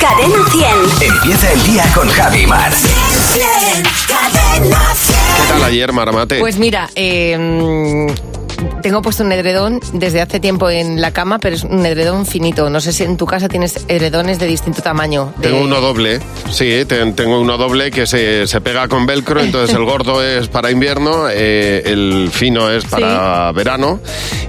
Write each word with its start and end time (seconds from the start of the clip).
Cadena 0.00 0.38
100. 0.50 1.12
Empieza 1.12 1.52
el 1.52 1.62
día 1.64 1.84
con 1.94 2.08
Javi 2.08 2.46
Mar. 2.46 2.72
Cadena 4.08 4.94
100. 4.94 5.16
¿Qué 5.36 5.52
tal 5.52 5.64
ayer, 5.64 5.92
Maramate? 5.92 6.40
Pues 6.40 6.56
mira, 6.56 6.88
eh, 6.94 8.06
tengo 8.80 9.02
puesto 9.02 9.22
un 9.24 9.32
edredón 9.32 9.80
desde 9.92 10.20
hace 10.20 10.40
tiempo 10.40 10.70
en 10.70 11.00
la 11.00 11.12
cama, 11.12 11.38
pero 11.38 11.56
es 11.56 11.64
un 11.64 11.84
edredón 11.86 12.26
finito. 12.26 12.70
No 12.70 12.80
sé 12.80 12.92
si 12.92 13.04
en 13.04 13.16
tu 13.16 13.26
casa 13.26 13.48
tienes 13.48 13.84
edredones 13.88 14.38
de 14.38 14.46
distinto 14.46 14.82
tamaño. 14.82 15.32
de- 15.38 15.48
Tengo 15.48 15.62
uno 15.62 15.80
doble, 15.80 16.20
sí, 16.50 16.84
ten- 16.86 17.14
tengo 17.14 17.40
uno 17.40 17.56
doble 17.58 17.90
que 17.90 18.06
se, 18.06 18.46
se 18.46 18.60
pega 18.60 18.88
con 18.88 19.06
velcro, 19.06 19.40
entonces 19.40 19.74
el 19.76 19.84
gordo 19.84 20.22
es 20.24 20.48
para 20.48 20.70
invierno, 20.70 21.26
eh, 21.30 21.82
el 21.86 22.30
fino 22.32 22.70
es 22.70 22.84
para 22.84 23.52
verano 23.52 24.00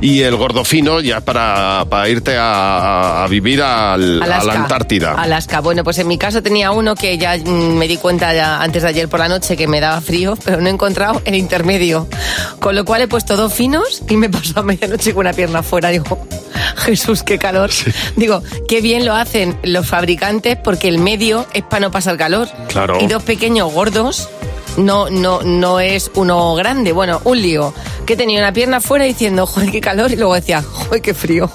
y 0.02 0.22
el 0.22 0.36
gordo 0.36 0.64
fino 0.64 1.00
ya 1.02 1.18
es 1.18 1.24
para, 1.24 1.86
para 1.90 2.10
irte 2.10 2.38
a, 2.38 3.24
a 3.24 3.28
vivir 3.28 3.62
al- 3.62 4.22
a 4.22 4.26
Alaska. 4.26 4.46
la 4.46 4.54
Antártida. 4.62 5.14
Alaska. 5.14 5.60
Bueno, 5.62 5.84
pues 5.84 5.98
en 6.00 6.08
mi 6.08 6.18
caso 6.18 6.42
tenía 6.42 6.72
uno 6.72 6.96
que 6.96 7.18
ya 7.18 7.38
mm, 7.38 7.78
me 7.78 7.88
di 7.88 7.98
cuenta 7.98 8.34
ya 8.34 8.62
antes 8.62 8.84
de 8.84 8.90
ayer 8.90 9.08
por 9.10 9.20
la 9.20 9.28
noche 9.30 9.56
que 9.58 9.68
me 9.68 9.80
daba 9.80 10.02
frío, 10.02 10.38
pero 10.44 10.62
no 10.62 10.68
he 10.68 10.72
encontrado 10.72 11.22
el 11.26 11.36
intermedio. 11.36 12.08
Con 12.60 12.76
lo 12.76 12.86
cual 12.86 13.02
he 13.02 13.08
puesto 13.08 13.36
dos 13.38 13.54
finos 13.54 14.02
y 14.10 14.18
me 14.22 14.30
pasó 14.30 14.60
a 14.60 14.64
medianoche 14.64 15.14
con 15.14 15.22
una 15.22 15.34
pierna 15.34 15.64
fuera. 15.64 15.90
Digo, 15.90 16.28
Jesús, 16.78 17.24
qué 17.24 17.40
calor. 17.40 17.72
Digo, 18.16 18.44
qué 18.68 18.80
bien 18.80 19.04
lo 19.04 19.16
hacen 19.16 19.58
los 19.64 19.88
fabricantes 19.88 20.58
porque 20.64 20.88
el 20.88 21.00
medio 21.00 21.48
es 21.54 21.64
para 21.64 21.82
no 21.82 21.92
pasar 21.92 22.18
calor. 22.18 22.48
Claro. 22.70 23.00
Y 23.02 23.08
dos 23.08 23.24
pequeños 23.24 23.74
gordos. 23.74 24.30
No, 24.78 25.10
no, 25.10 25.42
no 25.42 25.80
es 25.80 26.12
uno 26.14 26.54
grande. 26.54 26.92
Bueno, 26.94 27.20
un 27.24 27.42
lío. 27.42 27.74
Que 28.06 28.16
tenía 28.16 28.40
una 28.40 28.54
pierna 28.54 28.80
fuera 28.80 29.06
diciendo, 29.06 29.46
joder, 29.48 29.72
qué 29.72 29.82
calor. 29.82 30.12
Y 30.12 30.16
luego 30.16 30.36
decía, 30.36 30.62
joder, 30.62 31.02
qué 31.02 31.14
frío. 31.14 31.50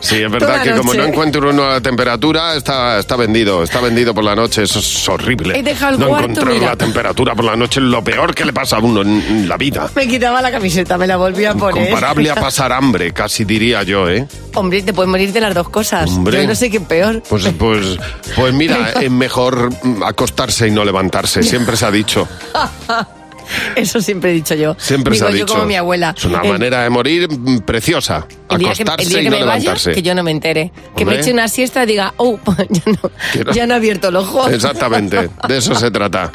Sí, 0.00 0.22
es 0.22 0.30
verdad 0.30 0.62
que 0.62 0.72
como 0.72 0.94
no 0.94 1.04
encuentro 1.04 1.50
uno 1.50 1.64
a 1.64 1.72
la 1.74 1.80
temperatura, 1.80 2.56
está, 2.56 2.98
está 2.98 3.16
vendido, 3.16 3.62
está 3.62 3.80
vendido 3.80 4.14
por 4.14 4.24
la 4.24 4.34
noche, 4.34 4.62
eso 4.62 4.78
es 4.78 5.08
horrible. 5.08 5.58
He 5.58 5.62
dejado 5.62 5.94
el 5.94 6.00
no 6.00 6.08
cuarto, 6.08 6.30
encontrar 6.30 6.54
mira. 6.54 6.66
la 6.68 6.76
temperatura 6.76 7.34
por 7.34 7.44
la 7.44 7.56
noche 7.56 7.80
es 7.80 7.86
lo 7.86 8.02
peor 8.02 8.34
que 8.34 8.44
le 8.44 8.52
pasa 8.52 8.76
a 8.76 8.80
uno 8.80 9.02
en, 9.02 9.48
la 9.48 9.56
vida. 9.56 9.90
Me 9.94 10.08
quitaba 10.08 10.40
la 10.42 10.50
camiseta, 10.50 10.96
me 10.96 11.06
la 11.06 11.16
volví 11.16 11.44
a 11.44 11.54
poner. 11.54 11.90
Comparable 11.90 12.30
a 12.30 12.34
pasar 12.34 12.72
hambre, 12.72 13.12
casi 13.12 13.44
diría 13.44 13.82
yo, 13.82 14.08
¿eh? 14.08 14.26
Hombre, 14.54 14.82
te 14.82 14.92
puedes 14.92 15.10
morir 15.10 15.32
de 15.32 15.40
las 15.40 15.54
dos 15.54 15.68
cosas. 15.68 16.10
Hombre. 16.10 16.42
Yo 16.42 16.48
no 16.48 16.54
sé 16.54 16.70
qué 16.70 16.78
es 16.78 16.82
peor. 16.84 17.22
Pues, 17.28 17.48
pues, 17.58 17.98
pues 18.34 18.54
mira, 18.54 18.90
es 19.00 19.10
mejor 19.10 19.70
acostarse 20.04 20.68
y 20.68 20.70
no 20.70 20.84
levantarse, 20.84 21.42
siempre 21.42 21.76
se 21.76 21.86
ha 21.86 21.90
dicho. 21.90 22.28
Eso 23.76 24.00
siempre 24.00 24.30
he 24.30 24.34
dicho 24.34 24.54
yo. 24.54 24.74
Siempre 24.78 25.14
Digo 25.14 25.26
se 25.26 25.32
ha 25.32 25.36
yo 25.36 25.44
dicho. 25.44 25.54
como 25.54 25.66
mi 25.66 25.74
abuela. 25.76 26.14
Es 26.16 26.24
una 26.24 26.40
El- 26.42 26.48
manera 26.52 26.82
de 26.82 26.90
morir 26.90 27.28
preciosa. 27.64 28.26
El 28.50 28.58
día 28.58 28.72
que, 28.72 28.82
Acostarse 28.82 29.08
día 29.08 29.20
y 29.20 29.24
que 29.24 29.30
no 29.30 29.36
me 29.38 29.42
vaya, 29.44 29.60
levantarse. 29.60 29.92
que 29.92 30.02
yo 30.02 30.14
no 30.14 30.22
me 30.22 30.30
entere. 30.30 30.72
Que 30.96 31.04
me 31.04 31.18
eche 31.18 31.32
una 31.32 31.48
siesta 31.48 31.82
y 31.84 31.86
diga, 31.86 32.14
oh, 32.16 32.38
ya 32.70 32.82
no, 32.86 33.10
Que 33.32 33.44
no. 33.44 33.52
ya 33.52 33.66
no 33.66 33.74
he 33.74 33.76
abierto 33.76 34.08
el 34.08 34.16
ojo. 34.16 34.48
Exactamente, 34.48 35.30
de 35.48 35.56
eso 35.56 35.74
se 35.74 35.90
trata. 35.90 36.32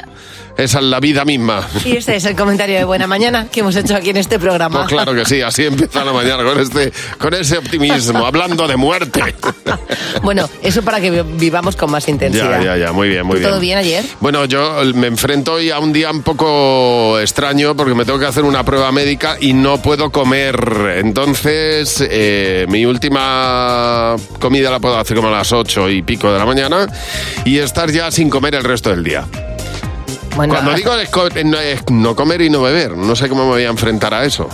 Esa 0.58 0.80
es 0.80 0.86
la 0.86 1.00
vida 1.00 1.26
misma. 1.26 1.68
Y 1.84 1.98
este 1.98 2.16
es 2.16 2.26
el 2.26 2.36
comentario 2.36 2.78
de 2.78 2.86
buena 2.86 3.08
mañana 3.08 3.48
que 3.52 3.60
hemos 3.60 3.76
hecho 3.76 3.96
aquí 3.96 4.12
en 4.12 4.18
este 4.18 4.40
programa. 4.40 4.80
Pues 4.80 4.90
claro 4.90 5.14
que 5.14 5.26
sí, 5.26 5.42
así 5.42 5.66
empieza 5.66 6.06
la 6.06 6.14
mañana 6.14 6.44
con 6.44 6.60
este, 6.60 6.94
con 7.18 7.34
ese 7.34 7.58
optimismo, 7.58 8.26
hablando 8.26 8.66
de 8.68 8.78
muerte. 8.78 9.22
bueno, 10.24 10.50
eso 10.64 10.82
para 10.82 11.02
que 11.02 11.24
vivamos 11.24 11.76
con 11.76 11.92
más 11.92 12.08
intensidad. 12.08 12.62
Ya, 12.62 12.78
ya, 12.78 12.86
ya, 12.86 12.92
muy 12.94 13.10
bien, 13.10 13.26
muy 13.26 13.36
¿Tú 13.36 13.40
bien. 13.40 13.50
todo 13.50 13.60
bien 13.60 13.78
ayer? 13.78 14.06
Bueno, 14.22 14.46
yo 14.46 14.82
me 14.94 15.08
enfrento 15.08 15.54
hoy 15.54 15.72
a 15.72 15.80
un 15.80 15.92
día 15.92 16.10
un 16.10 16.22
poco 16.22 17.20
extraño 17.20 17.76
porque 17.76 17.94
me 17.94 18.06
tengo 18.06 18.18
que 18.20 18.26
hacer 18.26 18.44
una 18.44 18.64
prueba 18.64 18.92
médica 18.94 19.38
y 19.40 19.54
no 19.54 19.82
puedo 19.82 20.10
comer. 20.10 20.56
Entonces, 20.98 22.02
eh, 22.10 22.66
mi 22.70 22.86
última 22.86 24.16
comida 24.40 24.72
la 24.72 24.80
puedo 24.80 24.98
hacer 24.98 25.18
como 25.18 25.28
a 25.28 25.32
las 25.32 25.52
ocho 25.52 25.90
y 25.90 26.02
pico 26.02 26.32
de 26.32 26.40
la 26.40 26.46
mañana 26.46 26.88
y 27.44 27.58
estar 27.58 27.92
ya 27.92 28.10
sin 28.10 28.30
comer 28.30 28.56
el 28.56 28.64
resto 28.64 28.90
del 28.90 29.04
día. 29.04 29.26
Bueno, 30.36 30.54
Cuando 30.54 30.74
digo 30.74 30.94
es, 30.96 31.10
co- 31.10 31.30
no, 31.46 31.60
es 31.60 31.90
no 31.90 32.16
comer 32.16 32.42
y 32.42 32.50
no 32.50 32.62
beber, 32.62 32.98
no 32.98 33.16
sé 33.16 33.30
cómo 33.30 33.44
me 33.46 33.52
voy 33.52 33.64
a 33.64 33.70
enfrentar 33.70 34.14
a 34.14 34.26
eso. 34.26 34.50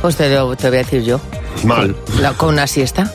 pues 0.00 0.16
te, 0.16 0.28
lo- 0.34 0.56
te 0.56 0.68
voy 0.68 0.78
a 0.78 0.82
decir 0.82 1.02
yo. 1.02 1.20
Mal. 1.64 1.96
La- 2.20 2.32
con 2.32 2.50
una 2.50 2.66
siesta. 2.66 3.12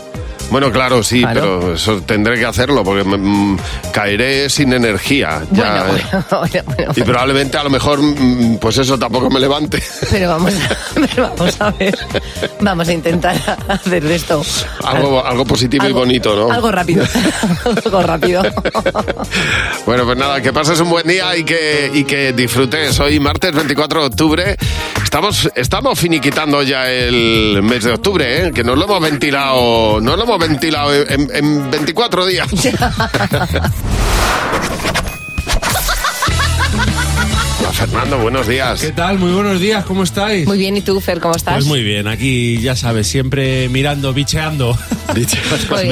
Bueno, 0.51 0.71
claro, 0.71 1.01
sí, 1.01 1.21
Claro. 1.21 1.59
pero 1.61 1.73
eso 1.75 2.01
tendré 2.01 2.37
que 2.37 2.45
hacerlo 2.45 2.83
porque 2.83 3.03
mm, 3.03 3.57
caeré 3.91 4.49
sin 4.49 4.73
energía. 4.73 5.41
Ya, 5.51 5.85
Bueno, 5.85 5.97
eh. 5.97 6.03
bueno, 6.11 6.25
bueno, 6.51 6.63
bueno. 6.75 6.93
Y 6.95 7.01
probablemente 7.03 7.57
a 7.57 7.63
lo 7.63 7.69
mejor, 7.69 7.99
mm, 8.01 8.57
pues 8.57 8.77
eso 8.77 8.99
tampoco 8.99 9.29
me 9.29 9.39
levante. 9.39 9.81
Pero 10.11 10.29
vamos 10.29 10.53
a, 10.53 10.77
pero 11.15 11.29
vamos 11.29 11.61
a 11.61 11.71
ver. 11.71 11.97
Vamos 12.59 12.87
a 12.87 12.93
intentar 12.93 13.35
hacer 13.69 14.03
de 14.03 14.15
esto. 14.15 14.41
Algo, 14.83 15.25
algo 15.25 15.45
positivo 15.45 15.85
y 15.85 15.87
Algo- 15.87 15.99
bonito, 15.99 16.35
¿no? 16.35 16.51
Algo 16.53 16.69
rápido. 16.71 17.05
algo 17.85 18.01
rápido. 18.03 18.43
Bueno, 19.85 20.05
pues 20.05 20.17
nada, 20.17 20.41
que 20.41 20.51
pases 20.53 20.79
un 20.79 20.89
buen 20.89 21.07
día 21.07 21.35
y 21.37 21.43
que, 21.43 21.89
y 21.93 22.03
que 22.03 22.33
disfrutes. 22.33 22.99
Hoy, 22.99 23.19
martes 23.19 23.53
24 23.53 24.01
de 24.01 24.05
octubre, 24.07 24.57
estamos, 25.03 25.49
estamos 25.55 25.97
finiquitando 25.99 26.61
ya 26.63 26.89
el 26.91 27.59
mes 27.63 27.83
de 27.85 27.93
octubre, 27.93 28.47
¿eh? 28.47 28.51
que 28.51 28.63
nos 28.63 28.77
lo 28.77 28.85
hemos 28.85 29.01
ventilado, 29.01 29.99
no 30.01 30.15
lo 30.15 30.23
hemos 30.23 30.39
ventilado 30.41 30.93
en, 30.93 31.29
en 31.33 31.71
24 31.71 32.25
días. 32.25 32.49
Fernando, 37.81 38.19
buenos 38.19 38.47
días. 38.47 38.79
¿Qué 38.79 38.91
tal? 38.91 39.17
Muy 39.17 39.31
buenos 39.31 39.59
días, 39.59 39.83
¿cómo 39.85 40.03
estáis? 40.03 40.45
Muy 40.45 40.59
bien, 40.59 40.77
¿y 40.77 40.81
tú, 40.81 41.01
Fer, 41.01 41.19
cómo 41.19 41.35
estás? 41.35 41.55
Pues 41.55 41.65
muy 41.65 41.83
bien, 41.83 42.07
aquí 42.07 42.59
ya 42.61 42.75
sabes, 42.75 43.07
siempre 43.07 43.69
mirando, 43.69 44.13
bicheando. 44.13 44.77
Bien. 45.13 45.27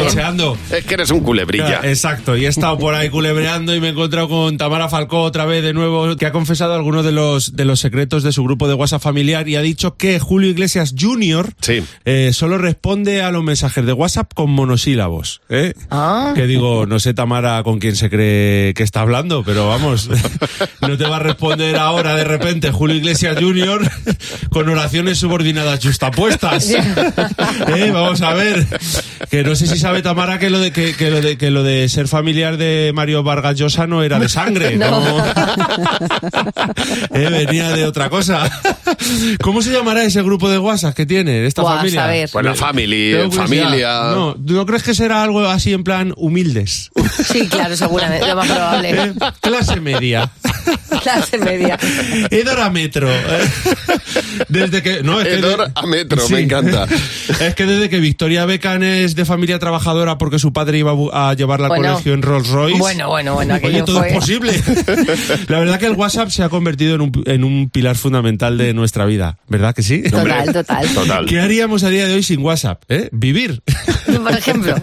bicheando. 0.06 0.58
Es 0.72 0.86
que 0.86 0.94
eres 0.94 1.10
un 1.12 1.20
culebrilla. 1.20 1.82
Exacto, 1.84 2.38
y 2.38 2.46
he 2.46 2.48
estado 2.48 2.78
por 2.78 2.94
ahí 2.96 3.10
culebreando 3.10 3.76
y 3.76 3.82
me 3.82 3.88
he 3.88 3.92
encontrado 3.92 4.30
con 4.30 4.58
Tamara 4.58 4.88
Falcó 4.88 5.24
otra 5.24 5.44
vez 5.44 5.62
de 5.62 5.74
nuevo, 5.74 6.16
que 6.16 6.26
ha 6.26 6.32
confesado 6.32 6.74
algunos 6.74 7.04
de 7.04 7.12
los, 7.12 7.54
de 7.58 7.66
los 7.66 7.82
secretos 7.82 8.24
de 8.24 8.32
su 8.32 8.46
grupo 8.46 8.70
de 8.70 8.76
WhatsApp 8.76 9.02
familiar 9.02 9.50
y 9.50 9.58
ha 9.58 9.62
dicho 9.62 9.98
que 9.98 10.20
Julio 10.20 10.50
Iglesias 10.50 10.96
Jr. 10.98 11.52
Sí. 11.60 11.84
eh, 12.06 12.32
solo 12.32 12.58
responde 12.60 13.22
a 13.22 13.32
los 13.32 13.44
mensajes 13.44 13.86
de 13.86 13.92
WhatsApp 13.92 14.32
con 14.34 14.52
monosílabos. 14.52 15.42
¿eh? 15.50 15.74
Ah. 15.90 16.32
Que 16.34 16.48
digo, 16.48 16.86
no 16.86 17.00
sé 17.02 17.14
Tamara 17.14 17.62
con 17.64 17.80
quién 17.80 17.98
se 17.98 18.10
cree 18.10 18.74
que 18.74 18.84
está 18.84 19.02
hablando, 19.02 19.44
pero 19.44 19.68
vamos, 19.68 20.10
no 20.82 20.98
te 20.98 21.04
va 21.04 21.18
a 21.18 21.20
responder 21.20 21.76
ahora 21.80 22.16
de 22.16 22.24
repente 22.24 22.72
Julio 22.72 22.96
Iglesias 22.98 23.38
Jr. 23.40 23.90
con 24.50 24.70
oraciones 24.70 25.18
subordinadas 25.18 25.84
justapuestas. 25.84 26.70
¿Eh? 26.70 27.92
Vamos 27.94 28.22
a 28.22 28.34
ver. 28.34 28.66
Que 29.30 29.44
no 29.44 29.56
sé 29.56 29.68
si 29.68 29.78
sabe 29.78 30.02
Tamara 30.02 30.40
que 30.40 30.50
lo 30.50 30.60
de 30.60 30.72
que, 30.72 30.96
que 30.96 31.10
lo 31.12 31.22
de 31.22 31.38
que 31.38 31.52
lo 31.52 31.64
de 31.64 31.88
ser 31.90 32.08
familiar 32.08 32.58
de 32.58 32.92
Mario 32.94 33.24
Vargas 33.24 33.58
Llosa 33.58 33.86
no 33.88 34.04
era 34.04 34.20
de 34.20 34.30
sangre, 34.30 34.76
no. 34.78 35.24
Eh, 37.14 37.30
venía 37.30 37.72
de 37.72 37.86
otra 37.86 38.10
cosa. 38.10 38.50
¿Cómo 39.42 39.62
se 39.62 39.72
llamará 39.72 40.04
ese 40.04 40.22
grupo 40.22 40.50
de 40.50 40.58
WhatsApp 40.58 40.96
que 40.96 41.06
tiene 41.06 41.46
esta 41.46 41.62
Buah, 41.62 41.78
familia? 41.78 42.04
a 42.06 42.08
ver. 42.08 42.30
Bueno, 42.34 42.56
family, 42.56 43.12
Tengo 43.12 43.30
curiosidad. 43.30 43.44
familia. 43.66 44.02
No, 44.14 44.36
¿no 44.40 44.66
crees 44.66 44.84
que 44.84 44.94
será 44.94 45.24
algo 45.24 45.42
así 45.48 45.74
en 45.74 45.84
plan 45.84 46.14
humildes? 46.18 46.92
Sí, 47.32 47.48
claro, 47.48 47.76
seguramente, 47.76 48.28
lo 48.28 48.36
más 48.36 48.48
probable. 48.48 48.90
Eh, 48.92 49.14
Clase 49.42 49.80
media. 49.80 50.30
Clase 51.04 51.38
media. 51.38 51.78
Edor 52.30 52.60
a 52.60 52.70
metro. 52.70 53.08
Desde 54.48 54.82
que. 54.82 55.04
No, 55.04 55.20
es 55.22 55.28
que 55.28 55.34
Edor 55.36 55.72
a 55.74 55.86
metro, 55.86 56.28
me 56.30 56.40
encanta. 56.40 56.88
Es 57.40 57.56
que 57.56 57.66
desde 57.66 57.90
que 57.90 58.00
Victoria 58.00 58.46
Beckham 58.46 58.82
es 58.84 59.16
de 59.16 59.24
familia 59.24 59.60
trabajadora 59.60 60.18
porque 60.18 60.40
su 60.40 60.52
padre 60.52 60.80
iba 60.80 60.94
a 61.14 61.34
llevarla 61.36 61.68
al 61.68 61.70
Bueno. 61.70 61.94
colegio 61.94 62.14
en 62.14 62.22
Rolls 62.22 62.48
Royce. 62.50 62.80
Bueno, 62.80 63.08
bueno, 63.10 63.34
bueno, 63.36 63.58
Oye, 63.64 63.84
todo 63.84 64.00
fue... 64.00 64.10
es 64.10 64.14
posible. 64.16 64.54
La 65.48 65.60
verdad 65.60 65.80
que 65.80 65.86
el 65.86 65.94
WhatsApp 65.94 66.30
se 66.30 66.44
ha 66.44 66.50
convertido 66.50 66.96
en 66.96 67.02
un, 67.02 67.12
en 67.26 67.44
un 67.44 67.70
pilar 67.70 67.96
fundamental 67.96 68.58
de 68.58 68.74
nuestra 68.74 69.06
vida, 69.06 69.38
¿verdad 69.48 69.74
que 69.76 69.84
sí? 69.84 70.02
Total, 70.04 70.52
total. 70.52 70.88
Total. 70.94 71.26
¿Qué 71.26 71.40
haríamos 71.40 71.84
a 71.84 71.90
día 71.90 72.08
de 72.08 72.16
hoy 72.16 72.24
sin 72.24 72.42
WhatsApp? 72.42 72.82
¿Eh? 72.90 73.10
Vivir. 73.12 73.62
Por 74.24 74.38
ejemplo. 74.38 74.76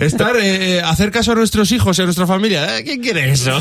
Estar, 0.00 0.36
eh, 0.40 0.80
hacer 0.82 1.10
caso 1.10 1.32
a 1.32 1.34
nuestros 1.34 1.72
hijos 1.72 1.98
y 1.98 2.02
a 2.02 2.04
nuestra 2.04 2.26
familia. 2.26 2.78
Eh, 2.78 2.84
¿Quién 2.84 3.00
quiere 3.02 3.30
eso? 3.30 3.58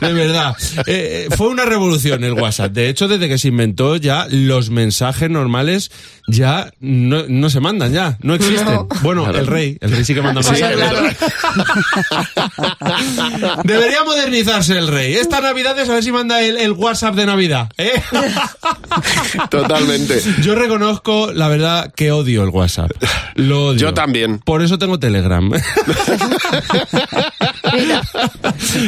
De 0.00 0.12
verdad. 0.12 0.54
Eh, 0.86 1.28
fue 1.36 1.48
una 1.48 1.64
revolución 1.64 2.22
el 2.24 2.32
WhatsApp. 2.34 2.72
De 2.72 2.88
hecho, 2.88 3.08
desde 3.08 3.28
que 3.28 3.38
se 3.38 3.48
inventó 3.48 3.96
ya 3.96 4.26
los 4.30 4.70
mensajes 4.70 5.30
normales 5.30 5.90
ya 6.28 6.70
no, 6.80 7.24
no 7.28 7.50
se 7.50 7.60
mandan 7.60 7.92
ya, 7.92 8.16
no 8.22 8.34
existen. 8.34 8.64
No. 8.66 8.88
Bueno, 9.02 9.28
el 9.30 9.46
rey, 9.46 9.76
el 9.80 9.90
rey 9.90 10.04
sí 10.04 10.14
que 10.14 10.22
manda 10.22 10.42
Sí, 10.42 10.50
mensajes. 10.52 10.76
claro. 10.76 11.02
Debería 13.64 14.04
modernizarse 14.04 14.78
el 14.78 14.88
rey. 14.88 15.14
Esta 15.14 15.40
Navidad 15.40 15.78
es 15.78 15.88
a 15.88 15.94
ver 15.94 16.02
si 16.04 16.12
manda 16.12 16.40
el, 16.42 16.56
el 16.58 16.72
WhatsApp 16.72 17.14
de 17.14 17.26
Navidad. 17.26 17.68
¿eh? 17.78 17.92
Totalmente. 19.50 20.20
Yo 20.42 20.54
reconozco, 20.54 21.32
la 21.32 21.48
verdad, 21.48 21.92
que 21.94 22.12
odio 22.12 22.42
el 22.44 22.50
WhatsApp. 22.50 22.90
Lo 23.34 23.66
odio. 23.68 23.78
Yo 23.78 23.94
también. 23.94 24.41
Por 24.44 24.62
eso 24.62 24.78
tengo 24.78 24.98
Telegram. 24.98 25.50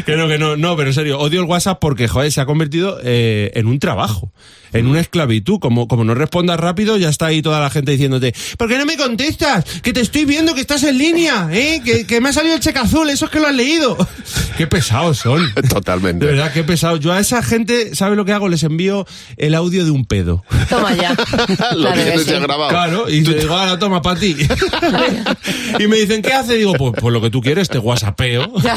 que 0.04 0.16
no, 0.16 0.28
que 0.28 0.38
no, 0.38 0.56
no, 0.56 0.76
pero 0.76 0.90
en 0.90 0.94
serio, 0.94 1.18
odio 1.18 1.40
el 1.40 1.46
WhatsApp 1.46 1.78
porque, 1.80 2.08
joder, 2.08 2.32
se 2.32 2.40
ha 2.40 2.46
convertido 2.46 2.98
eh, 3.02 3.52
en 3.54 3.66
un 3.66 3.78
trabajo, 3.78 4.32
en 4.74 4.86
una 4.86 5.00
esclavitud. 5.00 5.58
Como, 5.58 5.88
como 5.88 6.04
no 6.04 6.14
respondas 6.14 6.60
rápido, 6.60 6.96
ya 6.96 7.08
está 7.08 7.26
ahí 7.26 7.40
toda 7.42 7.60
la 7.60 7.70
gente 7.70 7.92
diciéndote, 7.92 8.34
¿por 8.58 8.68
qué 8.68 8.76
no 8.78 8.84
me 8.84 8.96
contestas? 8.96 9.64
Que 9.82 9.92
te 9.92 10.00
estoy 10.00 10.24
viendo 10.26 10.54
que 10.54 10.60
estás 10.60 10.82
en 10.82 10.98
línea, 10.98 11.48
¿eh? 11.50 11.80
Que, 11.84 12.06
que 12.06 12.20
me 12.20 12.28
ha 12.28 12.32
salido 12.32 12.54
el 12.54 12.60
cheque 12.60 12.78
azul, 12.78 13.08
eso 13.08 13.24
es 13.26 13.30
que 13.30 13.40
lo 13.40 13.46
has 13.48 13.54
leído. 13.54 13.96
qué 14.58 14.66
pesados 14.66 15.18
son. 15.18 15.52
Totalmente. 15.68 16.26
De 16.26 16.32
verdad, 16.32 16.52
qué 16.52 16.62
pesados. 16.64 17.00
Yo 17.00 17.12
a 17.12 17.20
esa 17.20 17.42
gente, 17.42 17.94
¿sabes 17.94 18.16
lo 18.16 18.24
que 18.24 18.32
hago? 18.32 18.48
Les 18.48 18.62
envío 18.62 19.06
el 19.36 19.54
audio 19.54 19.84
de 19.84 19.90
un 19.90 20.04
pedo. 20.04 20.44
Toma 20.68 20.94
ya. 20.94 21.14
Lo 21.74 21.84
Claro 21.84 21.94
que 21.94 22.02
tienes 22.02 22.24
sí. 22.24 22.30
ya 22.30 22.38
grabado. 22.40 22.68
Claro, 22.70 23.08
y 23.08 23.20
le 23.20 23.34
digo, 23.40 23.54
ahora 23.54 23.78
toma 23.78 24.02
para 24.02 24.18
ti. 24.18 24.36
y 25.78 25.86
me 25.86 25.96
dicen, 25.96 26.22
¿qué 26.22 26.32
hace? 26.32 26.56
Digo, 26.56 26.72
pues, 26.74 26.92
pues 27.00 27.12
lo 27.12 27.20
que 27.20 27.30
tú 27.30 27.40
quieres, 27.40 27.68
te 27.68 27.78
whatsappeo. 27.78 28.52
Ya. 28.62 28.76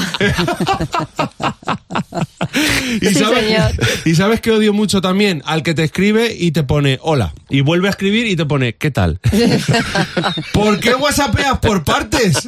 y, 3.01 3.07
Sí, 3.07 3.15
sabes, 3.15 3.45
señor. 3.45 3.71
y 4.05 4.15
sabes 4.15 4.41
que 4.41 4.51
odio 4.51 4.73
mucho 4.73 5.01
también 5.01 5.41
al 5.45 5.63
que 5.63 5.73
te 5.73 5.83
escribe 5.87 6.35
y 6.37 6.51
te 6.51 6.63
pone 6.63 6.99
hola. 7.01 7.33
Y 7.49 7.61
vuelve 7.61 7.87
a 7.87 7.91
escribir 7.91 8.27
y 8.27 8.35
te 8.35 8.45
pone 8.45 8.75
¿qué 8.75 8.91
tal? 8.91 9.19
¿Por 10.53 10.79
qué 10.79 10.93
whatsappeas 10.95 11.59
por 11.59 11.83
partes? 11.83 12.37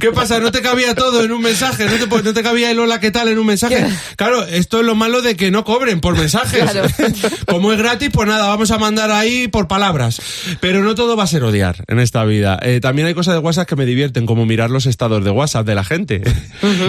¿Qué 0.00 0.10
pasa? 0.12 0.38
¿No 0.40 0.50
te 0.52 0.60
cabía 0.62 0.94
todo 0.94 1.24
en 1.24 1.32
un 1.32 1.40
mensaje? 1.42 1.86
¿No 1.86 1.92
te, 1.92 2.22
no 2.22 2.34
te 2.34 2.42
cabía 2.42 2.70
el 2.70 2.78
hola 2.78 3.00
qué 3.00 3.10
tal 3.10 3.28
en 3.28 3.38
un 3.38 3.46
mensaje? 3.46 3.86
Claro, 4.16 4.44
esto 4.44 4.80
es 4.80 4.86
lo 4.86 4.94
malo 4.94 5.22
de 5.22 5.36
que 5.36 5.50
no 5.50 5.64
cobren 5.64 6.00
por 6.00 6.16
mensajes. 6.16 6.62
Claro. 6.70 6.88
Como 7.46 7.72
es 7.72 7.78
gratis, 7.78 8.10
pues 8.12 8.28
nada, 8.28 8.46
vamos 8.48 8.70
a 8.70 8.78
mandar 8.78 9.10
ahí 9.10 9.48
por 9.48 9.68
palabras. 9.68 10.20
Pero 10.60 10.82
no 10.82 10.94
todo 10.94 11.16
va 11.16 11.24
a 11.24 11.26
ser 11.26 11.44
odiar 11.44 11.84
en 11.88 11.98
esta 12.00 12.24
vida. 12.24 12.58
Eh, 12.62 12.80
también 12.80 13.06
hay 13.08 13.14
cosas 13.14 13.34
de 13.34 13.40
WhatsApp 13.40 13.68
que 13.68 13.76
me 13.76 13.86
divierten, 13.86 14.26
como 14.26 14.46
mirar 14.46 14.70
los 14.70 14.86
estados 14.86 15.24
de 15.24 15.30
WhatsApp 15.30 15.66
de 15.66 15.74
la 15.74 15.84
gente. 15.84 16.22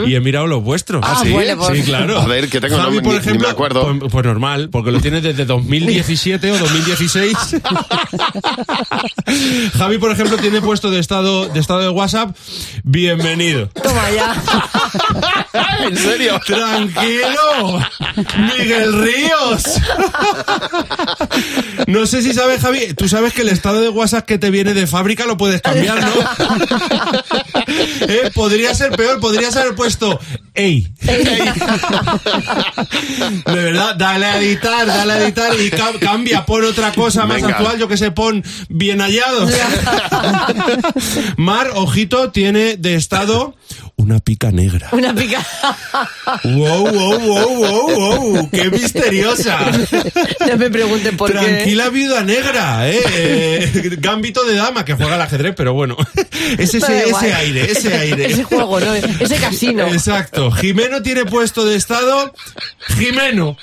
Y 0.05 0.15
he 0.15 0.19
mirado 0.19 0.47
los 0.47 0.63
vuestros. 0.63 1.03
¿Ah, 1.07 1.19
sí? 1.23 1.31
bueno, 1.31 1.57
pues- 1.57 1.73
Sí, 1.73 1.83
claro. 1.83 2.19
A 2.19 2.27
ver, 2.27 2.49
que 2.49 2.59
tengo, 2.61 2.77
no 2.77 2.83
Javi, 2.83 2.97
me- 2.97 3.01
por 3.03 3.13
ni- 3.13 3.19
ni 3.19 3.21
ejemplo, 3.25 3.47
me 3.47 3.51
acuerdo. 3.51 3.97
Pues, 3.99 4.11
pues 4.11 4.25
normal, 4.25 4.69
porque 4.71 4.91
lo 4.91 4.99
tienes 5.03 5.21
desde 5.21 5.43
2017 5.43 6.51
o 6.53 6.57
2016. 6.57 7.37
Javi, 9.77 9.97
por 9.97 10.11
ejemplo, 10.13 10.37
tiene 10.37 10.61
puesto 10.61 10.89
de 10.91 10.99
estado 10.99 11.49
de 11.49 11.59
estado 11.59 11.81
de 11.81 11.89
WhatsApp, 11.89 12.33
bienvenido. 12.85 13.67
Toma 13.67 14.09
ya. 14.11 14.41
¿En 15.87 15.97
serio? 15.97 16.39
Tranquilo, 16.45 17.85
Miguel 18.57 19.03
Ríos. 19.03 19.63
No 21.87 22.07
sé 22.07 22.21
si 22.21 22.33
sabes, 22.33 22.61
Javi, 22.61 22.93
tú 22.93 23.09
sabes 23.09 23.33
que 23.33 23.41
el 23.41 23.49
estado 23.49 23.81
de 23.81 23.89
WhatsApp 23.89 24.25
que 24.25 24.37
te 24.37 24.51
viene 24.51 24.73
de 24.73 24.87
fábrica 24.87 25.25
lo 25.25 25.35
puedes 25.35 25.61
cambiar, 25.61 25.99
¿no? 26.01 26.13
Eh, 28.05 28.31
Podría 28.33 28.75
ser 28.75 28.91
peor, 28.91 29.19
podrías 29.19 29.55
haber 29.55 29.73
puesto, 29.75 30.19
ey. 30.53 30.93
De 33.45 33.53
verdad, 33.53 33.95
dale 33.95 34.25
a 34.25 34.37
editar, 34.39 34.85
dale 34.95 35.13
a 35.13 35.23
editar 35.23 35.59
y 35.59 35.69
ca- 35.69 35.99
cambia, 35.99 36.45
pon 36.45 36.63
otra 36.65 36.91
cosa 36.91 37.25
más 37.25 37.41
Venga. 37.41 37.55
actual, 37.55 37.77
yo 37.77 37.87
que 37.87 37.97
sé, 37.97 38.11
pon 38.11 38.43
bien 38.69 38.99
hallados. 39.01 39.51
Mar, 41.37 41.71
ojito, 41.75 42.31
tiene 42.31 42.77
de 42.77 42.95
estado 42.95 43.55
una 44.03 44.19
pica 44.19 44.51
negra. 44.51 44.89
Una 44.91 45.15
pica. 45.15 45.45
Wow, 46.43 46.87
wow, 46.91 47.19
wow, 47.19 47.55
wow, 47.55 48.31
wow, 48.33 48.49
qué 48.51 48.69
misteriosa. 48.69 49.59
No 50.47 50.57
me 50.57 50.69
pregunten 50.69 51.15
por 51.17 51.31
qué. 51.31 51.37
Tranquila 51.37 51.89
viuda 51.89 52.23
negra, 52.23 52.89
eh. 52.89 53.01
Eh, 53.15 53.97
Gambito 53.99 54.43
de 54.43 54.55
dama 54.55 54.83
que 54.83 54.93
juega 54.93 55.15
al 55.15 55.21
ajedrez, 55.21 55.53
pero 55.55 55.73
bueno. 55.73 55.95
Es 56.57 56.73
ese, 56.73 57.09
ese 57.09 57.33
aire, 57.33 57.71
ese 57.71 57.93
aire. 57.95 58.25
Ese 58.25 58.43
juego, 58.43 58.79
¿no? 58.79 58.93
Ese 58.93 59.37
casino. 59.37 59.87
Exacto. 59.87 60.51
Jimeno 60.51 61.01
tiene 61.01 61.25
puesto 61.25 61.65
de 61.65 61.75
estado 61.75 62.33
Jimeno. 62.97 63.57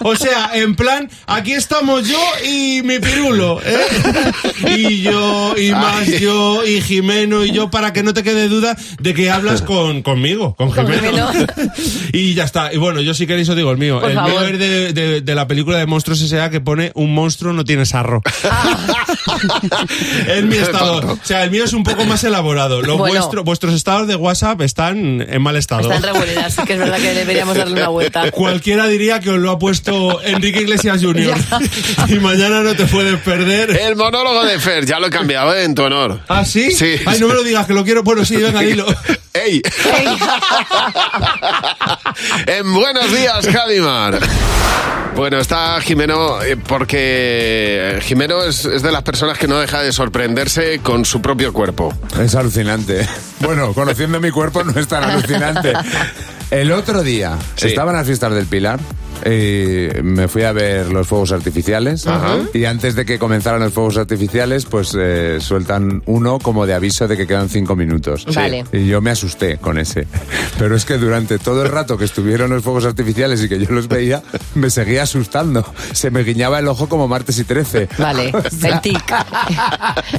o 0.00 0.16
sea, 0.16 0.50
en 0.54 0.74
plan, 0.76 1.08
aquí 1.26 1.52
estamos 1.52 2.06
yo 2.06 2.20
y 2.44 2.82
mi 2.82 2.98
pirulo, 2.98 3.60
¿eh? 3.64 3.86
Y 4.76 5.02
yo, 5.02 5.54
y 5.56 5.72
más 5.72 6.06
Ay. 6.06 6.18
yo, 6.20 6.64
y 6.64 6.80
Jimeno, 6.80 7.44
y 7.44 7.52
yo, 7.52 7.70
para 7.70 7.92
que 7.92 8.02
no 8.02 8.12
te 8.12 8.22
quede 8.22 8.48
duda 8.48 8.76
de 9.00 9.14
que 9.14 9.30
hablas 9.30 9.62
con, 9.72 10.02
conmigo, 10.02 10.54
con. 10.56 10.72
Jimeno. 10.72 11.30
y 12.12 12.34
ya 12.34 12.44
está. 12.44 12.72
Y 12.72 12.78
bueno, 12.78 13.00
yo 13.00 13.14
si 13.14 13.26
queréis 13.26 13.48
os 13.48 13.56
digo 13.56 13.70
el 13.70 13.78
mío. 13.78 14.00
Por 14.00 14.10
el 14.10 14.16
mío 14.16 14.26
favor. 14.26 14.44
es 14.52 14.58
de, 14.58 14.92
de- 14.92 15.20
de 15.20 15.34
la 15.34 15.46
película 15.46 15.78
de 15.78 15.86
Monstruos 15.86 16.20
S.A. 16.22 16.50
que 16.50 16.60
pone 16.60 16.90
un 16.94 17.14
monstruo 17.14 17.52
no 17.52 17.64
tiene 17.64 17.84
sarro. 17.86 18.22
es 20.28 20.44
mi 20.44 20.56
estado. 20.56 21.12
O 21.12 21.18
sea, 21.22 21.44
el 21.44 21.50
mío 21.50 21.64
es 21.64 21.72
un 21.72 21.84
poco 21.84 22.04
más 22.04 22.24
elaborado. 22.24 22.82
Los 22.82 22.98
Bueno. 22.98 23.14
vuestro- 23.14 23.44
vuestros 23.44 23.74
estados 23.74 24.06
de 24.08 24.16
WhatsApp 24.16 24.60
están 24.62 25.24
en 25.28 25.42
mal 25.42 25.56
estado. 25.56 25.82
Está 25.82 25.96
en 25.96 26.02
revolera, 26.14 26.46
así 26.46 26.62
que 26.64 26.74
es 26.74 26.78
verdad 26.78 26.98
que 26.98 27.14
deberíamos 27.14 27.56
darle 27.56 27.74
una 27.74 27.88
vuelta. 27.88 28.30
Cualquiera 28.30 28.86
diría 28.86 29.20
que 29.20 29.30
os 29.30 29.38
lo 29.38 29.50
ha 29.50 29.58
puesto 29.58 30.20
Enrique 30.22 30.60
Iglesias 30.62 31.00
Jr. 31.02 31.34
y 32.08 32.14
mañana 32.16 32.62
no 32.62 32.74
te 32.74 32.86
puedes 32.86 33.18
perder. 33.20 33.70
El 33.70 33.96
monólogo 33.96 34.44
de 34.44 34.58
Fer, 34.58 34.84
ya 34.86 34.98
lo 35.00 35.08
he 35.08 35.10
cambiado 35.10 35.54
¿eh? 35.54 35.64
en 35.64 35.74
tu 35.74 35.82
honor. 35.82 36.20
¿Ah, 36.28 36.44
sí? 36.44 36.70
Sí. 36.72 36.94
Ay, 37.06 37.18
no 37.20 37.28
me 37.28 37.34
lo 37.34 37.42
digas, 37.42 37.66
que 37.66 37.74
lo 37.74 37.84
quiero. 37.84 38.02
Bueno, 38.02 38.24
sí, 38.24 38.36
venga, 38.36 38.61
dilo. 38.66 38.86
¡Ey! 39.34 39.62
en 42.46 42.74
Buenos 42.74 43.12
Días, 43.12 43.46
Javimar. 43.46 44.18
Bueno, 45.16 45.38
está 45.38 45.80
Jimeno, 45.80 46.42
eh, 46.42 46.56
porque 46.56 47.98
Jimeno 48.02 48.42
es, 48.42 48.64
es 48.64 48.82
de 48.82 48.92
las 48.92 49.02
personas 49.02 49.38
que 49.38 49.46
no 49.46 49.58
deja 49.58 49.82
de 49.82 49.92
sorprenderse 49.92 50.80
con 50.80 51.04
su 51.04 51.20
propio 51.20 51.52
cuerpo. 51.52 51.92
Es 52.18 52.34
alucinante. 52.34 53.06
Bueno, 53.40 53.74
conociendo 53.74 54.20
mi 54.20 54.30
cuerpo 54.30 54.64
no 54.64 54.78
es 54.80 54.88
tan 54.88 55.04
alucinante. 55.04 55.74
El 56.50 56.72
otro 56.72 57.02
día 57.02 57.36
Sí. 57.56 57.68
estaba 57.68 57.90
en 57.90 57.98
las 57.98 58.06
fiestas 58.06 58.32
del 58.34 58.46
Pilar. 58.46 58.80
Y 59.24 59.88
me 60.02 60.28
fui 60.28 60.42
a 60.42 60.52
ver 60.52 60.92
los 60.92 61.06
fuegos 61.06 61.32
artificiales 61.32 62.06
y 62.54 62.64
antes 62.64 62.94
de 62.94 63.04
que 63.04 63.18
comenzaran 63.18 63.60
los 63.60 63.72
fuegos 63.72 63.96
artificiales 63.96 64.66
pues 64.66 64.96
eh, 64.98 65.38
sueltan 65.40 66.02
uno 66.06 66.38
como 66.38 66.66
de 66.66 66.74
aviso 66.74 67.06
de 67.08 67.16
que 67.16 67.26
quedan 67.26 67.48
cinco 67.48 67.76
minutos 67.76 68.26
Vale. 68.34 68.64
y 68.72 68.86
yo 68.86 69.00
me 69.00 69.10
asusté 69.10 69.58
con 69.58 69.78
ese 69.78 70.06
pero 70.58 70.76
es 70.76 70.84
que 70.84 70.98
durante 70.98 71.38
todo 71.38 71.62
el 71.62 71.68
rato 71.68 71.96
que 71.96 72.04
estuvieron 72.04 72.50
los 72.50 72.62
fuegos 72.62 72.84
artificiales 72.84 73.42
y 73.42 73.48
que 73.48 73.58
yo 73.58 73.70
los 73.70 73.88
veía 73.88 74.22
me 74.54 74.70
seguía 74.70 75.02
asustando 75.04 75.64
se 75.92 76.10
me 76.10 76.22
guiñaba 76.24 76.58
el 76.58 76.68
ojo 76.68 76.88
como 76.88 77.08
martes 77.08 77.38
y 77.38 77.44
13 77.44 77.88
Vale, 77.98 78.32
O 78.44 78.50
sea, 78.50 78.74
el 78.74 78.80
tic. 78.80 79.14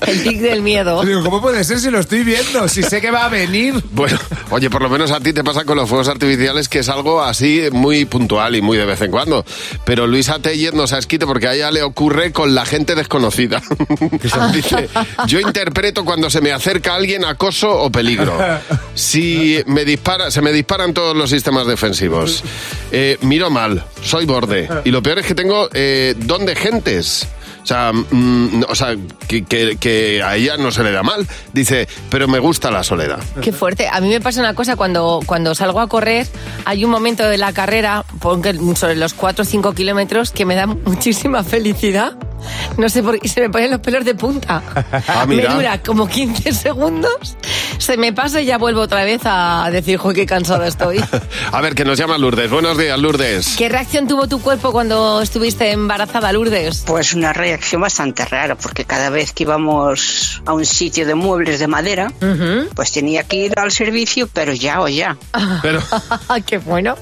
El 0.07 0.23
tic 0.23 0.39
del 0.39 0.61
miedo. 0.61 1.03
Digo, 1.03 1.23
¿cómo 1.23 1.41
puede 1.41 1.63
ser 1.63 1.79
si 1.79 1.89
lo 1.89 1.99
estoy 1.99 2.23
viendo? 2.23 2.67
Si 2.67 2.83
sé 2.83 3.01
que 3.01 3.11
va 3.11 3.25
a 3.25 3.29
venir. 3.29 3.83
Bueno, 3.91 4.17
oye, 4.49 4.69
por 4.69 4.81
lo 4.81 4.89
menos 4.89 5.11
a 5.11 5.19
ti 5.19 5.33
te 5.33 5.44
pasa 5.44 5.65
con 5.65 5.77
los 5.77 5.88
fuegos 5.88 6.07
artificiales 6.07 6.69
que 6.69 6.79
es 6.79 6.89
algo 6.89 7.21
así 7.21 7.63
muy 7.71 8.06
puntual 8.06 8.56
y 8.56 8.61
muy 8.61 8.77
de 8.77 8.85
vez 8.94 9.01
en 9.01 9.12
cuando. 9.12 9.45
Pero 9.86 10.07
Luisa 10.07 10.40
Tellez 10.40 10.74
no 10.74 10.88
se 10.88 10.95
ha 10.95 11.00
esquite 11.00 11.25
porque 11.25 11.48
a 11.48 11.54
ella 11.54 11.72
le 11.72 11.84
ocurre 11.84 12.31
con 12.31 12.56
la 12.56 12.66
gente 12.66 12.95
desconocida. 12.95 13.62
Dice, 14.54 14.90
yo 15.28 15.40
interpreto 15.40 16.06
cuando 16.06 16.30
se 16.30 16.42
me 16.42 16.51
acerca 16.51 16.95
alguien 16.95 17.25
acoso 17.25 17.72
o 17.72 17.92
peligro. 17.92 18.38
Si 18.94 19.62
me 19.66 19.86
dispara, 19.86 20.31
se 20.31 20.42
me 20.42 20.51
disparan 20.51 20.94
todos 20.94 21.16
los 21.16 21.30
sistemas 21.30 21.68
defensivos. 21.68 22.44
Eh, 22.92 23.18
miro 23.21 23.50
mal, 23.50 23.85
soy 24.02 24.26
borde. 24.26 24.69
Y 24.85 24.92
lo 24.92 25.02
peor 25.02 25.19
es 25.19 25.26
que 25.26 25.35
tengo 25.35 25.69
eh, 25.73 26.16
don 26.18 26.45
de 26.45 26.56
gentes. 26.56 27.28
O 27.63 27.65
sea, 27.65 27.93
mm, 27.93 28.65
o 28.67 28.75
sea 28.75 28.95
que, 29.27 30.21
a 30.23 30.35
ella 30.35 30.57
no 30.57 30.71
se 30.71 30.83
le 30.83 30.91
da 30.91 31.01
mal. 31.01 31.25
Dice, 31.53 31.87
pero 32.09 32.27
me 32.27 32.39
gusta 32.39 32.69
la 32.69 32.83
soledad. 32.83 33.19
Qué 33.41 33.53
fuerte. 33.53 33.87
A 33.91 34.01
mí 34.01 34.09
me 34.09 34.19
pasa 34.19 34.41
una 34.41 34.53
cosa 34.53 34.75
cuando, 34.75 35.21
cuando 35.25 35.55
salgo 35.55 35.79
a 35.79 35.87
correr, 35.87 36.27
hay 36.65 36.83
un 36.83 36.91
momento 36.91 37.27
de 37.27 37.37
la 37.37 37.53
carrera, 37.53 38.03
sobre 38.75 38.95
los 38.95 39.13
4 39.13 39.43
o 39.43 39.45
5 39.45 39.73
kilómetros, 39.73 40.31
que 40.31 40.45
me 40.45 40.55
da 40.55 40.65
muchísima 40.85 41.43
felicidad. 41.43 42.17
No 42.78 42.90
sé 42.90 43.04
por 43.04 43.19
qué 43.19 43.28
se 43.28 43.42
me 43.42 43.50
ponen 43.50 43.71
los 43.71 43.80
pelos 43.80 44.06
de 44.06 44.16
punta. 44.16 44.62
Ah, 45.07 45.26
me 45.26 45.42
dura 45.42 45.81
como 45.81 46.07
15 46.07 46.52
segundos, 46.54 47.38
se 47.78 47.97
me 47.97 48.14
pasa 48.14 48.42
y 48.42 48.45
ya 48.45 48.57
vuelvo 48.57 48.81
otra 48.81 49.04
vez 49.04 49.21
a 49.26 49.69
decir, 49.71 49.97
joder, 49.97 50.16
qué 50.16 50.26
cansada 50.26 50.68
estoy. 50.68 51.04
A 51.52 51.62
ver, 51.62 51.76
que 51.76 51.85
nos 51.85 51.97
llama 51.97 52.18
Lourdes. 52.18 52.50
Buenos 52.50 52.78
días, 52.78 52.97
Lourdes. 52.97 53.56
¿Qué 53.57 53.69
reacción 53.69 54.07
tuvo 54.07 54.28
tu 54.28 54.42
cuerpo 54.42 54.71
cuando 54.71 55.21
estuviste 55.21 55.71
embarazada, 55.71 56.31
Lourdes? 56.31 56.83
Pues 56.85 57.14
una 57.14 57.33
reacción 57.33 57.81
bastante 57.81 58.26
rara, 58.26 58.56
porque 58.56 58.85
cada 58.85 59.09
vez 59.09 59.33
que 59.33 59.44
íbamos 59.44 60.42
a 60.45 60.54
un 60.54 60.66
sitio 60.66 61.06
de 61.06 61.16
muebles 61.16 61.59
de 61.59 61.68
madera, 61.68 62.12
pues 62.76 62.92
tenía 62.92 63.23
que 63.23 63.38
ir 63.38 63.54
al 63.57 63.71
servicio, 63.71 64.30
pero 64.31 64.54
ya 64.54 64.81
o 64.81 64.88
ya. 64.88 65.18
Pero, 65.62 65.81
qué 66.45 66.57
bueno. 66.57 66.95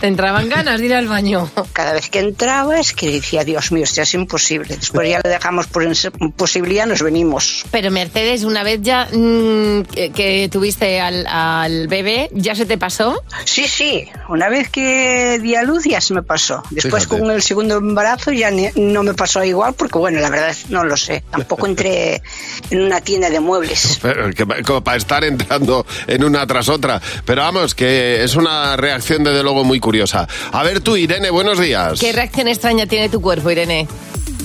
Te 0.00 0.06
entraban 0.06 0.48
ganas 0.48 0.80
de 0.80 0.86
ir 0.86 0.94
al 0.94 1.08
baño. 1.08 1.50
Cada 1.72 1.92
vez 1.92 2.08
que 2.10 2.20
entraba 2.20 2.78
es 2.78 2.92
que 2.92 3.10
decía, 3.10 3.44
Dios 3.44 3.72
mío, 3.72 3.84
esto 3.84 4.02
es 4.02 4.14
imposible. 4.14 4.76
Después 4.76 5.08
ya 5.08 5.20
lo 5.22 5.28
dejamos 5.30 5.66
por 5.66 5.82
imposible 5.84 6.74
y 6.82 6.86
nos 6.88 7.02
venimos. 7.02 7.64
Pero 7.70 7.90
Mercedes, 7.90 8.44
una 8.44 8.62
vez 8.62 8.80
ya 8.82 9.06
mm, 9.12 9.82
que, 9.82 10.12
que 10.12 10.48
tuviste 10.50 11.00
al, 11.00 11.26
al 11.26 11.88
bebé, 11.88 12.28
¿ya 12.32 12.54
se 12.54 12.66
te 12.66 12.78
pasó? 12.78 13.22
Sí, 13.44 13.66
sí, 13.68 14.06
una 14.28 14.48
vez 14.48 14.68
que 14.70 15.38
di 15.40 15.54
a 15.54 15.62
luz 15.62 15.84
ya 15.84 16.00
se 16.00 16.14
me 16.14 16.22
pasó. 16.22 16.62
Después 16.70 17.04
Fíjate. 17.04 17.22
con 17.22 17.30
el 17.30 17.42
segundo 17.42 17.76
embarazo 17.78 18.32
ya 18.32 18.50
ni- 18.50 18.70
no 18.76 19.02
me 19.02 19.14
pasó 19.14 19.42
igual 19.44 19.74
porque, 19.74 19.98
bueno, 19.98 20.20
la 20.20 20.30
verdad 20.30 20.54
no 20.68 20.84
lo 20.84 20.96
sé. 20.96 21.22
Tampoco 21.30 21.66
entré 21.76 22.22
en 22.70 22.82
una 22.82 23.00
tienda 23.00 23.30
de 23.30 23.40
muebles. 23.40 23.98
Pero 24.02 24.30
que 24.32 24.46
como 24.62 24.82
para 24.82 24.96
estar 24.96 25.24
entrando 25.24 25.86
en 26.06 26.24
una 26.24 26.46
tras 26.46 26.68
otra. 26.68 27.00
Pero 27.24 27.42
vamos, 27.42 27.74
que 27.74 28.22
es 28.22 28.34
una 28.36 28.76
reacción 28.76 29.24
desde 29.24 29.42
luego 29.42 29.55
muy 29.64 29.80
curiosa. 29.80 30.26
A 30.52 30.62
ver 30.62 30.80
tú, 30.80 30.96
Irene, 30.96 31.30
buenos 31.30 31.58
días. 31.58 31.98
¿Qué 32.00 32.12
reacción 32.12 32.48
extraña 32.48 32.86
tiene 32.86 33.08
tu 33.08 33.20
cuerpo, 33.20 33.50
Irene? 33.50 33.86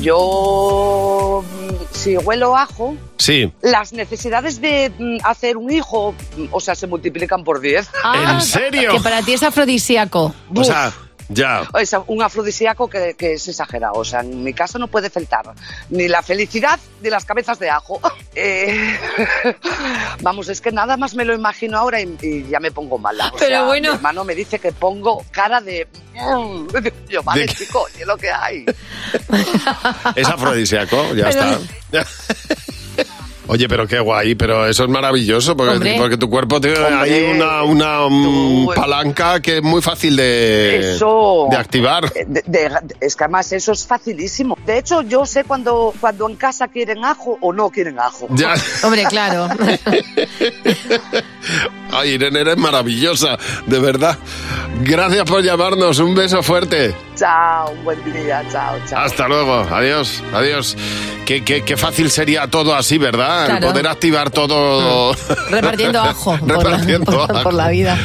Yo, 0.02 1.44
si 1.92 2.18
huelo 2.18 2.56
ajo, 2.58 2.96
Sí. 3.18 3.52
las 3.62 3.94
necesidades 3.94 4.60
de 4.60 4.92
mm, 4.98 5.18
hacer 5.24 5.58
un 5.58 5.72
hijo, 5.72 6.14
mm, 6.38 6.46
o 6.52 6.60
sea, 6.60 6.76
se 6.76 6.88
multiplican 6.88 7.44
por 7.44 7.60
10. 7.62 7.88
¿En 8.32 8.42
serio? 8.42 8.90
Ah, 8.92 8.96
Que 8.96 9.00
para 9.02 9.22
ti 9.22 9.34
es 9.34 9.44
afrodisíaco. 9.44 10.34
O 10.56 10.64
sea, 10.64 10.92
ya. 11.30 11.68
Sea, 11.84 12.04
un 12.08 12.22
afrodisíaco 12.22 12.90
que, 12.90 13.16
que 13.18 13.34
es 13.34 13.48
exagerado. 13.48 13.94
O 13.96 14.06
sea, 14.06 14.22
en 14.22 14.44
mi 14.44 14.54
caso 14.54 14.80
no 14.80 14.88
puede 14.88 15.10
faltar 15.10 15.46
ni 15.90 16.08
la 16.08 16.22
felicidad 16.22 16.80
ni 17.02 17.10
las 17.10 17.26
cabezas 17.26 17.60
de 17.60 17.70
ajo. 17.70 18.00
Eh, 18.34 18.98
vamos, 20.22 20.48
es 20.48 20.62
que 20.62 20.72
nada 20.72 20.96
más 20.96 21.16
me 21.16 21.26
lo 21.26 21.34
imagino 21.34 21.78
ahora 21.78 22.00
y, 22.00 22.18
y 22.22 22.48
ya 22.48 22.62
me 22.62 22.72
pongo 22.72 22.98
mala. 22.98 23.28
O 23.28 23.36
Pero 23.36 23.48
sea, 23.50 23.64
bueno. 23.66 23.90
Mi 23.90 23.96
hermano 23.96 24.24
me 24.24 24.34
dice 24.36 24.58
que 24.58 24.72
pongo 24.72 25.26
cara 25.32 25.60
de. 25.60 25.86
Yo, 27.10 27.22
vale, 27.24 27.42
¿De 27.42 27.48
chico, 27.54 27.86
¿y 27.98 28.02
es 28.02 28.08
lo 28.08 28.16
que 28.16 28.32
hay? 28.32 28.66
Es 30.16 30.28
afrodisíaco, 30.30 31.14
ya 31.14 31.30
Pero- 31.30 31.60
está. 31.92 32.06
Oye, 33.54 33.68
pero 33.68 33.86
qué 33.86 34.00
guay, 34.00 34.34
pero 34.36 34.66
eso 34.66 34.86
es 34.86 34.90
maravilloso 34.90 35.58
porque, 35.58 36.16
tu 36.18 36.30
cuerpo 36.30 36.62
tiene 36.62 36.80
Hombre. 36.80 36.96
ahí 36.96 37.32
una, 37.36 37.64
una 37.64 38.08
mm, 38.10 38.68
palanca 38.74 39.42
que 39.42 39.58
es 39.58 39.62
muy 39.62 39.82
fácil 39.82 40.16
de, 40.16 40.94
Eso. 40.96 41.48
de 41.52 41.58
activar. 41.58 42.06
Eh, 42.16 42.24
de- 42.26 42.44
de- 42.46 42.72
es 43.02 43.14
que 43.18 43.26
además 43.26 43.52
eso 43.52 43.74
es 43.74 43.86
facilísimo. 43.86 44.58
De 44.66 44.78
hecho, 44.78 45.02
yo 45.02 45.26
sé 45.26 45.44
cuando, 45.44 45.94
cuando 46.00 46.30
en 46.30 46.38
casa 46.38 46.70
quieren 46.70 47.04
ajo 47.04 47.38
o 47.42 47.52
no 47.52 47.70
quieren 47.70 48.00
ajo. 48.00 48.28
Ya. 48.30 48.54
Hombre, 48.84 49.04
claro. 49.10 49.50
Ay, 51.92 52.12
Irene, 52.12 52.40
eres 52.40 52.56
maravillosa, 52.58 53.38
de 53.68 53.80
verdad. 53.80 54.18
Gracias 54.84 55.26
por 55.26 55.44
llamarnos, 55.44 56.00
un 56.00 56.16
beso 56.16 56.42
fuerte. 56.42 56.96
Chao, 57.18 57.72
un 57.72 57.84
buen 57.84 58.14
día, 58.14 58.42
chao, 58.50 58.78
chao. 58.90 59.00
Hasta 59.04 59.28
luego, 59.28 59.56
adiós, 59.70 60.24
adiós. 60.34 60.78
Qué, 61.26 61.44
qué, 61.44 61.64
qué 61.64 61.76
fácil 61.78 62.10
sería 62.10 62.48
todo 62.48 62.74
así, 62.74 62.98
¿verdad? 62.98 63.41
El 63.46 63.50
Claro. 63.52 63.68
poder 63.70 63.88
activar 63.88 64.30
todo. 64.30 65.16
Repartiendo 65.50 66.00
ajo 66.02 66.38
por 66.40 66.48
la, 66.48 66.56
Repartiendo 66.56 67.12
por- 67.12 67.32
ajo. 67.32 67.44
por 67.44 67.54
la 67.54 67.70
vida. 67.70 67.98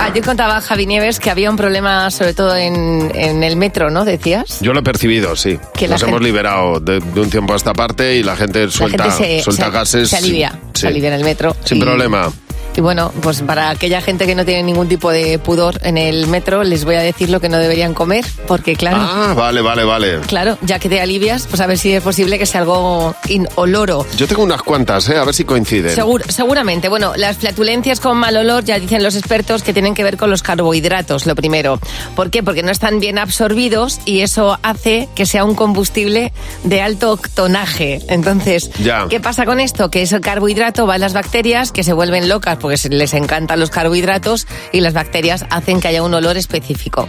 Ayer 0.00 0.24
contaba 0.24 0.60
Javi 0.60 0.86
Nieves 0.86 1.18
que 1.20 1.30
había 1.30 1.48
un 1.50 1.56
problema, 1.56 2.10
sobre 2.10 2.34
todo 2.34 2.54
en, 2.56 3.10
en 3.14 3.42
el 3.42 3.56
metro, 3.56 3.90
¿no? 3.90 4.04
Decías. 4.04 4.58
Yo 4.60 4.72
lo 4.72 4.80
he 4.80 4.82
percibido, 4.82 5.34
sí. 5.36 5.58
Que 5.74 5.88
la 5.88 5.94
Nos 5.94 6.02
hemos 6.02 6.14
gente- 6.14 6.24
liberado 6.26 6.80
de, 6.80 7.00
de 7.00 7.20
un 7.20 7.30
tiempo 7.30 7.52
a 7.52 7.56
esta 7.56 7.72
parte 7.72 8.16
y 8.16 8.22
la 8.22 8.36
gente 8.36 8.68
suelta, 8.70 9.06
la 9.06 9.12
gente 9.12 9.38
se, 9.38 9.42
suelta 9.44 9.66
se- 9.66 9.70
gases. 9.70 10.10
se 10.10 10.16
alivia, 10.16 10.50
Sí. 10.74 10.80
se 10.82 10.88
alivia 10.88 11.08
en 11.08 11.14
el 11.14 11.24
metro. 11.24 11.56
Sin 11.64 11.78
Y- 11.78 11.80
problema. 11.80 12.30
Y 12.76 12.80
bueno, 12.80 13.12
pues 13.22 13.42
para 13.42 13.70
aquella 13.70 14.00
gente 14.00 14.26
que 14.26 14.34
no 14.34 14.44
tiene 14.44 14.62
ningún 14.64 14.88
tipo 14.88 15.10
de 15.10 15.38
pudor 15.38 15.78
en 15.84 15.96
el 15.96 16.26
metro, 16.26 16.64
les 16.64 16.84
voy 16.84 16.96
a 16.96 17.00
decir 17.00 17.30
lo 17.30 17.40
que 17.40 17.48
no 17.48 17.58
deberían 17.58 17.94
comer, 17.94 18.24
porque 18.48 18.74
claro, 18.74 18.96
Ah, 19.00 19.32
vale, 19.36 19.60
vale, 19.60 19.84
vale. 19.84 20.18
claro, 20.26 20.58
ya 20.62 20.78
que 20.80 20.88
te 20.88 21.00
alivias, 21.00 21.46
pues 21.48 21.60
a 21.60 21.66
ver 21.66 21.78
si 21.78 21.92
es 21.92 22.02
posible 22.02 22.38
que 22.38 22.46
sea 22.46 22.60
algo 22.62 23.14
inoloro. 23.28 24.04
Yo 24.16 24.26
tengo 24.26 24.42
unas 24.42 24.62
cuantas, 24.62 25.08
¿eh? 25.08 25.16
A 25.16 25.24
ver 25.24 25.34
si 25.34 25.44
coinciden. 25.44 25.94
Segur- 25.96 26.28
seguramente. 26.28 26.88
Bueno, 26.88 27.12
las 27.16 27.36
flatulencias 27.38 28.00
con 28.00 28.16
mal 28.18 28.36
olor 28.36 28.64
ya 28.64 28.78
dicen 28.78 29.02
los 29.02 29.14
expertos 29.16 29.62
que 29.62 29.72
tienen 29.72 29.94
que 29.94 30.02
ver 30.02 30.16
con 30.16 30.30
los 30.30 30.42
carbohidratos, 30.42 31.26
lo 31.26 31.34
primero. 31.36 31.78
¿Por 32.16 32.30
qué? 32.30 32.42
Porque 32.42 32.62
no 32.62 32.70
están 32.72 32.98
bien 32.98 33.18
absorbidos 33.18 34.00
y 34.04 34.20
eso 34.20 34.58
hace 34.62 35.08
que 35.14 35.26
sea 35.26 35.44
un 35.44 35.54
combustible 35.54 36.32
de 36.64 36.80
alto 36.82 37.12
octonaje. 37.12 38.00
Entonces, 38.08 38.70
Ya. 38.82 39.06
¿qué 39.08 39.20
pasa 39.20 39.44
con 39.46 39.60
esto? 39.60 39.90
Que 39.90 40.02
ese 40.02 40.20
carbohidrato 40.20 40.86
va 40.86 40.94
a 40.94 40.98
las 40.98 41.12
bacterias 41.12 41.70
que 41.72 41.82
se 41.84 41.92
vuelven 41.92 42.28
locas 42.28 42.58
porque 42.64 42.80
les 42.88 43.12
encantan 43.12 43.60
los 43.60 43.68
carbohidratos 43.68 44.46
y 44.72 44.80
las 44.80 44.94
bacterias 44.94 45.44
hacen 45.50 45.82
que 45.82 45.88
haya 45.88 46.02
un 46.02 46.14
olor 46.14 46.38
específico. 46.38 47.06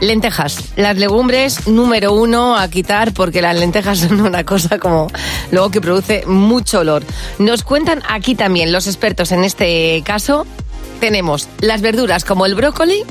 Lentejas, 0.00 0.72
las 0.74 0.96
legumbres 0.96 1.68
número 1.68 2.12
uno 2.14 2.56
a 2.56 2.66
quitar 2.68 3.12
porque 3.12 3.40
las 3.40 3.56
lentejas 3.56 3.98
son 4.08 4.20
una 4.20 4.42
cosa 4.42 4.80
como 4.80 5.06
luego 5.52 5.70
que 5.70 5.80
produce 5.80 6.26
mucho 6.26 6.80
olor. 6.80 7.04
Nos 7.38 7.62
cuentan 7.62 8.02
aquí 8.08 8.34
también 8.34 8.72
los 8.72 8.88
expertos 8.88 9.30
en 9.30 9.44
este 9.44 10.02
caso. 10.04 10.48
Tenemos 11.00 11.48
las 11.60 11.80
verduras 11.80 12.24
como 12.24 12.46
el 12.46 12.54
brócoli 12.54 13.04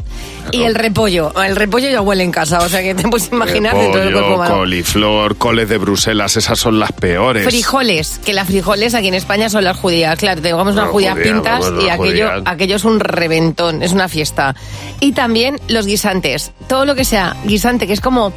y 0.52 0.64
el 0.64 0.76
repollo. 0.76 1.34
El 1.42 1.56
repollo 1.56 1.90
ya 1.90 2.02
huele 2.02 2.24
en 2.24 2.32
casa, 2.32 2.60
o 2.60 2.70
sea 2.70 2.82
que 2.82 2.96
te 2.96 3.08
puedes 3.08 3.32
imaginar 3.32 3.76
dentro 3.76 4.02
del 4.02 4.14
cuerpo 4.14 4.36
humano. 4.36 4.56
coliflor, 4.60 5.38
coles 5.38 5.70
de 5.70 5.78
Bruselas, 5.78 6.38
esas 6.38 6.60
son 6.60 6.80
las 6.80 6.92
peores. 6.92 7.46
Frijoles, 7.46 8.20
que 8.26 8.34
las 8.34 8.48
frijoles 8.48 8.94
aquí 8.94 9.08
en 9.08 9.14
España 9.14 9.50
son 9.50 9.64
las 9.64 9.78
judías. 9.78 10.18
Claro, 10.18 10.42
tengamos 10.42 10.74
unas 10.74 10.90
judías 10.90 11.16
judías, 11.16 11.34
pintas 11.34 11.60
vamos, 11.62 11.84
y 11.84 11.90
aquello 11.90 12.76
es 12.76 12.86
un 12.86 13.00
reventón, 13.00 13.84
es 13.84 13.92
una 13.92 14.08
fiesta. 14.08 14.56
Y 15.00 15.14
también 15.14 15.60
los 15.68 15.86
guisantes. 15.86 16.52
Todo 16.68 16.86
lo 16.86 16.96
que 16.96 17.06
sea 17.06 17.36
guisante, 17.46 17.88
que 17.88 17.94
es 17.94 18.02
como. 18.02 18.34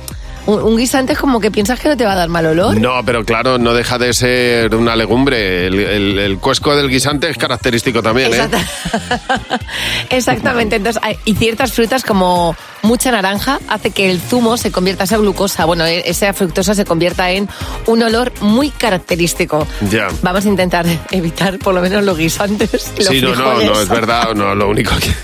Un, 0.46 0.62
un 0.62 0.76
guisante 0.76 1.12
es 1.12 1.18
como 1.18 1.38
que 1.40 1.50
piensas 1.50 1.78
que 1.78 1.88
no 1.88 1.96
te 1.96 2.04
va 2.04 2.12
a 2.12 2.16
dar 2.16 2.28
mal 2.28 2.46
olor. 2.46 2.76
No, 2.80 3.04
pero 3.04 3.24
claro, 3.24 3.58
no 3.58 3.74
deja 3.74 3.98
de 3.98 4.12
ser 4.14 4.74
una 4.74 4.96
legumbre. 4.96 5.66
El, 5.66 5.78
el- 5.80 6.18
el 6.18 6.38
cuesco 6.38 6.74
del 6.74 6.88
guisante 6.88 7.28
es 7.30 7.36
característico 7.36 8.02
también, 8.02 8.32
¿eh? 8.32 8.36
Exacta- 8.36 9.60
Exactamente. 10.10 10.76
Entonces, 10.76 11.00
hay- 11.04 11.18
y 11.24 11.34
ciertas 11.34 11.72
frutas 11.72 12.02
como 12.04 12.56
mucha 12.82 13.10
naranja 13.10 13.60
hace 13.68 13.90
que 13.90 14.10
el 14.10 14.20
zumo 14.20 14.56
se 14.56 14.70
convierta, 14.72 15.04
esa 15.04 15.16
glucosa, 15.18 15.64
bueno, 15.64 15.84
e- 15.86 16.02
esa 16.08 16.32
fructosa 16.32 16.74
se 16.74 16.84
convierta 16.84 17.30
en 17.30 17.48
un 17.86 18.02
olor 18.02 18.32
muy 18.40 18.70
característico. 18.70 19.66
Ya. 19.90 20.08
Vamos 20.22 20.44
a 20.46 20.48
intentar 20.48 20.86
evitar 21.10 21.58
por 21.58 21.74
lo 21.74 21.80
menos 21.80 22.04
los 22.04 22.16
guisantes. 22.18 22.72
los 22.98 23.06
Sí, 23.06 23.20
no, 23.20 23.28
no, 23.30 23.34
frijoles. 23.34 23.70
no, 23.70 23.80
es 23.80 23.88
verdad, 23.88 24.34
no, 24.34 24.54
lo 24.54 24.68
único 24.68 24.92
que... 24.96 25.10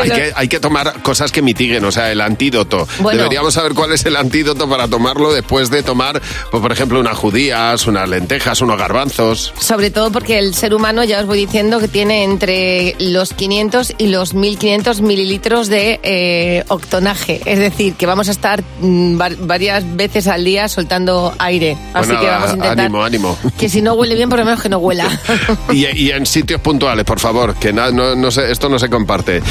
Hay 0.00 0.08
que, 0.10 0.32
hay 0.34 0.48
que 0.48 0.60
tomar 0.60 1.02
cosas 1.02 1.30
que 1.30 1.42
mitiguen, 1.42 1.84
o 1.84 1.92
sea, 1.92 2.10
el 2.10 2.22
antídoto. 2.22 2.88
Bueno. 3.00 3.18
Deberíamos 3.18 3.52
saber 3.52 3.74
cuál 3.74 3.92
es 3.92 4.06
el 4.06 4.16
antídoto 4.16 4.66
para 4.66 4.88
tomarlo 4.88 5.30
después 5.30 5.68
de 5.68 5.82
tomar, 5.82 6.22
pues, 6.50 6.62
por 6.62 6.72
ejemplo, 6.72 6.98
unas 7.00 7.18
judías, 7.18 7.86
unas 7.86 8.08
lentejas, 8.08 8.62
unos 8.62 8.78
garbanzos. 8.78 9.52
Sobre 9.60 9.90
todo 9.90 10.10
porque 10.10 10.38
el 10.38 10.54
ser 10.54 10.72
humano, 10.72 11.04
ya 11.04 11.20
os 11.20 11.26
voy 11.26 11.38
diciendo, 11.44 11.80
que 11.80 11.88
tiene 11.88 12.24
entre 12.24 12.94
los 12.98 13.34
500 13.34 13.94
y 13.98 14.06
los 14.06 14.32
1500 14.32 15.02
mililitros 15.02 15.68
de 15.68 16.00
eh, 16.02 16.39
octonaje. 16.68 17.40
Es 17.44 17.58
decir, 17.58 17.94
que 17.94 18.06
vamos 18.06 18.28
a 18.28 18.30
estar 18.32 18.62
mm, 18.80 19.16
var- 19.18 19.36
varias 19.36 19.84
veces 19.96 20.26
al 20.26 20.44
día 20.44 20.68
soltando 20.68 21.34
aire. 21.38 21.76
Así 21.94 22.08
Bueno, 22.08 22.20
que 22.20 22.26
vamos 22.26 22.50
a 22.50 22.54
intentar 22.54 22.80
ánimo, 22.80 23.04
ánimo. 23.04 23.38
que 23.58 23.68
si 23.68 23.82
no 23.82 23.94
huele 23.94 24.14
bien, 24.14 24.28
por 24.28 24.38
lo 24.38 24.44
menos 24.44 24.62
que 24.62 24.68
no 24.68 24.78
huela. 24.78 25.08
Y, 25.72 25.86
y 25.86 26.10
en 26.10 26.26
sitios 26.26 26.60
puntuales, 26.60 27.04
por 27.04 27.20
favor, 27.20 27.54
que 27.54 27.72
na- 27.72 27.90
no, 27.90 28.14
no 28.14 28.30
se- 28.30 28.50
esto 28.50 28.68
no 28.68 28.78
se 28.78 28.88
comparte. 28.88 29.42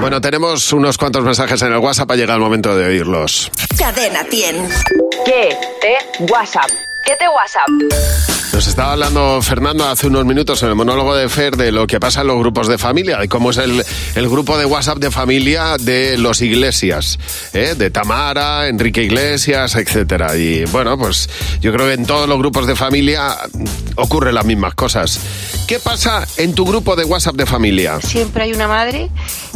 Bueno, 0.00 0.20
tenemos 0.20 0.72
unos 0.72 0.96
cuantos 0.96 1.24
mensajes 1.24 1.60
en 1.62 1.72
el 1.72 1.78
WhatsApp, 1.78 2.10
ha 2.12 2.16
llegado 2.16 2.36
el 2.38 2.44
momento 2.44 2.76
de 2.76 2.86
oírlos. 2.86 3.50
Cadena 3.76 4.24
100. 4.30 4.68
¿Qué 5.24 5.56
te 5.80 6.24
WhatsApp? 6.32 6.68
¿Qué 7.08 7.16
te 7.16 7.26
WhatsApp? 7.26 7.68
Nos 8.52 8.66
estaba 8.66 8.92
hablando 8.92 9.40
Fernando 9.40 9.88
hace 9.88 10.08
unos 10.08 10.26
minutos 10.26 10.62
en 10.62 10.68
el 10.68 10.74
monólogo 10.74 11.16
de 11.16 11.30
Fer 11.30 11.56
de 11.56 11.72
lo 11.72 11.86
que 11.86 11.98
pasa 11.98 12.20
en 12.20 12.26
los 12.26 12.38
grupos 12.38 12.68
de 12.68 12.76
familia, 12.76 13.16
de 13.16 13.30
cómo 13.30 13.48
es 13.48 13.56
el, 13.56 13.82
el 14.14 14.28
grupo 14.28 14.58
de 14.58 14.66
WhatsApp 14.66 14.98
de 14.98 15.10
familia 15.10 15.78
de 15.80 16.18
los 16.18 16.42
Iglesias, 16.42 17.18
¿eh? 17.54 17.74
de 17.78 17.90
Tamara, 17.90 18.68
Enrique 18.68 19.04
Iglesias, 19.04 19.74
etcétera. 19.76 20.36
Y 20.36 20.66
bueno, 20.66 20.98
pues 20.98 21.30
yo 21.62 21.72
creo 21.72 21.86
que 21.86 21.94
en 21.94 22.04
todos 22.04 22.28
los 22.28 22.36
grupos 22.36 22.66
de 22.66 22.76
familia 22.76 23.38
ocurren 23.94 24.34
las 24.34 24.44
mismas 24.44 24.74
cosas. 24.74 25.18
¿Qué 25.66 25.78
pasa 25.78 26.26
en 26.36 26.54
tu 26.54 26.66
grupo 26.66 26.94
de 26.94 27.04
WhatsApp 27.04 27.36
de 27.36 27.46
familia? 27.46 28.02
Siempre 28.02 28.44
hay 28.44 28.52
una 28.52 28.68
madre 28.68 29.08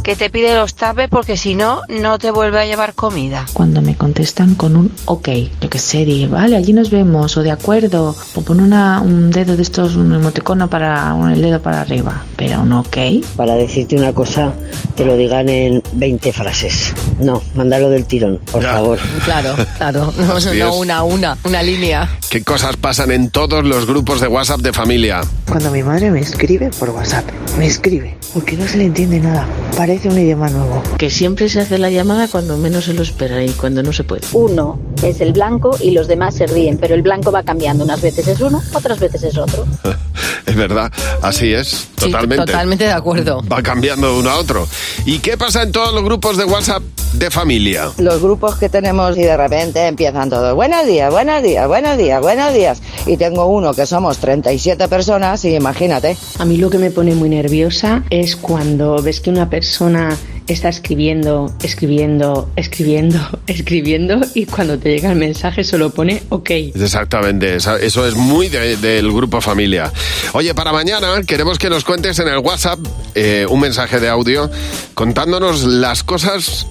que 0.02 0.16
te 0.16 0.30
pide 0.30 0.54
los 0.54 0.74
tapes 0.74 1.08
porque 1.08 1.36
si 1.36 1.54
no, 1.54 1.80
no 1.88 2.18
te 2.18 2.30
vuelve 2.30 2.58
a 2.60 2.66
llevar 2.66 2.94
comida. 2.94 3.46
Cuando 3.52 3.82
me 3.82 3.94
contestan 3.96 4.54
con 4.56 4.76
un 4.76 4.92
ok, 5.04 5.28
yo 5.60 5.70
que 5.70 5.78
sé, 5.78 6.04
di, 6.04 6.26
vale, 6.26 6.56
allí 6.56 6.72
nos 6.72 6.90
vemos, 6.90 7.36
o 7.36 7.42
de 7.42 7.50
acuerdo, 7.52 8.14
o 8.34 8.40
pon 8.42 8.60
una, 8.60 9.00
un 9.00 9.30
dedo 9.30 9.56
de 9.56 9.62
estos, 9.62 9.94
un 9.96 10.12
emoticono 10.14 10.68
para, 10.68 11.14
un- 11.14 11.30
el 11.30 11.40
dedo 11.42 11.60
para 11.62 11.80
arriba, 11.82 12.24
pero 12.36 12.60
un 12.62 12.72
ok. 12.72 12.96
Para 13.36 13.54
decirte 13.54 13.96
una 13.96 14.12
cosa, 14.12 14.52
te 14.96 15.04
lo 15.04 15.16
digan 15.16 15.48
en 15.48 15.82
20 15.92 16.32
frases. 16.32 16.92
No, 17.20 17.42
mándalo 17.54 17.88
del 17.90 18.04
tirón, 18.06 18.38
por 18.50 18.62
favor. 18.62 18.98
Claro, 19.24 19.54
claro. 19.76 20.12
No, 20.22 20.38
no 20.54 20.74
una 20.76 20.96
a 20.98 21.02
una, 21.04 21.36
una 21.44 21.62
línea. 21.62 22.08
¿Qué 22.30 22.42
cosas 22.42 22.76
pasan 22.76 23.10
en 23.10 23.30
todos 23.30 23.64
los 23.64 23.86
grupos 23.86 24.20
de 24.20 24.28
WhatsApp 24.28 24.60
de 24.60 24.72
familia? 24.72 25.20
Cuando 25.48 25.70
mi 25.70 25.82
madre 25.82 26.10
me 26.10 26.20
escribe 26.20 26.70
por 26.78 26.90
WhatsApp, 26.90 27.24
me 27.58 27.66
escribe, 27.66 28.16
porque 28.32 28.56
no 28.56 28.66
se 28.66 28.78
le 28.78 28.84
entiende 28.86 29.20
nada, 29.20 29.46
parece 29.92 30.08
un 30.08 30.18
idioma 30.18 30.48
nuevo. 30.48 30.82
Que 30.96 31.10
siempre 31.10 31.50
se 31.50 31.60
hace 31.60 31.76
la 31.76 31.90
llamada 31.90 32.26
cuando 32.26 32.56
menos 32.56 32.86
se 32.86 32.94
lo 32.94 33.02
espera 33.02 33.44
y 33.44 33.50
cuando 33.50 33.82
no 33.82 33.92
se 33.92 34.04
puede. 34.04 34.22
Uno 34.32 34.78
es 35.02 35.20
el 35.20 35.34
blanco 35.34 35.76
y 35.78 35.90
los 35.90 36.08
demás 36.08 36.34
se 36.34 36.46
ríen, 36.46 36.78
pero 36.78 36.94
el 36.94 37.02
blanco 37.02 37.30
va 37.30 37.42
cambiando. 37.42 37.84
Unas 37.84 38.00
veces 38.00 38.26
es 38.26 38.40
uno, 38.40 38.62
otras 38.72 38.98
veces 38.98 39.22
es 39.22 39.36
otro. 39.36 39.66
Es 40.46 40.56
verdad, 40.56 40.90
así 41.22 41.52
es, 41.54 41.68
Sí, 41.68 42.10
totalmente. 42.10 42.46
totalmente 42.46 42.84
de 42.84 42.92
acuerdo. 42.92 43.42
Va 43.50 43.62
cambiando 43.62 44.12
de 44.12 44.18
uno 44.20 44.30
a 44.30 44.36
otro. 44.38 44.66
¿Y 45.04 45.20
qué 45.20 45.36
pasa 45.36 45.62
en 45.62 45.70
todos 45.72 45.94
los 45.94 46.02
grupos 46.02 46.36
de 46.36 46.44
WhatsApp 46.44 46.82
de 47.12 47.30
familia? 47.30 47.90
Los 47.98 48.20
grupos 48.20 48.56
que 48.56 48.68
tenemos 48.68 49.16
y 49.16 49.22
de 49.22 49.36
repente 49.36 49.86
empiezan 49.86 50.28
todos, 50.30 50.54
buenos 50.54 50.84
días, 50.86 51.12
buenos 51.12 51.42
días, 51.42 51.68
buenos 51.68 51.96
días, 51.96 52.20
buenos 52.20 52.52
días. 52.52 52.82
Y 53.06 53.16
tengo 53.16 53.46
uno 53.46 53.72
que 53.74 53.86
somos 53.86 54.18
37 54.18 54.88
personas 54.88 55.44
y 55.44 55.54
imagínate. 55.54 56.16
A 56.38 56.44
mí 56.44 56.56
lo 56.56 56.70
que 56.70 56.78
me 56.78 56.90
pone 56.90 57.14
muy 57.14 57.28
nerviosa 57.28 58.02
es 58.10 58.34
cuando 58.36 59.00
ves 59.00 59.20
que 59.20 59.30
una 59.30 59.48
persona 59.48 60.16
está 60.46 60.68
escribiendo, 60.68 61.52
escribiendo, 61.62 62.50
escribiendo, 62.56 63.18
escribiendo 63.46 64.20
y 64.34 64.46
cuando 64.46 64.78
te 64.78 64.90
llega 64.90 65.10
el 65.10 65.18
mensaje 65.18 65.64
solo 65.64 65.90
pone 65.90 66.22
ok. 66.28 66.50
Exactamente, 66.74 67.56
eso 67.56 68.06
es 68.06 68.14
muy 68.14 68.48
de- 68.48 68.76
del 68.76 69.12
grupo 69.12 69.40
familia. 69.40 69.92
Oye, 70.32 70.54
para 70.54 70.72
mañana 70.72 71.22
queremos 71.26 71.58
que 71.58 71.70
nos 71.70 71.84
cuentes 71.84 72.18
en 72.18 72.28
el 72.28 72.38
WhatsApp 72.38 72.78
eh, 73.14 73.46
un 73.48 73.60
mensaje 73.60 74.00
de 74.00 74.08
audio 74.08 74.50
contándonos 74.94 75.64
las 75.64 76.02
cosas... 76.02 76.66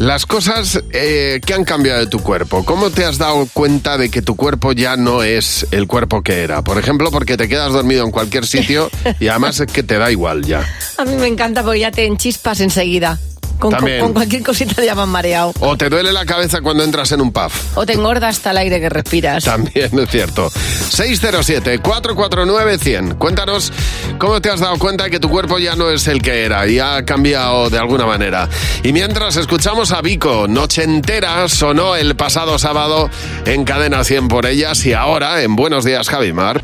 Las 0.00 0.24
cosas 0.24 0.82
eh, 0.94 1.42
que 1.44 1.52
han 1.52 1.64
cambiado 1.66 2.00
de 2.00 2.06
tu 2.06 2.20
cuerpo. 2.20 2.64
¿Cómo 2.64 2.88
te 2.88 3.04
has 3.04 3.18
dado 3.18 3.46
cuenta 3.52 3.98
de 3.98 4.08
que 4.08 4.22
tu 4.22 4.34
cuerpo 4.34 4.72
ya 4.72 4.96
no 4.96 5.22
es 5.22 5.66
el 5.72 5.86
cuerpo 5.86 6.22
que 6.22 6.42
era? 6.42 6.64
Por 6.64 6.78
ejemplo, 6.78 7.10
porque 7.10 7.36
te 7.36 7.50
quedas 7.50 7.74
dormido 7.74 8.06
en 8.06 8.10
cualquier 8.10 8.46
sitio 8.46 8.90
y 9.20 9.28
además 9.28 9.60
es 9.60 9.70
que 9.70 9.82
te 9.82 9.98
da 9.98 10.10
igual 10.10 10.46
ya. 10.46 10.66
A 10.96 11.04
mí 11.04 11.16
me 11.16 11.26
encanta 11.26 11.62
porque 11.62 11.80
ya 11.80 11.90
te 11.90 12.06
enchispas 12.06 12.62
enseguida. 12.62 13.18
Con, 13.60 13.70
También. 13.70 14.00
con 14.00 14.12
cualquier 14.14 14.42
cosita 14.42 14.74
te 14.74 14.84
llaman 14.84 15.08
mareado. 15.08 15.52
O 15.60 15.76
te 15.76 15.88
duele 15.88 16.12
la 16.12 16.24
cabeza 16.24 16.60
cuando 16.60 16.82
entras 16.82 17.12
en 17.12 17.20
un 17.20 17.30
pub. 17.30 17.50
O 17.74 17.86
te 17.86 17.92
engorda 17.92 18.26
hasta 18.28 18.50
el 18.50 18.56
aire 18.56 18.80
que 18.80 18.88
respiras. 18.88 19.44
También 19.44 19.96
es 19.98 20.10
cierto. 20.10 20.50
607-449-100. 20.50 23.18
Cuéntanos 23.18 23.72
cómo 24.18 24.40
te 24.40 24.50
has 24.50 24.60
dado 24.60 24.78
cuenta 24.78 25.04
de 25.04 25.10
que 25.10 25.20
tu 25.20 25.28
cuerpo 25.28 25.58
ya 25.58 25.76
no 25.76 25.90
es 25.90 26.08
el 26.08 26.22
que 26.22 26.44
era 26.44 26.66
y 26.66 26.78
ha 26.78 27.04
cambiado 27.04 27.68
de 27.70 27.78
alguna 27.78 28.06
manera. 28.06 28.48
Y 28.82 28.92
mientras 28.92 29.36
escuchamos 29.36 29.92
a 29.92 30.00
Vico, 30.00 30.46
Noche 30.48 30.84
entera 30.84 31.48
sonó 31.48 31.96
el 31.96 32.16
pasado 32.16 32.58
sábado 32.58 33.10
en 33.44 33.64
Cadena 33.64 34.04
100 34.04 34.28
por 34.28 34.46
ellas 34.46 34.84
y 34.86 34.92
ahora 34.94 35.42
en 35.42 35.56
Buenos 35.56 35.84
Días, 35.84 36.08
Javimar. 36.08 36.62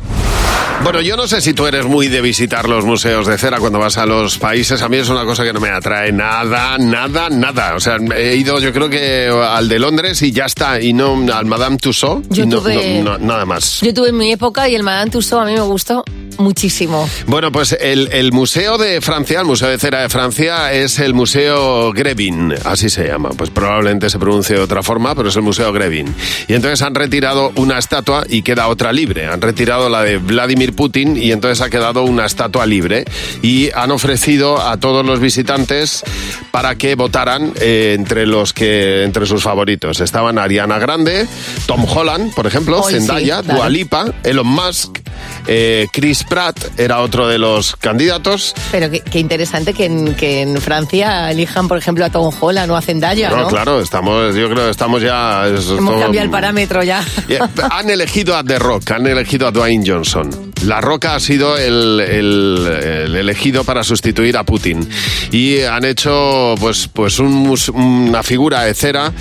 Bueno, 0.83 1.01
yo 1.01 1.17
no 1.17 1.27
sé 1.27 1.41
si 1.41 1.53
tú 1.53 1.65
eres 1.65 1.85
muy 1.85 2.07
de 2.07 2.21
visitar 2.21 2.69
los 2.69 2.85
museos 2.85 3.25
de 3.25 3.37
cera 3.39 3.57
cuando 3.59 3.79
vas 3.79 3.97
a 3.97 4.05
los 4.05 4.37
países. 4.37 4.83
A 4.83 4.89
mí 4.89 4.97
es 4.97 5.09
una 5.09 5.25
cosa 5.25 5.43
que 5.43 5.51
no 5.51 5.59
me 5.59 5.69
atrae 5.69 6.11
nada, 6.11 6.77
nada, 6.87 7.29
nada. 7.29 7.75
O 7.75 7.79
sea, 7.79 7.97
he 8.15 8.35
ido 8.35 8.59
yo 8.59 8.71
creo 8.73 8.89
que 8.89 9.27
al 9.27 9.67
de 9.69 9.79
Londres 9.79 10.21
y 10.21 10.31
ya 10.31 10.45
está. 10.45 10.79
Y 10.81 10.93
no 10.93 11.17
al 11.33 11.45
Madame 11.45 11.77
Tussauds. 11.77 12.27
Yo 12.29 12.43
y 12.43 12.47
no- 12.47 12.57
tuve- 12.61 13.01
no- 13.03 13.17
no- 13.17 13.25
nada 13.25 13.45
más. 13.45 13.81
Yo 13.81 13.93
tuve 13.93 14.11
mi 14.11 14.31
época 14.31 14.67
y 14.69 14.75
el 14.75 14.83
Madame 14.83 15.11
Tussauds 15.11 15.43
a 15.43 15.45
mí 15.45 15.53
me 15.53 15.61
gustó 15.61 16.03
muchísimo. 16.37 17.09
Bueno, 17.25 17.51
pues 17.51 17.77
el, 17.79 18.09
el 18.11 18.31
Museo 18.31 18.77
de 18.77 19.01
Francia, 19.01 19.39
el 19.39 19.45
Museo 19.45 19.69
de 19.69 19.77
Cera 19.77 20.01
de 20.01 20.09
Francia, 20.09 20.73
es 20.73 20.99
el 20.99 21.13
Museo 21.13 21.91
Grevin, 21.93 22.53
así 22.65 22.89
se 22.89 23.07
llama. 23.07 23.29
Pues 23.29 23.49
probablemente 23.49 24.09
se 24.09 24.19
pronuncie 24.19 24.55
de 24.55 24.61
otra 24.61 24.83
forma, 24.83 25.15
pero 25.15 25.29
es 25.29 25.35
el 25.35 25.41
Museo 25.41 25.71
Grevin. 25.71 26.13
Y 26.47 26.53
entonces 26.53 26.81
han 26.81 26.95
retirado 26.95 27.51
una 27.55 27.77
estatua 27.77 28.25
y 28.27 28.41
queda 28.41 28.67
otra 28.67 28.91
libre. 28.91 29.27
Han 29.27 29.41
retirado 29.41 29.89
la 29.89 30.03
de 30.03 30.17
Vladimir 30.17 30.73
Putin 30.73 31.17
y 31.17 31.31
entonces 31.31 31.61
ha 31.61 31.69
quedado 31.69 32.03
una 32.03 32.25
estatua 32.25 32.65
libre. 32.65 33.05
Y 33.41 33.69
han 33.73 33.91
ofrecido 33.91 34.61
a 34.61 34.77
todos 34.77 35.05
los 35.05 35.19
visitantes 35.19 36.03
para 36.51 36.75
que 36.75 36.95
votaran 36.95 37.53
eh, 37.59 37.95
entre 37.97 38.25
los 38.25 38.53
que 38.53 39.03
entre 39.03 39.25
sus 39.25 39.43
favoritos. 39.43 39.99
Estaban 39.99 40.37
Ariana 40.37 40.79
Grande, 40.79 41.27
Tom 41.65 41.85
Holland, 41.85 42.33
por 42.33 42.47
ejemplo, 42.47 42.81
Hoy 42.81 42.93
sí, 42.93 42.99
Zendaya. 42.99 43.41
Dua 43.41 43.69
Lipa, 43.69 44.13
Elon 44.23 44.47
Musk, 44.47 44.99
eh, 45.47 45.87
Chris 45.91 46.23
Pratt 46.27 46.79
era 46.79 46.99
otro 47.01 47.27
de 47.27 47.37
los 47.37 47.75
candidatos. 47.75 48.53
Pero 48.71 48.89
qué, 48.89 49.01
qué 49.01 49.19
interesante 49.19 49.73
que 49.73 49.85
en, 49.85 50.15
que 50.15 50.41
en 50.41 50.57
Francia 50.61 51.31
elijan, 51.31 51.67
por 51.67 51.77
ejemplo, 51.77 52.05
a 52.05 52.09
Tom 52.09 52.33
Holland 52.39 52.69
o 52.71 52.75
a 52.75 52.81
Zendaya, 52.81 53.29
¿no? 53.29 53.37
No, 53.43 53.47
claro, 53.47 53.79
estamos, 53.81 54.35
yo 54.35 54.49
creo 54.49 54.65
que 54.65 54.71
estamos 54.71 55.01
ya. 55.01 55.47
es 55.47 55.67
Hemos 55.69 55.91
todo- 55.93 56.01
cambiado 56.01 56.25
el 56.25 56.31
parámetro 56.31 56.83
ya. 56.83 57.03
Eh, 57.29 57.39
Han 57.71 57.89
elegido 57.89 58.35
a 58.37 58.43
The 58.43 58.59
Rock, 58.59 58.91
han 58.91 59.07
elegido 59.07 59.47
a 59.47 59.51
Dwayne 59.51 59.83
Johnson. 59.85 60.51
La 60.65 60.81
Roca 60.81 61.15
ha 61.15 61.19
sido 61.19 61.57
el, 61.57 61.99
el- 61.99 62.67
el 62.67 63.15
elegido 63.15 63.63
para 63.63 63.83
sustituir 63.83 64.37
a 64.37 64.43
Putin. 64.43 64.87
Y 65.31 65.61
han 65.61 65.85
hecho 65.85 66.55
pues, 66.59 66.87
pues 66.91 67.19
un 67.19 67.47
una 67.73 68.23
figura 68.23 68.61
de 68.63 68.73
cera 68.73 69.11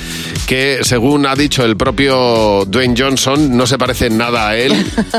que, 0.47 0.79
según 0.83 1.27
ha 1.27 1.35
dicho 1.35 1.65
el 1.65 1.77
propio 1.77 2.65
Dwayne 2.67 2.95
Johnson, 2.97 3.57
no 3.57 3.67
se 3.67 3.79
parece 3.79 4.07
en 4.07 4.17
nada 4.19 4.49
a 4.49 4.57
él. 4.57 4.73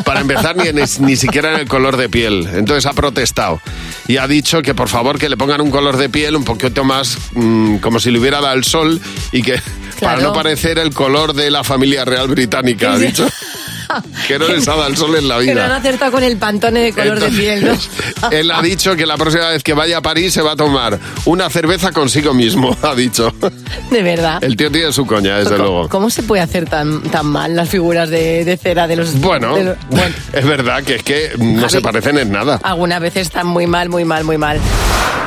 Para 0.06 0.22
empezar, 0.22 0.56
ni, 0.58 0.68
en- 0.68 0.78
ni 1.00 1.16
siquiera 1.16 1.54
en 1.54 1.60
el 1.62 1.68
color 1.78 1.96
de 1.96 2.10
piel. 2.10 2.50
Entonces 2.54 2.88
ha 2.88 2.94
protestado. 2.94 3.62
Y 4.08 4.18
ha 4.18 4.28
dicho 4.28 4.64
que 4.64 4.74
por 4.74 4.90
favor 4.90 5.20
que 5.20 5.30
le 5.30 5.38
pongan 5.38 5.62
un 5.62 5.70
color 5.70 5.96
de 5.96 6.10
piel 6.10 6.36
un 6.36 6.44
poquito 6.44 6.84
más 6.84 7.20
mm, 7.34 7.78
como 7.78 8.00
si 8.00 8.10
le 8.10 8.18
hubiera 8.18 8.42
dado 8.42 8.56
el 8.56 8.64
sol 8.64 9.00
y 9.32 9.44
que 9.44 9.62
para 10.02 10.20
no 10.20 10.34
parecer 10.34 10.80
el 10.80 10.92
color 10.92 11.34
de 11.34 11.52
la 11.52 11.64
familia 11.64 12.04
real 12.04 12.30
británica, 12.30 12.94
ha 12.94 12.98
dicho. 12.98 13.28
Que 14.28 14.38
no 14.40 14.48
les 14.48 14.68
ha 14.68 14.72
dado 14.76 14.88
el 14.88 14.98
sol 14.98 15.16
en 15.16 15.28
la 15.28 15.40
Que 15.40 15.54
no 15.54 15.62
han 15.62 15.68
vida. 15.68 15.76
acertado 15.78 16.12
con 16.12 16.24
el 16.24 16.38
pantone 16.38 16.80
de 16.82 16.94
color 16.94 17.20
de 17.20 17.30
piel, 17.30 17.66
¿no? 17.66 18.30
Él 18.32 18.52
ha 18.52 18.62
dicho 18.62 18.96
que 18.96 19.06
la 19.06 19.18
próxima 19.18 19.50
vez 19.50 19.64
que 19.64 19.74
vaya 19.74 19.98
a 19.98 20.02
París 20.02 20.34
se 20.34 20.42
va 20.42 20.54
a 20.54 20.56
tomar 20.56 21.00
una 21.26 21.50
cerveza 21.50 21.92
consigo 21.92 22.34
mismo, 22.34 22.76
ha 22.84 22.96
dicho. 22.96 23.34
De 23.92 24.02
verdad. 24.04 24.44
El 24.44 24.56
tío 24.58 24.72
tiene 24.72 24.92
su 24.92 25.06
coña, 25.06 25.38
desde 25.38 25.52
¿Cómo, 25.52 25.64
luego. 25.64 25.90
cómo 25.90 26.10
se 26.10 26.24
puede 26.24 26.42
hacer 26.42 26.68
tan, 26.70 27.02
tan 27.04 27.26
mal 27.28 27.56
las 27.56 27.70
figuras 27.70 28.10
de, 28.10 28.44
de 28.46 28.58
cera 28.58 28.88
de 28.88 28.96
los... 28.98 29.20
Bueno, 29.22 29.56
de 29.56 29.64
los- 29.64 29.78
es 30.34 30.46
verdad 30.46 30.84
que 30.84 30.96
es 30.96 31.04
que 31.04 31.32
no 31.38 31.70
se 31.70 31.82
parecen 31.82 32.18
en 32.18 32.32
nada. 32.32 32.60
Algunas 32.64 33.00
veces 33.02 33.28
están 33.28 33.48
muy 33.48 33.68
mal, 33.68 33.90
muy 33.90 34.06
mal, 34.06 34.24
muy 34.24 34.38
mal. 34.38 34.60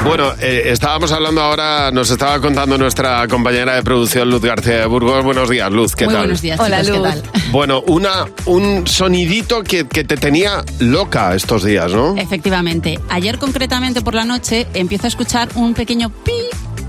Bueno, 0.04 0.32
eh, 0.40 0.62
estábamos 0.66 1.12
hablando 1.12 1.42
ahora, 1.42 1.90
nos 1.92 2.10
estaba 2.10 2.40
contando 2.40 2.78
nuestra 2.78 3.28
compañera 3.28 3.74
de 3.74 3.82
producción, 3.82 4.30
Luz 4.30 4.40
García 4.42 4.78
de 4.78 4.86
Burgos. 4.86 5.22
Buenos 5.22 5.48
días, 5.48 5.70
Luz, 5.70 5.94
¿qué 5.94 6.06
Muy 6.06 6.14
tal? 6.14 6.22
buenos 6.22 6.40
días, 6.40 6.58
Hola, 6.58 6.82
chicos, 6.82 6.96
¿qué 6.96 6.98
Luz. 7.20 7.22
tal? 7.32 7.42
Bueno, 7.52 7.82
una, 7.86 8.26
un 8.46 8.86
sonidito 8.86 9.62
que, 9.62 9.86
que 9.86 10.04
te 10.04 10.16
tenía 10.16 10.64
loca 10.78 11.34
estos 11.34 11.64
días, 11.64 11.92
¿no? 11.92 12.16
Efectivamente. 12.16 12.98
Ayer 13.10 13.38
concretamente 13.38 14.00
por 14.02 14.14
la 14.14 14.24
noche 14.24 14.66
empiezo 14.72 15.06
a 15.06 15.08
escuchar 15.08 15.48
un 15.56 15.74
pequeño 15.74 16.10
pi, 16.10 16.32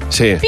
Sí. 0.10 0.36
pi 0.40 0.48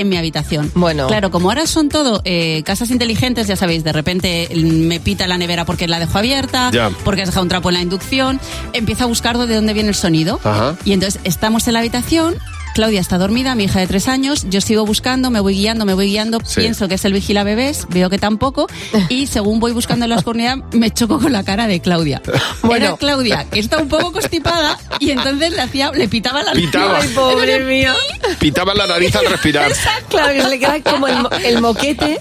en 0.00 0.08
mi 0.08 0.16
habitación. 0.16 0.70
Bueno. 0.74 1.06
Claro, 1.06 1.30
como 1.30 1.50
ahora 1.50 1.66
son 1.66 1.88
todo 1.88 2.20
eh, 2.24 2.62
casas 2.64 2.90
inteligentes, 2.90 3.46
ya 3.46 3.56
sabéis, 3.56 3.84
de 3.84 3.92
repente 3.92 4.48
me 4.54 5.00
pita 5.00 5.26
la 5.26 5.38
nevera 5.38 5.64
porque 5.64 5.86
la 5.88 5.98
dejo 5.98 6.18
abierta, 6.18 6.70
Ya. 6.72 6.90
porque 7.04 7.22
has 7.22 7.28
dejado 7.28 7.42
un 7.42 7.48
trapo 7.48 7.68
en 7.70 7.74
la 7.74 7.82
inducción, 7.82 8.40
empiezo 8.72 9.04
a 9.04 9.06
buscar 9.06 9.36
de 9.38 9.54
dónde 9.54 9.72
viene 9.74 9.88
el 9.90 9.94
sonido. 9.94 10.40
Ajá. 10.44 10.76
Y 10.84 10.92
entonces 10.92 11.20
estamos 11.24 11.66
en 11.68 11.74
la 11.74 11.80
habitación. 11.80 12.34
Claudia 12.78 13.00
está 13.00 13.18
dormida, 13.18 13.56
mi 13.56 13.64
hija 13.64 13.80
de 13.80 13.88
tres 13.88 14.06
años. 14.06 14.46
Yo 14.48 14.60
sigo 14.60 14.86
buscando, 14.86 15.32
me 15.32 15.40
voy 15.40 15.54
guiando, 15.56 15.84
me 15.84 15.94
voy 15.94 16.06
guiando. 16.10 16.38
Sí. 16.44 16.60
Pienso 16.60 16.86
que 16.86 16.94
es 16.94 17.04
el 17.04 17.12
vigila 17.12 17.42
bebés, 17.42 17.88
veo 17.90 18.08
que 18.08 18.18
tampoco. 18.18 18.68
Y 19.08 19.26
según 19.26 19.58
voy 19.58 19.72
buscando 19.72 20.04
en 20.04 20.10
la 20.10 20.16
oscuridad, 20.16 20.58
me 20.70 20.92
choco 20.92 21.18
con 21.18 21.32
la 21.32 21.42
cara 21.42 21.66
de 21.66 21.80
Claudia. 21.80 22.22
Bueno. 22.62 22.86
Era 22.86 22.96
Claudia, 22.96 23.46
que 23.50 23.58
está 23.58 23.78
un 23.78 23.88
poco 23.88 24.12
constipada, 24.12 24.78
y 25.00 25.10
entonces 25.10 25.50
le 25.50 25.60
hacía, 25.60 25.90
le 25.90 26.06
pitaba 26.06 26.44
la 26.44 26.52
Pitaba. 26.52 26.98
Ay, 27.02 27.08
pobre 27.16 27.58
mío. 27.64 27.92
Pitaba 28.38 28.74
la 28.74 28.86
nariz 28.86 29.16
al 29.16 29.26
respirar. 29.26 29.72
Claro, 30.08 30.32
que 30.34 30.42
se 30.42 30.48
le 30.48 30.58
queda 30.60 30.80
como 30.82 31.08
el, 31.08 31.18
mo- 31.18 31.30
el 31.44 31.60
moquete, 31.60 32.20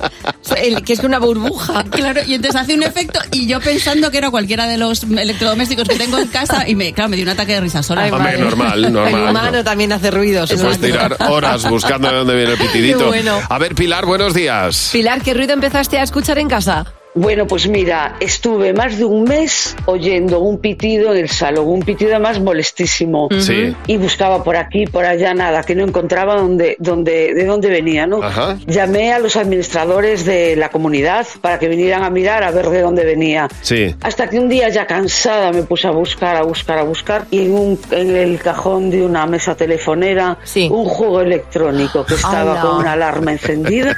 el- 0.57 0.81
que 0.81 0.93
es 0.93 0.99
una 1.01 1.19
burbuja. 1.19 1.83
Claro, 1.83 2.21
y 2.25 2.33
entonces 2.33 2.59
hace 2.59 2.73
un 2.73 2.81
efecto 2.81 3.19
y 3.31 3.45
yo 3.45 3.59
pensando 3.61 4.09
que 4.09 4.17
era 4.17 4.31
cualquiera 4.31 4.65
de 4.65 4.79
los 4.79 5.03
electrodomésticos 5.03 5.87
que 5.87 5.97
tengo 5.97 6.17
en 6.17 6.29
casa 6.29 6.67
y 6.67 6.73
me, 6.73 6.93
claro, 6.93 7.09
me 7.09 7.15
dio 7.15 7.25
un 7.25 7.29
ataque 7.29 7.53
de 7.53 7.61
risa 7.61 7.83
sola. 7.83 8.01
Ay, 8.05 8.11
Hombre, 8.11 8.37
normal, 8.39 8.81
normal. 8.91 9.13
El 9.23 9.29
humano 9.29 9.63
también 9.63 9.91
hace 9.93 10.09
ruidos. 10.09 10.46
Te 10.47 10.57
puedes 10.57 10.79
tirar 10.79 11.17
horas 11.29 11.69
buscando 11.69 12.09
de 12.09 12.17
dónde 12.17 12.35
viene 12.35 12.53
el 12.53 12.57
pitidito. 12.57 13.07
Bueno. 13.07 13.39
A 13.49 13.57
ver, 13.57 13.75
Pilar, 13.75 14.05
buenos 14.05 14.33
días. 14.33 14.89
Pilar, 14.91 15.21
¿qué 15.21 15.33
ruido 15.33 15.53
empezaste 15.53 15.97
a 15.99 16.03
escuchar 16.03 16.39
en 16.39 16.47
casa? 16.47 16.85
Bueno, 17.19 17.47
pues 17.47 17.67
mira, 17.67 18.15
estuve 18.19 18.73
más 18.73 18.97
de 18.97 19.05
un 19.05 19.23
mes 19.23 19.75
oyendo 19.85 20.39
un 20.39 20.59
pitido 20.59 21.11
en 21.13 21.19
el 21.21 21.29
salón, 21.29 21.67
un 21.67 21.81
pitido 21.81 22.11
además 22.11 22.39
molestísimo. 22.39 23.27
Sí. 23.39 23.75
Y 23.87 23.97
buscaba 23.97 24.43
por 24.43 24.55
aquí, 24.55 24.85
por 24.85 25.03
allá, 25.05 25.33
nada, 25.33 25.63
que 25.63 25.73
no 25.75 25.83
encontraba 25.83 26.35
dónde, 26.35 26.75
dónde, 26.79 27.33
de 27.33 27.45
dónde 27.45 27.69
venía, 27.69 28.05
¿no? 28.05 28.21
Ajá. 28.21 28.57
Llamé 28.67 29.11
a 29.13 29.19
los 29.19 29.35
administradores 29.35 30.25
de 30.25 30.55
la 30.55 30.69
comunidad 30.69 31.25
para 31.41 31.57
que 31.59 31.67
vinieran 31.67 32.03
a 32.03 32.09
mirar 32.09 32.43
a 32.43 32.51
ver 32.51 32.69
de 32.69 32.81
dónde 32.81 33.03
venía. 33.03 33.47
Sí. 33.61 33.95
Hasta 34.01 34.29
que 34.29 34.39
un 34.39 34.47
día 34.49 34.69
ya 34.69 34.85
cansada 34.85 35.51
me 35.51 35.63
puse 35.63 35.87
a 35.87 35.91
buscar, 35.91 36.35
a 36.35 36.43
buscar, 36.43 36.77
a 36.77 36.83
buscar 36.83 37.25
y 37.31 37.45
en, 37.45 37.53
un- 37.53 37.79
en 37.91 38.15
el 38.15 38.39
cajón 38.39 38.89
de 38.89 39.01
una 39.03 39.25
mesa 39.25 39.55
telefonera 39.55 40.37
un 40.69 40.85
juego 40.85 41.21
electrónico 41.21 42.05
que 42.05 42.13
estaba 42.13 42.61
con 42.61 42.77
una 42.81 42.91
alarma 42.93 43.31
encendida. 43.31 43.97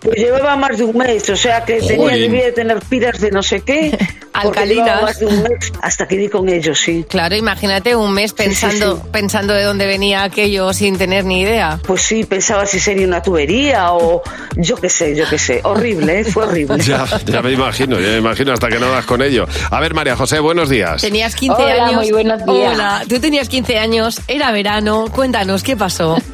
Pues 0.00 0.16
llevaba 0.16 0.56
más 0.56 0.76
de 0.78 0.84
un 0.84 0.96
mes, 0.96 1.28
o 1.30 1.36
sea 1.36 1.64
que 1.64 1.80
tenía, 1.88 2.13
Jolín. 2.14 2.32
debía 2.32 2.46
de 2.46 2.52
tener 2.52 2.80
pilas 2.80 3.20
de 3.20 3.30
no 3.30 3.42
sé 3.42 3.60
qué. 3.60 3.96
Alcalinas. 4.34 4.86
llevaba 4.86 5.02
más 5.02 5.18
de 5.20 5.26
un 5.26 5.42
mes 5.44 5.72
hasta 5.80 6.08
que 6.08 6.16
di 6.16 6.28
con 6.28 6.48
ellos, 6.48 6.80
sí. 6.80 7.04
Claro, 7.08 7.36
imagínate 7.36 7.94
un 7.94 8.12
mes 8.12 8.32
pensando, 8.32 9.00
pensando 9.12 9.54
de 9.54 9.62
dónde 9.62 9.86
venía 9.86 10.24
aquello 10.24 10.72
sin 10.72 10.98
tener 10.98 11.24
ni 11.24 11.42
idea. 11.42 11.78
Pues 11.86 12.02
sí, 12.02 12.24
pensaba 12.24 12.66
si 12.66 12.80
sería 12.80 13.06
una 13.06 13.22
tubería 13.22 13.92
o 13.92 14.22
yo 14.56 14.74
qué 14.74 14.88
sé, 14.88 15.14
yo 15.14 15.24
qué 15.30 15.38
sé. 15.38 15.60
Horrible, 15.62 16.20
¿eh? 16.20 16.24
fue 16.24 16.44
horrible. 16.44 16.78
Ya, 16.84 17.06
ya 17.24 17.40
me 17.42 17.52
imagino, 17.52 17.98
ya 18.00 18.08
me 18.08 18.18
imagino 18.18 18.52
hasta 18.52 18.68
que 18.68 18.78
no 18.80 18.90
das 18.90 19.06
con 19.06 19.22
ello. 19.22 19.46
A 19.70 19.80
ver, 19.80 19.94
María 19.94 20.16
José, 20.16 20.40
buenos 20.40 20.68
días. 20.68 21.00
Tenías 21.00 21.34
15 21.36 21.62
Hola, 21.62 21.84
años. 21.86 21.94
muy 21.94 22.10
buenos 22.10 22.44
días. 22.44 22.74
Hola, 22.74 23.02
tú 23.08 23.20
tenías 23.20 23.48
15 23.48 23.78
años, 23.78 24.20
era 24.26 24.50
verano. 24.50 25.06
Cuéntanos, 25.12 25.62
¿qué 25.62 25.76
pasó? 25.76 26.16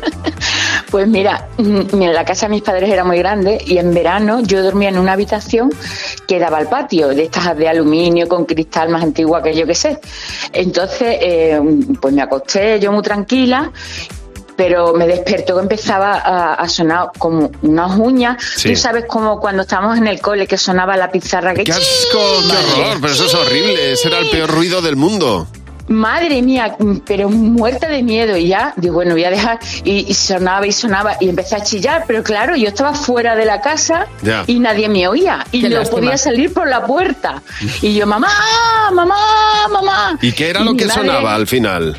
Pues 0.90 1.06
mira, 1.06 1.46
mm, 1.56 1.96
mira, 1.96 2.12
la 2.12 2.24
casa 2.24 2.46
de 2.46 2.50
mis 2.50 2.62
padres 2.62 2.90
era 2.90 3.04
muy 3.04 3.18
grande 3.18 3.58
y 3.64 3.78
en 3.78 3.94
verano 3.94 4.40
yo 4.40 4.60
dormía 4.62 4.88
en 4.88 4.98
una 4.98 5.12
habitación 5.12 5.69
que 6.26 6.38
daba 6.38 6.58
al 6.58 6.68
patio, 6.68 7.08
de 7.08 7.24
estas 7.24 7.56
de 7.56 7.68
aluminio 7.68 8.28
con 8.28 8.44
cristal 8.44 8.88
más 8.88 9.02
antigua 9.02 9.42
que 9.42 9.54
yo 9.54 9.66
que 9.66 9.74
sé. 9.74 9.98
Entonces, 10.52 11.18
eh, 11.20 11.60
pues 12.00 12.14
me 12.14 12.22
acosté 12.22 12.78
yo 12.80 12.92
muy 12.92 13.02
tranquila. 13.02 13.70
Pero 14.56 14.92
me 14.92 15.06
despertó 15.06 15.54
que 15.54 15.62
empezaba 15.62 16.18
a, 16.18 16.52
a 16.52 16.68
sonar 16.68 17.12
como 17.16 17.50
unas 17.62 17.96
uñas. 17.96 18.36
Sí. 18.56 18.68
Tú 18.68 18.76
sabes 18.76 19.06
como 19.06 19.40
cuando 19.40 19.62
estábamos 19.62 19.96
en 19.96 20.06
el 20.06 20.20
cole 20.20 20.46
que 20.46 20.58
sonaba 20.58 20.98
la 20.98 21.10
pizarra 21.10 21.54
que 21.54 21.64
¡Qué 21.64 21.72
asco! 21.72 22.18
¡Qué 22.18 22.80
horror! 22.82 22.98
Pero 23.00 23.14
eso 23.14 23.24
es 23.24 23.34
horrible. 23.34 23.92
Ese 23.92 24.08
era 24.08 24.18
el 24.18 24.28
peor 24.28 24.50
ruido 24.50 24.82
del 24.82 24.96
mundo. 24.96 25.46
Madre 25.90 26.40
mía, 26.40 26.76
pero 27.04 27.28
muerta 27.28 27.88
de 27.88 28.02
miedo 28.02 28.36
y 28.36 28.46
ya, 28.48 28.72
digo, 28.76 28.94
bueno, 28.94 29.12
voy 29.12 29.24
a 29.24 29.30
dejar, 29.30 29.58
y, 29.84 30.06
y 30.08 30.14
sonaba 30.14 30.64
y 30.66 30.72
sonaba 30.72 31.16
y 31.20 31.28
empecé 31.28 31.56
a 31.56 31.62
chillar, 31.64 32.04
pero 32.06 32.22
claro, 32.22 32.54
yo 32.54 32.68
estaba 32.68 32.94
fuera 32.94 33.34
de 33.34 33.44
la 33.44 33.60
casa 33.60 34.06
Ya. 34.22 34.44
y 34.46 34.60
nadie 34.60 34.88
me 34.88 35.08
oía 35.08 35.44
y 35.50 35.62
no 35.64 35.82
podía 35.82 36.16
salir 36.16 36.52
por 36.52 36.68
la 36.68 36.84
puerta. 36.86 37.42
Y 37.82 37.94
yo, 37.94 38.06
mamá, 38.06 38.28
mamá, 38.92 39.16
mamá. 39.72 40.18
¿Y 40.22 40.30
qué 40.32 40.50
era 40.50 40.60
lo 40.60 40.74
que 40.76 40.86
madre- 40.86 41.00
sonaba 41.06 41.34
al 41.34 41.46
final? 41.48 41.96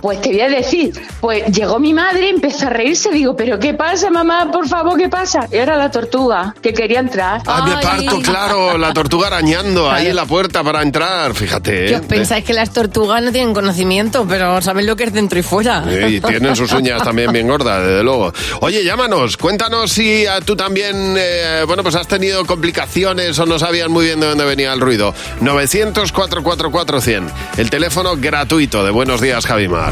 Pues 0.00 0.20
te 0.22 0.30
voy 0.30 0.40
a 0.40 0.48
decir, 0.48 0.92
pues 1.20 1.44
llegó 1.52 1.78
mi 1.78 1.92
madre, 1.92 2.30
empezó 2.30 2.66
a 2.66 2.70
reírse, 2.70 3.10
digo, 3.10 3.36
pero 3.36 3.58
¿qué 3.58 3.74
pasa, 3.74 4.10
mamá? 4.10 4.50
Por 4.50 4.66
favor, 4.68 4.98
¿qué 4.98 5.08
pasa? 5.08 5.46
Y 5.50 5.56
era 5.56 5.76
la 5.76 5.90
tortuga 5.90 6.54
que 6.62 6.72
quería 6.72 7.00
entrar. 7.00 7.42
¡Ah, 7.46 7.66
me 7.66 7.82
parto, 7.82 8.20
claro! 8.22 8.78
La 8.78 8.92
tortuga 8.92 9.26
arañando 9.28 9.90
ahí 9.90 10.06
en 10.08 10.16
la 10.16 10.24
puerta 10.26 10.62
para 10.64 10.82
entrar, 10.82 11.34
fíjate. 11.34 11.86
¿Qué 11.86 11.92
¿eh? 11.92 11.96
os 11.96 12.06
pensáis 12.06 12.44
que 12.44 12.54
las 12.54 12.70
tortugas 12.70 13.22
no 13.22 13.30
tienen 13.32 13.52
conocimiento, 13.54 14.26
pero 14.28 14.60
saben 14.62 14.86
lo 14.86 14.96
que 14.96 15.04
es 15.04 15.12
dentro 15.12 15.38
y 15.38 15.42
fuera? 15.42 15.84
Eh, 15.86 16.10
Y 16.10 16.20
tienen 16.20 16.56
sus 16.56 16.72
uñas 16.72 17.02
también 17.02 17.32
bien 17.32 17.46
gordas, 17.46 17.84
desde 17.84 18.02
luego. 18.02 18.32
Oye, 18.60 18.82
llámanos, 18.84 19.36
cuéntanos 19.36 19.92
si 19.92 20.24
tú 20.44 20.56
también, 20.56 21.14
eh, 21.18 21.64
bueno, 21.66 21.82
pues 21.82 21.94
has 21.94 22.08
tenido 22.08 22.44
complicaciones 22.46 23.38
o 23.38 23.46
no 23.46 23.58
sabías 23.58 23.88
muy 23.88 24.06
bien 24.06 24.20
de 24.20 24.28
dónde 24.28 24.44
venía 24.44 24.72
el 24.72 24.80
ruido. 24.80 25.14
900-444-100, 25.40 27.28
el 27.58 27.70
teléfono 27.70 28.16
gratuito 28.16 28.84
de 28.84 28.90
Buenos 28.90 29.20
Días, 29.20 29.46
Javimar. 29.46 29.89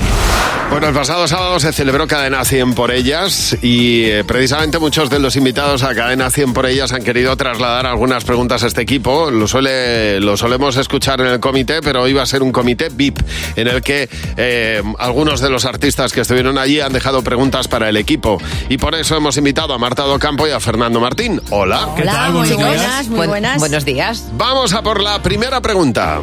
Bueno, 0.71 0.89
el 0.89 0.95
pasado 0.95 1.27
sábado 1.27 1.59
se 1.61 1.73
celebró 1.73 2.07
Cadena 2.07 2.45
100 2.45 2.75
por 2.75 2.91
ellas 2.91 3.57
y 3.63 4.05
eh, 4.05 4.23
precisamente 4.23 4.79
muchos 4.79 5.09
de 5.09 5.19
los 5.19 5.35
invitados 5.35 5.83
a 5.83 5.95
Cadena 5.95 6.31
100 6.31 6.53
por 6.53 6.67
ellas 6.67 6.93
han 6.93 7.03
querido 7.03 7.35
trasladar 7.39 7.87
algunas 7.87 8.25
preguntas 8.25 8.63
a 8.63 8.67
este 8.67 8.83
equipo. 8.83 9.31
Lo, 9.31 9.49
suele, 9.49 10.21
lo 10.21 10.37
solemos 10.37 10.77
escuchar 10.77 11.23
en 11.23 11.29
el 11.29 11.41
comité, 11.41 11.81
pero 11.81 12.03
hoy 12.03 12.13
va 12.13 12.23
a 12.23 12.27
ser 12.27 12.43
un 12.43 12.53
comité 12.53 12.91
VIP 12.91 13.19
en 13.57 13.67
el 13.67 13.81
que 13.81 14.11
eh, 14.37 14.83
algunos 14.99 15.41
de 15.41 15.49
los 15.49 15.65
artistas 15.65 16.13
que 16.13 16.21
estuvieron 16.21 16.59
allí 16.59 16.81
han 16.81 16.93
dejado 16.93 17.23
preguntas 17.23 17.67
para 17.67 17.89
el 17.89 17.97
equipo. 17.97 18.39
Y 18.69 18.77
por 18.77 18.95
eso 18.95 19.17
hemos 19.17 19.39
invitado 19.39 19.73
a 19.73 19.79
Marta 19.79 20.03
Docampo 20.03 20.47
y 20.47 20.51
a 20.51 20.61
Fernando 20.61 21.01
Martín. 21.01 21.41
Hola. 21.49 21.89
¿Qué 21.97 22.03
tal? 22.03 22.33
Muy 22.35 22.41
Buenos 22.47 22.57
buenas, 22.69 22.81
días. 22.83 23.07
muy 23.09 23.17
Buen- 23.17 23.31
buenas. 23.31 23.59
Buenos 23.59 23.85
días. 23.87 24.25
Vamos 24.33 24.75
a 24.75 24.83
por 24.83 25.01
la 25.03 25.23
primera 25.23 25.63
pregunta. 25.63 26.21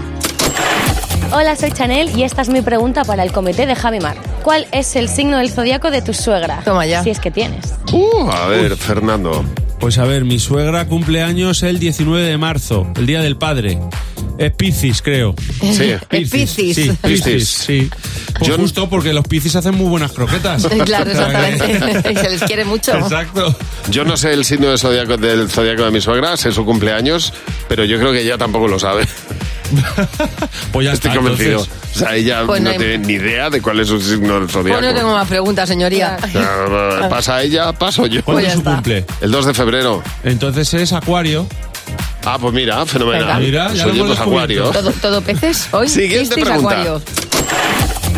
Hola, 1.37 1.57
soy 1.57 1.69
Chanel 1.71 2.17
y 2.17 2.23
esta 2.23 2.41
es 2.43 2.47
mi 2.47 2.61
pregunta 2.61 3.03
para 3.03 3.21
el 3.21 3.33
comité 3.33 3.65
de 3.65 3.75
Javimar. 3.75 4.15
¿Cuál 4.41 4.67
es 4.71 4.95
el 4.95 5.09
signo 5.09 5.37
del 5.37 5.49
zodiaco 5.49 5.91
de 5.91 6.01
tu 6.01 6.13
suegra? 6.13 6.61
Toma 6.63 6.85
ya. 6.85 7.03
Si 7.03 7.09
es 7.09 7.19
que 7.19 7.29
tienes. 7.29 7.73
Uh, 7.91 8.29
a 8.31 8.47
ver, 8.47 8.77
Fernando. 8.77 9.43
Pues 9.81 9.97
a 9.97 10.05
ver, 10.05 10.23
mi 10.23 10.39
suegra 10.39 10.85
cumple 10.87 11.21
años 11.21 11.61
el 11.63 11.77
19 11.77 12.25
de 12.25 12.37
marzo, 12.37 12.87
el 12.95 13.05
Día 13.05 13.21
del 13.21 13.35
Padre. 13.35 13.79
Es 14.37 14.53
Piscis, 14.53 15.01
creo. 15.01 15.35
Sí. 15.61 15.91
Es 15.91 16.03
Piscis. 16.05 16.53
Sí, 16.53 16.71
Piscis. 16.73 16.97
Piscis, 17.01 17.47
sí. 17.49 17.89
Pues 18.39 18.49
Yo- 18.51 18.55
justo 18.57 18.89
porque 18.89 19.11
los 19.11 19.27
Piscis 19.27 19.57
hacen 19.57 19.75
muy 19.75 19.89
buenas 19.89 20.13
croquetas. 20.13 20.65
Claro, 20.85 21.11
exactamente. 21.11 22.11
Y 22.13 22.15
se 22.15 22.29
les 22.29 22.43
quiere 22.43 22.63
mucho. 22.63 22.93
Exacto. 22.97 23.53
Yo 23.89 24.05
no 24.05 24.15
sé 24.15 24.31
el 24.31 24.45
signo 24.45 24.69
de 24.69 24.77
zodiaco, 24.77 25.17
del 25.17 25.49
zodiaco 25.49 25.83
de 25.83 25.91
mi 25.91 25.99
suegra, 25.99 26.37
sé 26.37 26.53
su 26.53 26.63
cumpleaños, 26.63 27.33
pero 27.67 27.83
yo 27.83 27.99
creo 27.99 28.13
que 28.13 28.21
ella 28.21 28.37
tampoco 28.37 28.69
lo 28.69 28.79
sabe. 28.79 29.05
Pues 30.71 30.85
ya 30.85 30.93
Estoy 30.93 31.11
está, 31.11 31.21
convencido. 31.21 31.59
entonces. 31.61 31.95
O 31.95 31.99
sea, 31.99 32.15
ella 32.15 32.43
Pues 32.45 32.61
no 32.61 32.65
no 32.65 32.71
hay- 32.71 32.77
tiene 32.77 32.97
ni 32.99 33.13
idea 33.13 33.49
de 33.49 33.61
cuál 33.61 33.79
es 33.79 33.87
su 33.87 33.99
signo 34.01 34.39
del 34.39 34.49
zodiaco. 34.49 34.79
Pues 34.79 34.91
no 34.93 34.97
tengo 34.99 35.13
más 35.13 35.27
preguntas, 35.27 35.67
señoría. 35.69 36.17
Pasa 37.09 37.41
ella, 37.41 37.71
paso 37.73 38.05
yo. 38.05 38.23
¿Cuándo 38.23 38.41
Pues 38.41 38.47
es 38.47 38.53
su 38.53 38.59
está. 38.59 38.75
cumple? 38.75 39.05
El 39.21 39.31
2 39.31 39.45
de 39.45 39.53
febrero. 39.53 40.03
Entonces 40.23 40.73
es 40.73 40.91
Acuario. 40.93 41.47
Ah, 42.25 42.37
pues 42.41 42.53
mira, 42.53 42.85
fenomenal. 42.85 43.21
Venga. 43.25 43.39
Mira, 43.39 43.73
ya 43.73 43.83
Soy 43.83 43.93
lo 43.97 44.03
hemos 44.05 44.17
pues 44.17 44.19
acuario. 44.27 44.63
¿Todo, 44.71 44.91
todo 44.93 45.21
peces 45.21 45.67
hoy? 45.71 45.87
Siguiente 45.87 46.33
pregunta. 46.35 46.81
Acuario. 46.81 47.01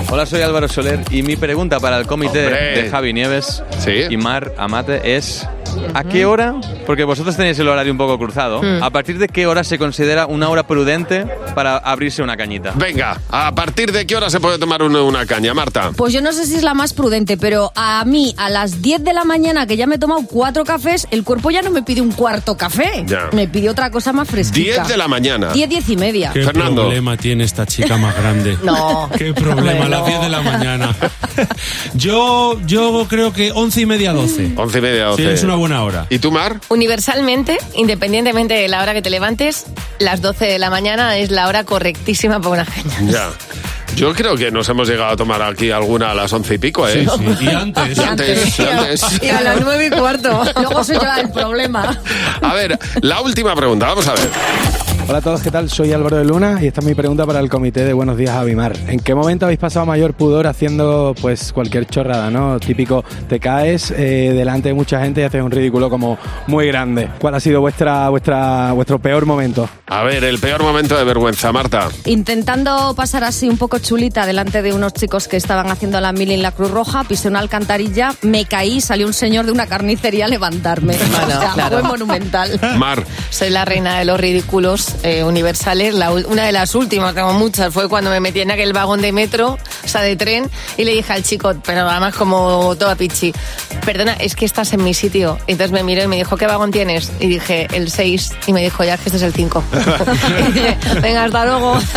Hola, 0.10 0.26
soy 0.26 0.42
Álvaro 0.42 0.70
Soler 0.70 1.02
y 1.12 1.22
mi 1.22 1.36
pregunta 1.36 1.82
para 1.82 1.98
el 2.00 2.08
comité 2.08 2.46
Hombre. 2.48 2.82
de 2.84 2.90
Javi 2.90 3.12
Nieves 3.12 3.62
Sí. 3.84 4.04
y 4.10 4.16
Mar 4.16 4.54
Amate 4.58 5.18
es 5.18 5.46
¿a 5.94 6.04
qué 6.04 6.26
hora? 6.26 6.56
Porque 6.86 7.04
vosotros 7.04 7.36
tenéis 7.36 7.58
el 7.60 7.68
horario 7.68 7.92
un 7.92 7.98
poco 7.98 8.18
cruzado. 8.18 8.62
Mm. 8.62 8.84
¿A 8.84 8.90
partir 8.90 9.18
de 9.18 9.28
qué 9.28 9.48
hora 9.48 9.64
se 9.64 9.78
considera 9.78 10.26
una 10.26 10.50
hora 10.50 10.68
prudente 10.68 11.26
para 11.56 11.78
abrirse 11.78 12.22
una 12.22 12.38
cañita? 12.38 12.74
Venga, 12.76 13.20
¿a 13.30 13.54
partir 13.54 13.92
de 13.92 14.06
qué 14.06 14.16
hora 14.16 14.30
se 14.30 14.40
puede 14.40 14.58
tomar 14.58 14.82
uno 14.84 15.06
una 15.06 15.26
caña, 15.26 15.54
Marta? 15.54 15.92
Pues 15.96 16.14
yo 16.14 16.22
no 16.22 16.32
sé 16.32 16.46
si 16.46 16.56
es 16.56 16.64
la 16.64 16.74
más 16.74 16.94
prudente, 16.94 17.38
pero 17.38 17.72
a 17.76 18.04
mí, 18.06 18.34
a 18.38 18.50
las 18.50 18.82
10 18.82 19.04
de 19.04 19.14
la 19.14 19.24
mañana, 19.24 19.68
que 19.68 19.78
ya 19.78 19.88
me 19.88 19.96
he 19.96 20.00
tomado 20.00 20.22
cuatro 20.28 20.64
cafés, 20.64 21.08
el 21.12 21.24
cuerpo 21.24 21.52
ya 21.52 21.62
no 21.62 21.72
me 21.72 21.84
pide 21.84 22.02
un 22.02 22.12
cuarto 22.12 22.58
café. 22.58 23.04
Ya. 23.06 23.30
Me 23.34 23.48
pide 23.48 23.70
otra 23.70 23.92
cosa 23.92 24.14
más 24.14 24.28
fresquita. 24.28 24.84
10 24.84 24.88
de 24.88 24.98
la 24.98 25.08
mañana. 25.08 25.52
10, 25.54 25.70
10 25.70 25.90
y 25.90 25.98
media. 25.98 26.32
¿Qué 26.34 26.44
Fernando. 26.44 26.84
problema 26.84 27.18
tiene 27.18 27.44
esta 27.44 27.66
chica 27.66 27.98
más 27.98 28.16
grande? 28.16 28.58
No. 28.68 29.10
¿Qué 29.18 29.34
problema? 29.34 29.86
A 29.86 29.90
las 29.90 30.06
10 30.06 30.22
de 30.22 30.30
la 30.30 30.42
mañana. 30.42 30.96
yo, 31.94 32.60
yo 32.66 33.06
creo 33.08 33.32
que 33.32 33.52
11 33.54 33.82
y 33.82 33.86
media, 33.86 34.14
12. 34.14 34.54
11 34.56 34.78
y 34.78 34.82
media, 34.82 35.06
12. 35.06 35.24
Sí, 35.24 35.30
es 35.30 35.44
una 35.44 35.56
buena 35.56 35.67
hora. 35.72 36.08
¿Y 36.10 36.20
tú, 36.20 36.32
Mar? 36.32 36.60
Universalmente, 36.70 37.58
independientemente 37.76 38.54
de 38.54 38.68
la 38.68 38.82
hora 38.82 38.94
que 38.94 39.02
te 39.02 39.10
levantes, 39.10 39.66
las 40.00 40.22
12 40.22 40.46
de 40.46 40.60
la 40.60 40.70
mañana 40.70 41.18
es 41.18 41.32
la 41.32 41.48
hora 41.48 41.64
correctísima 41.64 42.40
para 42.40 42.50
una 42.50 42.66
caña. 42.66 43.12
Ya. 43.12 43.30
Yo 43.96 44.14
creo 44.14 44.36
que 44.36 44.52
nos 44.52 44.70
hemos 44.70 44.88
llegado 44.88 45.14
a 45.14 45.16
tomar 45.16 45.42
aquí 45.42 45.72
alguna 45.72 46.12
a 46.12 46.14
las 46.14 46.32
once 46.32 46.54
y 46.54 46.58
pico, 46.60 46.88
¿eh? 46.88 47.08
Sí, 47.18 47.26
sí. 47.40 47.46
Y 47.46 47.48
antes. 47.50 47.98
Y 47.98 48.02
antes, 48.02 48.60
y 48.60 48.64
antes. 48.64 49.24
Y 49.24 49.30
a 49.30 49.42
las 49.42 49.62
9 49.62 49.88
y 49.88 49.90
cuarto. 49.98 50.44
Luego 50.56 50.84
soy 50.84 50.98
yo 51.02 51.16
del 51.16 51.32
problema. 51.32 52.00
A 52.42 52.54
ver, 52.54 52.78
la 53.02 53.22
última 53.22 53.56
pregunta, 53.56 53.88
vamos 53.88 54.08
a 54.08 54.14
ver. 54.14 54.30
Hola 55.10 55.20
a 55.20 55.22
todos, 55.22 55.42
¿qué 55.42 55.52
tal? 55.52 55.70
Soy 55.70 55.94
Álvaro 55.94 56.18
de 56.18 56.26
Luna 56.26 56.60
y 56.62 56.68
esta 56.68 56.82
es 56.82 56.86
mi 56.86 56.94
pregunta 56.94 57.26
para 57.26 57.40
el 57.40 57.50
comité 57.50 57.86
de 57.86 57.94
Buenos 57.94 58.18
Días 58.18 58.36
Avimar. 58.36 58.76
¿En 58.90 59.00
qué 59.00 59.16
momento 59.16 59.46
habéis 59.46 59.58
pasado 59.58 59.86
mayor 59.86 60.14
pudor 60.14 60.48
haciendo 60.48 61.16
pues 61.22 61.54
cualquier 61.54 61.86
chorrada, 61.86 62.30
no? 62.30 62.60
Típico, 62.60 63.06
te 63.30 63.40
caes 63.40 63.92
eh, 63.92 64.34
delante 64.36 64.68
de 64.68 64.74
mucha 64.74 65.00
gente 65.00 65.22
y 65.22 65.24
haces 65.24 65.42
un 65.42 65.50
ridículo 65.50 65.90
como 65.90 66.18
muy 66.48 66.68
grande. 66.68 67.08
¿Cuál 67.20 67.36
ha 67.36 67.40
sido 67.40 67.62
vuestra, 67.62 68.10
vuestra, 68.10 68.74
vuestro 68.74 69.00
peor 69.00 69.26
momento? 69.26 69.70
A 69.86 70.04
ver, 70.04 70.26
el 70.26 70.40
peor 70.40 70.62
momento 70.62 70.98
de 70.98 71.06
vergüenza, 71.06 71.54
Marta. 71.54 71.88
Intentando 72.04 72.94
pasar 72.94 73.24
así 73.24 73.48
un 73.48 73.58
poco 73.58 73.80
chulita 73.80 74.26
delante 74.26 74.62
de 74.62 74.74
unos 74.74 74.92
chicos 74.92 75.30
que 75.30 75.38
estaban 75.38 75.72
haciendo 75.72 76.02
la 76.02 76.12
mili 76.12 76.34
en 76.34 76.42
la 76.42 76.52
Cruz 76.52 76.70
Roja, 76.70 77.06
pisé 77.06 77.30
una 77.30 77.40
alcantarilla, 77.40 78.14
me 78.24 78.44
caí, 78.44 78.82
salió 78.82 79.08
un 79.08 79.14
señor 79.14 79.46
de 79.46 79.54
una 79.54 79.68
carnicería 79.68 80.26
a 80.26 80.28
levantarme. 80.28 80.98
Bueno, 80.98 81.28
o 81.38 81.42
sea, 81.42 81.54
claro. 81.54 81.80
fue 81.80 81.88
monumental. 81.88 82.60
Mar. 82.76 83.06
Soy 83.30 83.52
la 83.52 83.64
reina 83.64 84.00
de 84.00 84.04
los 84.04 84.20
ridículos. 84.20 84.97
Eh, 85.04 85.24
universales. 85.24 85.94
La 85.94 86.12
una 86.12 86.46
de 86.46 86.52
las 86.52 86.76
últimas, 86.76 87.14
tengo 87.14 87.34
muchas, 87.34 87.74
fue 87.74 87.88
cuando 87.88 88.10
me 88.10 88.20
metí 88.20 88.42
en 88.42 88.52
aquel 88.52 88.74
vagón 88.74 89.02
de 89.02 89.12
metro, 89.12 89.58
o 89.84 89.88
sea, 89.88 90.02
de 90.02 90.16
tren, 90.16 90.50
y 90.78 90.84
le 90.84 90.94
dije 90.94 91.14
al 91.14 91.24
chico, 91.24 91.54
pero 91.66 91.82
además 91.82 92.16
como 92.16 92.76
toda 92.76 92.96
pichi, 92.96 93.34
perdona, 93.86 94.14
es 94.14 94.36
que 94.36 94.46
estás 94.46 94.74
en 94.74 94.84
mi 94.84 94.94
sitio. 94.94 95.38
Y 95.48 95.54
entonces 95.54 95.72
me 95.72 95.84
miró 95.84 96.04
y 96.04 96.08
me 96.08 96.18
dijo, 96.18 96.36
¿qué 96.38 96.46
vagón 96.46 96.72
tienes? 96.72 97.12
Y 97.20 97.28
dije, 97.28 97.68
el 97.72 97.90
6. 97.90 98.32
Y 98.48 98.54
me 98.54 98.62
dijo, 98.62 98.84
ya, 98.84 98.96
es 98.96 99.02
que 99.02 99.10
este 99.10 99.18
es 99.18 99.24
el 99.24 99.34
5. 99.34 99.64
y 100.50 100.52
dije, 100.52 100.78
venga, 101.02 101.24
hasta 101.26 101.46
luego. 101.46 101.78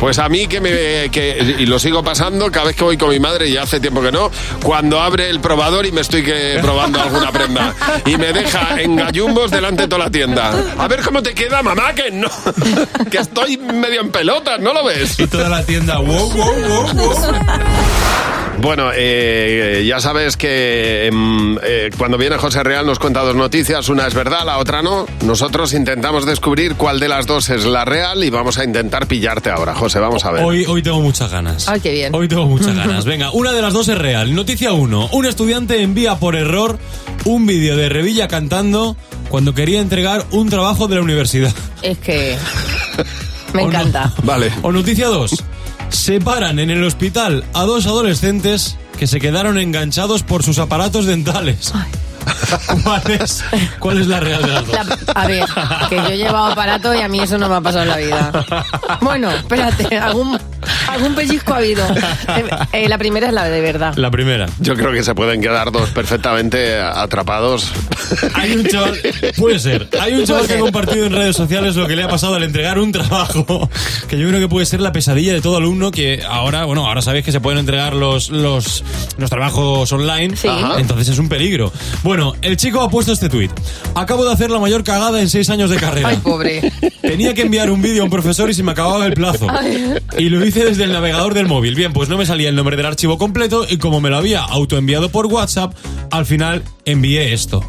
Pues 0.00 0.18
a 0.18 0.28
mí 0.28 0.46
que 0.46 0.60
me 0.60 1.10
que, 1.10 1.56
y 1.58 1.66
lo 1.66 1.78
sigo 1.78 2.02
pasando 2.04 2.50
cada 2.52 2.66
vez 2.66 2.76
que 2.76 2.84
voy 2.84 2.96
con 2.96 3.10
mi 3.10 3.18
madre 3.18 3.48
y 3.48 3.56
hace 3.56 3.80
tiempo 3.80 4.00
que 4.00 4.12
no, 4.12 4.30
cuando 4.62 5.00
abre 5.00 5.28
el 5.28 5.40
probador 5.40 5.86
y 5.86 5.92
me 5.92 6.02
estoy 6.02 6.22
que 6.22 6.58
probando 6.62 7.00
alguna 7.00 7.32
prenda 7.32 7.74
y 8.06 8.16
me 8.16 8.32
deja 8.32 8.80
en 8.80 8.96
gallumbos 8.96 9.50
delante 9.50 9.82
de 9.82 9.88
toda 9.88 10.04
la 10.04 10.10
tienda. 10.10 10.52
A 10.78 10.88
ver 10.88 11.00
cómo 11.00 11.22
te 11.22 11.34
queda, 11.34 11.62
mamá, 11.62 11.77
que 11.94 12.10
no 12.10 12.28
que 13.10 13.18
estoy 13.18 13.56
medio 13.56 14.00
en 14.00 14.10
pelotas, 14.10 14.60
¿no 14.60 14.72
lo 14.72 14.84
ves? 14.84 15.18
Y 15.18 15.26
toda 15.26 15.48
la 15.48 15.62
tienda, 15.64 15.98
wow, 15.98 16.30
wow, 16.30 16.54
wow, 16.68 16.94
wow. 16.94 17.14
Bueno, 18.60 18.90
eh, 18.92 19.84
ya 19.86 20.00
sabes 20.00 20.36
que 20.36 21.06
em, 21.06 21.56
eh, 21.62 21.90
cuando 21.96 22.18
viene 22.18 22.36
José 22.38 22.64
Real 22.64 22.84
nos 22.84 22.98
cuenta 22.98 23.20
dos 23.20 23.36
noticias, 23.36 23.88
una 23.88 24.08
es 24.08 24.14
verdad, 24.14 24.44
la 24.44 24.58
otra 24.58 24.82
no. 24.82 25.06
Nosotros 25.24 25.72
intentamos 25.74 26.26
descubrir 26.26 26.74
cuál 26.74 26.98
de 26.98 27.06
las 27.06 27.26
dos 27.26 27.50
es 27.50 27.64
la 27.64 27.84
real 27.84 28.24
y 28.24 28.30
vamos 28.30 28.58
a 28.58 28.64
intentar 28.64 29.06
pillarte 29.06 29.50
ahora, 29.50 29.76
José, 29.76 30.00
vamos 30.00 30.24
a 30.24 30.32
ver. 30.32 30.42
Hoy, 30.42 30.64
hoy 30.66 30.82
tengo 30.82 31.00
muchas 31.00 31.30
ganas. 31.30 31.68
Ay, 31.68 31.80
qué 31.80 31.92
bien. 31.92 32.12
Hoy 32.12 32.26
tengo 32.26 32.46
muchas 32.46 32.74
ganas. 32.76 33.04
Venga, 33.04 33.30
una 33.30 33.52
de 33.52 33.62
las 33.62 33.72
dos 33.72 33.86
es 33.88 33.96
real. 33.96 34.34
Noticia 34.34 34.72
1. 34.72 35.10
Un 35.12 35.26
estudiante 35.26 35.80
envía 35.80 36.16
por 36.16 36.34
error 36.34 36.80
un 37.24 37.46
vídeo 37.46 37.76
de 37.76 37.88
Revilla 37.88 38.26
cantando 38.26 38.96
cuando 39.28 39.54
quería 39.54 39.80
entregar 39.80 40.24
un 40.32 40.48
trabajo 40.50 40.88
de 40.88 40.96
la 40.96 41.02
universidad. 41.02 41.52
Es 41.82 41.98
que 41.98 42.36
me 43.52 43.62
¿O 43.62 43.64
no? 43.64 43.70
encanta. 43.72 44.12
Vale. 44.22 44.52
O 44.62 44.72
noticia 44.72 45.06
2. 45.08 45.44
Separan 45.88 46.58
en 46.58 46.70
el 46.70 46.84
hospital 46.84 47.44
a 47.54 47.62
dos 47.62 47.86
adolescentes 47.86 48.76
que 48.98 49.06
se 49.06 49.20
quedaron 49.20 49.58
enganchados 49.58 50.22
por 50.22 50.42
sus 50.42 50.58
aparatos 50.58 51.06
dentales. 51.06 51.72
¿Cuál 52.84 53.02
es, 53.10 53.42
¿Cuál 53.78 54.00
es 54.00 54.06
la 54.06 54.20
real 54.20 54.42
de 54.42 54.48
las 54.52 54.66
dos? 54.66 54.74
La- 54.74 55.12
a 55.22 55.26
ver, 55.26 55.44
que 55.88 55.96
yo 55.96 56.06
he 56.08 56.16
llevado 56.18 56.46
aparato 56.46 56.94
y 56.94 57.00
a 57.00 57.08
mí 57.08 57.20
eso 57.20 57.38
no 57.38 57.48
me 57.48 57.54
ha 57.56 57.60
pasado 57.60 57.84
en 57.84 57.88
la 57.88 57.96
vida. 57.96 58.66
Bueno, 59.00 59.30
espérate, 59.30 59.96
algún, 59.98 60.38
algún 60.88 61.14
pellizco 61.14 61.54
ha 61.54 61.58
habido. 61.58 61.86
Eh, 62.28 62.44
eh, 62.84 62.88
la 62.88 62.98
primera 62.98 63.28
es 63.28 63.32
la 63.32 63.48
de 63.48 63.60
verdad. 63.60 63.94
La 63.96 64.10
primera. 64.10 64.46
Yo 64.60 64.74
creo 64.74 64.92
que 64.92 65.02
se 65.02 65.14
pueden 65.14 65.40
quedar 65.40 65.72
dos 65.72 65.88
perfectamente 65.90 66.78
atrapados. 66.78 67.72
Hay 68.34 68.52
un 68.52 68.64
chaval, 68.66 68.98
puede 69.36 69.58
ser, 69.58 69.88
hay 70.00 70.14
un 70.14 70.24
chaval 70.24 70.46
que 70.46 70.54
ha 70.54 70.58
compartido 70.58 71.06
en 71.06 71.12
redes 71.12 71.36
sociales 71.36 71.76
lo 71.76 71.86
que 71.86 71.96
le 71.96 72.02
ha 72.02 72.08
pasado 72.08 72.34
al 72.34 72.42
entregar 72.42 72.78
un 72.78 72.92
trabajo, 72.92 73.68
que 74.08 74.18
yo 74.18 74.28
creo 74.28 74.40
que 74.40 74.48
puede 74.48 74.66
ser 74.66 74.80
la 74.80 74.92
pesadilla 74.92 75.32
de 75.32 75.40
todo 75.40 75.56
alumno 75.56 75.90
que 75.90 76.22
ahora, 76.26 76.64
bueno, 76.64 76.86
ahora 76.86 77.02
sabéis 77.02 77.24
que 77.24 77.32
se 77.32 77.40
pueden 77.40 77.58
entregar 77.60 77.94
los, 77.94 78.30
los, 78.30 78.84
los 79.16 79.30
trabajos 79.30 79.90
online, 79.92 80.34
Ajá. 80.48 80.80
entonces 80.80 81.08
es 81.08 81.18
un 81.18 81.28
peligro. 81.28 81.72
Bueno, 82.02 82.34
el 82.42 82.56
chico 82.56 82.80
ha 82.82 82.90
puesto 82.90 83.12
este 83.12 83.28
tuit. 83.28 83.50
Acabo 83.94 84.24
de 84.24 84.32
hacer 84.32 84.50
la 84.50 84.58
mayor 84.58 84.84
cagada 84.84 85.20
en 85.20 85.28
seis 85.28 85.50
años 85.50 85.70
de 85.70 85.76
carrera. 85.76 86.08
Ay, 86.08 86.16
pobre. 86.18 86.72
Tenía 87.00 87.34
que 87.34 87.42
enviar 87.42 87.70
un 87.70 87.82
vídeo 87.82 88.02
a 88.02 88.04
un 88.04 88.10
profesor 88.10 88.50
y 88.50 88.54
se 88.54 88.62
me 88.62 88.72
acababa 88.72 89.06
el 89.06 89.14
plazo. 89.14 89.46
Ay. 89.50 89.94
Y 90.18 90.28
lo 90.28 90.40
hice 90.48 90.64
desde 90.64 90.84
el 90.84 90.92
navegador 90.92 91.34
del 91.34 91.46
móvil. 91.46 91.74
Bien, 91.74 91.92
pues 91.92 92.08
no 92.08 92.18
me 92.18 92.26
salía 92.26 92.48
el 92.48 92.56
nombre 92.56 92.76
del 92.76 92.86
archivo 92.86 93.18
completo 93.18 93.66
y 93.68 93.78
como 93.78 94.00
me 94.00 94.10
lo 94.10 94.16
había 94.16 94.42
autoenviado 94.42 95.10
por 95.10 95.26
WhatsApp, 95.26 95.74
al 96.10 96.26
final 96.26 96.62
envié 96.84 97.32
esto. 97.32 97.62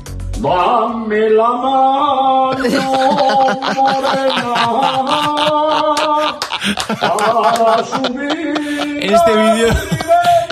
Este 9.02 9.32
vídeo 9.36 9.70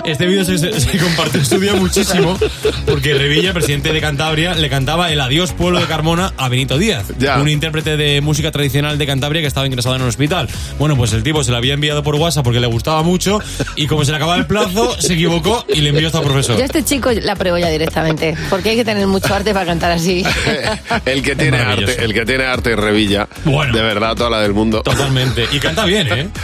este 0.04 0.26
vídeo 0.26 0.42
se, 0.42 0.56
se- 0.56 0.80
se 0.80 0.96
compartió 0.98 1.38
en 1.40 1.44
su 1.44 1.60
día 1.60 1.74
muchísimo 1.74 2.38
porque 2.86 3.12
Revilla, 3.12 3.52
presidente 3.52 3.92
de 3.92 4.00
Cantabria, 4.00 4.54
le 4.54 4.70
cantaba 4.70 5.12
el 5.12 5.20
adiós 5.20 5.52
pueblo 5.52 5.80
de 5.80 5.84
Carmona 5.86 6.32
a 6.38 6.48
Benito 6.48 6.78
Díaz, 6.78 7.04
un 7.42 7.48
intérprete 7.50 7.98
de 7.98 8.22
música 8.22 8.50
tradicional 8.50 8.96
de 8.96 9.06
Cantabria 9.06 9.42
que 9.42 9.48
estaba 9.48 9.66
ingresado 9.66 9.96
en 9.96 10.02
un 10.02 10.08
hospital. 10.08 10.48
Bueno, 10.78 10.96
pues 10.96 11.12
el 11.12 11.22
tipo 11.22 11.44
se 11.44 11.50
lo 11.50 11.58
había 11.58 11.74
enviado 11.74 12.02
por 12.02 12.14
WhatsApp 12.14 12.42
porque 12.42 12.58
le 12.58 12.66
gustaba 12.68 13.02
mucho 13.02 13.38
y 13.76 13.86
como 13.86 14.02
se 14.06 14.12
le 14.12 14.16
acababa 14.16 14.38
el 14.38 14.46
plazo, 14.46 14.96
se 14.98 15.12
equivocó 15.12 15.66
y 15.68 15.82
le 15.82 15.90
envió 15.90 16.06
hasta 16.06 16.20
al 16.20 16.24
profesor. 16.24 16.56
Yo 16.56 16.62
a 16.62 16.66
este 16.66 16.82
chico 16.84 17.10
la 17.12 17.36
pruebo 17.36 17.58
ya 17.58 17.68
directamente, 17.68 18.34
porque 18.48 18.70
hay 18.70 18.76
que 18.76 18.84
tener 18.86 19.06
mucho 19.06 19.34
arte 19.34 19.52
para 19.52 19.66
cantar 19.66 19.90
así. 19.92 20.24
El 21.04 21.22
que 21.22 21.36
tiene 21.36 21.58
arte, 21.58 22.02
el 22.04 22.14
que 22.14 22.24
tiene 22.24 22.44
arte 22.44 22.72
es 22.72 22.78
Revilla. 22.78 23.28
De 23.72 23.82
verdad, 23.82 24.14
toda 24.14 24.30
la 24.30 24.40
del 24.40 24.52
mundo. 24.54 24.82
Totalmente. 24.82 25.46
Y 25.52 25.58
canta 25.58 25.84
bien, 25.84 25.97
¿eh? 26.06 26.28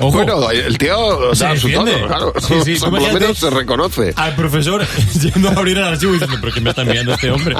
Bueno, 0.00 0.50
el 0.50 0.78
tío 0.78 1.34
Se 1.34 1.44
da 1.44 1.54
su 1.56 1.70
tono, 1.70 1.92
claro. 2.06 2.32
Sí, 2.40 2.54
sí, 2.64 2.72
O 2.76 2.78
sea, 2.78 2.90
por 2.90 3.02
lo 3.02 3.12
menos 3.12 3.36
se 3.38 3.50
reconoce. 3.50 4.14
Al 4.16 4.34
profesor 4.34 4.86
yendo 5.20 5.50
a 5.50 5.52
abrir 5.52 5.76
el 5.76 5.84
archivo 5.84 6.12
y 6.12 6.14
diciendo, 6.18 6.38
¿pero 6.40 6.54
qué 6.54 6.60
me 6.62 6.70
está 6.70 6.82
enviando 6.82 7.12
este 7.12 7.30
hombre? 7.30 7.56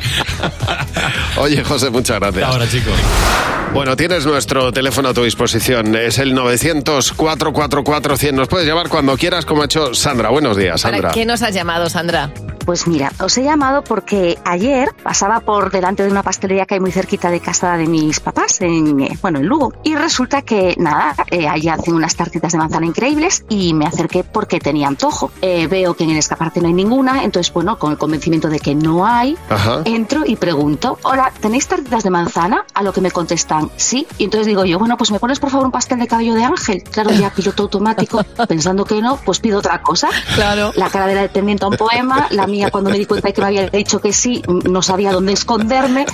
Oye, 1.37 1.63
José, 1.63 1.91
muchas 1.91 2.19
gracias. 2.19 2.49
Ahora, 2.49 2.67
chicos. 2.69 2.95
Bueno, 3.75 3.95
tienes 3.95 4.27
nuestro 4.27 4.73
teléfono 4.73 5.11
a 5.11 5.15
tu 5.15 5.23
disposición. 5.23 5.95
Es 5.95 6.19
el 6.19 6.35
900-444-100. 6.35 8.33
Nos 8.33 8.49
puedes 8.49 8.67
llamar 8.67 8.89
cuando 8.89 9.17
quieras, 9.17 9.45
como 9.45 9.63
ha 9.63 9.67
hecho 9.67 9.95
Sandra. 9.95 10.31
Buenos 10.31 10.57
días, 10.57 10.81
Sandra. 10.81 11.03
¿Para 11.03 11.15
qué 11.15 11.25
nos 11.25 11.43
has 11.43 11.55
llamado, 11.55 11.89
Sandra? 11.89 12.33
Pues 12.65 12.87
mira, 12.87 13.13
os 13.21 13.37
he 13.39 13.43
llamado 13.45 13.83
porque 13.83 14.39
ayer 14.45 14.91
pasaba 15.03 15.41
por 15.41 15.71
delante 15.71 16.03
de 16.03 16.11
una 16.11 16.23
pastelería 16.23 16.67
que 16.67 16.75
hay 16.75 16.81
muy 16.81 16.93
cerquita 16.93 17.31
de 17.31 17.41
casa 17.41 17.77
de 17.77 17.87
mis 17.87 18.21
papás, 18.21 18.61
en, 18.61 19.01
eh, 19.01 19.17
bueno, 19.23 19.39
en 19.39 19.47
Lugo. 19.47 19.73
Y 19.83 19.95
resulta 19.95 20.43
que, 20.43 20.75
nada, 20.77 21.15
eh, 21.31 21.40
allí 21.49 21.69
hacen 21.69 21.95
unas 21.95 22.15
tartitas 22.15 22.53
de 22.53 22.59
manzana 22.59 22.87
increíbles 22.87 23.45
y 23.49 23.75
me 23.75 23.87
acerqué 23.87 24.25
porque 24.25 24.61
tenía 24.61 24.89
antojo. 24.89 25.31
Eh, 25.43 25.67
veo 25.67 25.95
que 25.95 26.05
en 26.05 26.11
el 26.11 26.17
escaparate 26.17 26.61
no 26.61 26.69
hay 26.69 26.75
ninguna, 26.75 27.25
entonces, 27.25 27.53
bueno, 27.53 27.79
con 27.79 27.93
el 27.93 27.99
convencimiento 27.99 28.49
de 28.49 28.61
que 28.61 28.75
no 28.75 29.07
hay, 29.07 29.37
Ajá. 29.49 29.83
entro 29.85 30.23
y 30.27 30.37
pregunto, 30.37 30.99
hola, 31.03 31.33
¿tenéis 31.41 31.67
tartitas 31.67 32.03
de 32.03 32.11
manzana? 32.11 32.65
A 32.75 32.83
lo 32.83 32.93
que 32.93 33.01
me 33.01 33.11
contestan, 33.11 33.71
sí. 33.77 34.07
Y 34.19 34.25
entonces 34.25 34.47
digo 34.47 34.65
yo, 34.65 34.79
bueno, 34.79 34.97
pues 34.97 35.11
me 35.11 35.19
pones 35.19 35.39
por 35.39 35.51
favor 35.51 35.67
un 35.67 35.73
pastel 35.73 35.99
de 35.99 36.07
cabello 36.07 36.35
de 36.35 36.45
ángel. 36.45 36.83
Claro, 36.85 37.11
ya 37.11 37.31
piloto 37.31 37.65
automático, 37.65 38.23
pensando 38.49 38.85
que 38.85 39.01
no, 39.01 39.17
pues 39.17 39.41
pido 39.41 39.59
otra 39.59 39.83
cosa. 39.83 40.09
Claro. 40.35 40.73
La 40.77 40.89
cara 40.91 41.07
de 41.07 41.15
la 41.15 41.23
dependiente 41.23 41.65
a 41.65 41.69
un 41.69 41.77
poema, 41.77 42.27
la 42.31 42.47
mía 42.47 42.71
cuando 42.71 42.91
me 42.91 42.99
di 42.99 43.07
cuenta 43.07 43.29
de 43.29 43.35
que 43.35 43.41
me 43.41 43.47
había 43.49 43.69
dicho 43.69 44.01
que 44.01 44.13
sí, 44.13 44.43
no 44.49 44.83
sabía 44.83 45.13
dónde 45.13 45.33
esconderme, 45.33 46.07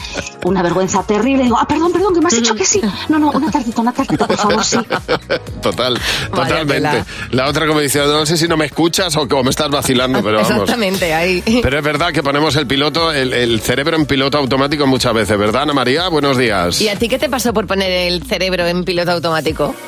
una 0.44 0.62
vergüenza 0.62 1.02
terrible. 1.02 1.44
Digo, 1.44 1.56
ah, 1.58 1.66
perdón, 1.66 1.92
perdón, 1.92 2.14
que 2.14 2.20
me 2.20 2.26
has 2.28 2.34
dicho 2.34 2.54
que 2.54 2.64
sí. 2.64 2.80
No, 3.08 3.18
no, 3.18 3.30
una 3.30 3.50
tartita, 3.50 3.80
una 3.80 3.92
tartita, 3.92 4.26
por 4.26 4.36
favor, 4.36 4.64
sí. 4.64 4.78
Total, 5.62 5.98
totalmente. 6.32 7.02
La 7.30 7.48
otra 7.48 7.66
como 7.66 7.80
dice, 7.80 7.98
no 7.98 8.24
sé 8.24 8.36
si 8.36 8.46
no 8.46 8.56
me 8.56 8.66
escuchas 8.66 9.16
o 9.16 9.26
como 9.26 9.44
me 9.44 9.50
estás 9.50 9.68
vacilando, 9.68 10.22
pero 10.22 10.38
vamos. 10.38 10.50
Exactamente, 10.50 11.12
ahí. 11.12 11.42
Pero 11.62 11.78
es 11.78 11.84
verdad 11.84 12.12
que 12.12 12.22
ponemos 12.22 12.54
el 12.56 12.66
piloto, 12.66 13.12
el, 13.12 13.32
el 13.32 13.60
cerebro 13.60 13.96
en 13.96 14.06
piloto 14.06 14.38
automático 14.38 14.86
muchas 14.86 15.12
veces, 15.14 15.36
¿verdad, 15.36 15.62
Ana 15.62 15.72
María? 15.72 16.08
Buenos 16.08 16.36
días. 16.38 16.80
¿Y 16.80 16.88
a 16.88 16.96
ti 16.96 17.08
qué 17.08 17.18
te 17.18 17.28
pasó 17.28 17.52
por 17.52 17.66
poner 17.66 17.90
el 17.90 18.22
cerebro 18.22 18.66
en 18.66 18.84
piloto 18.84 19.12
automático? 19.12 19.74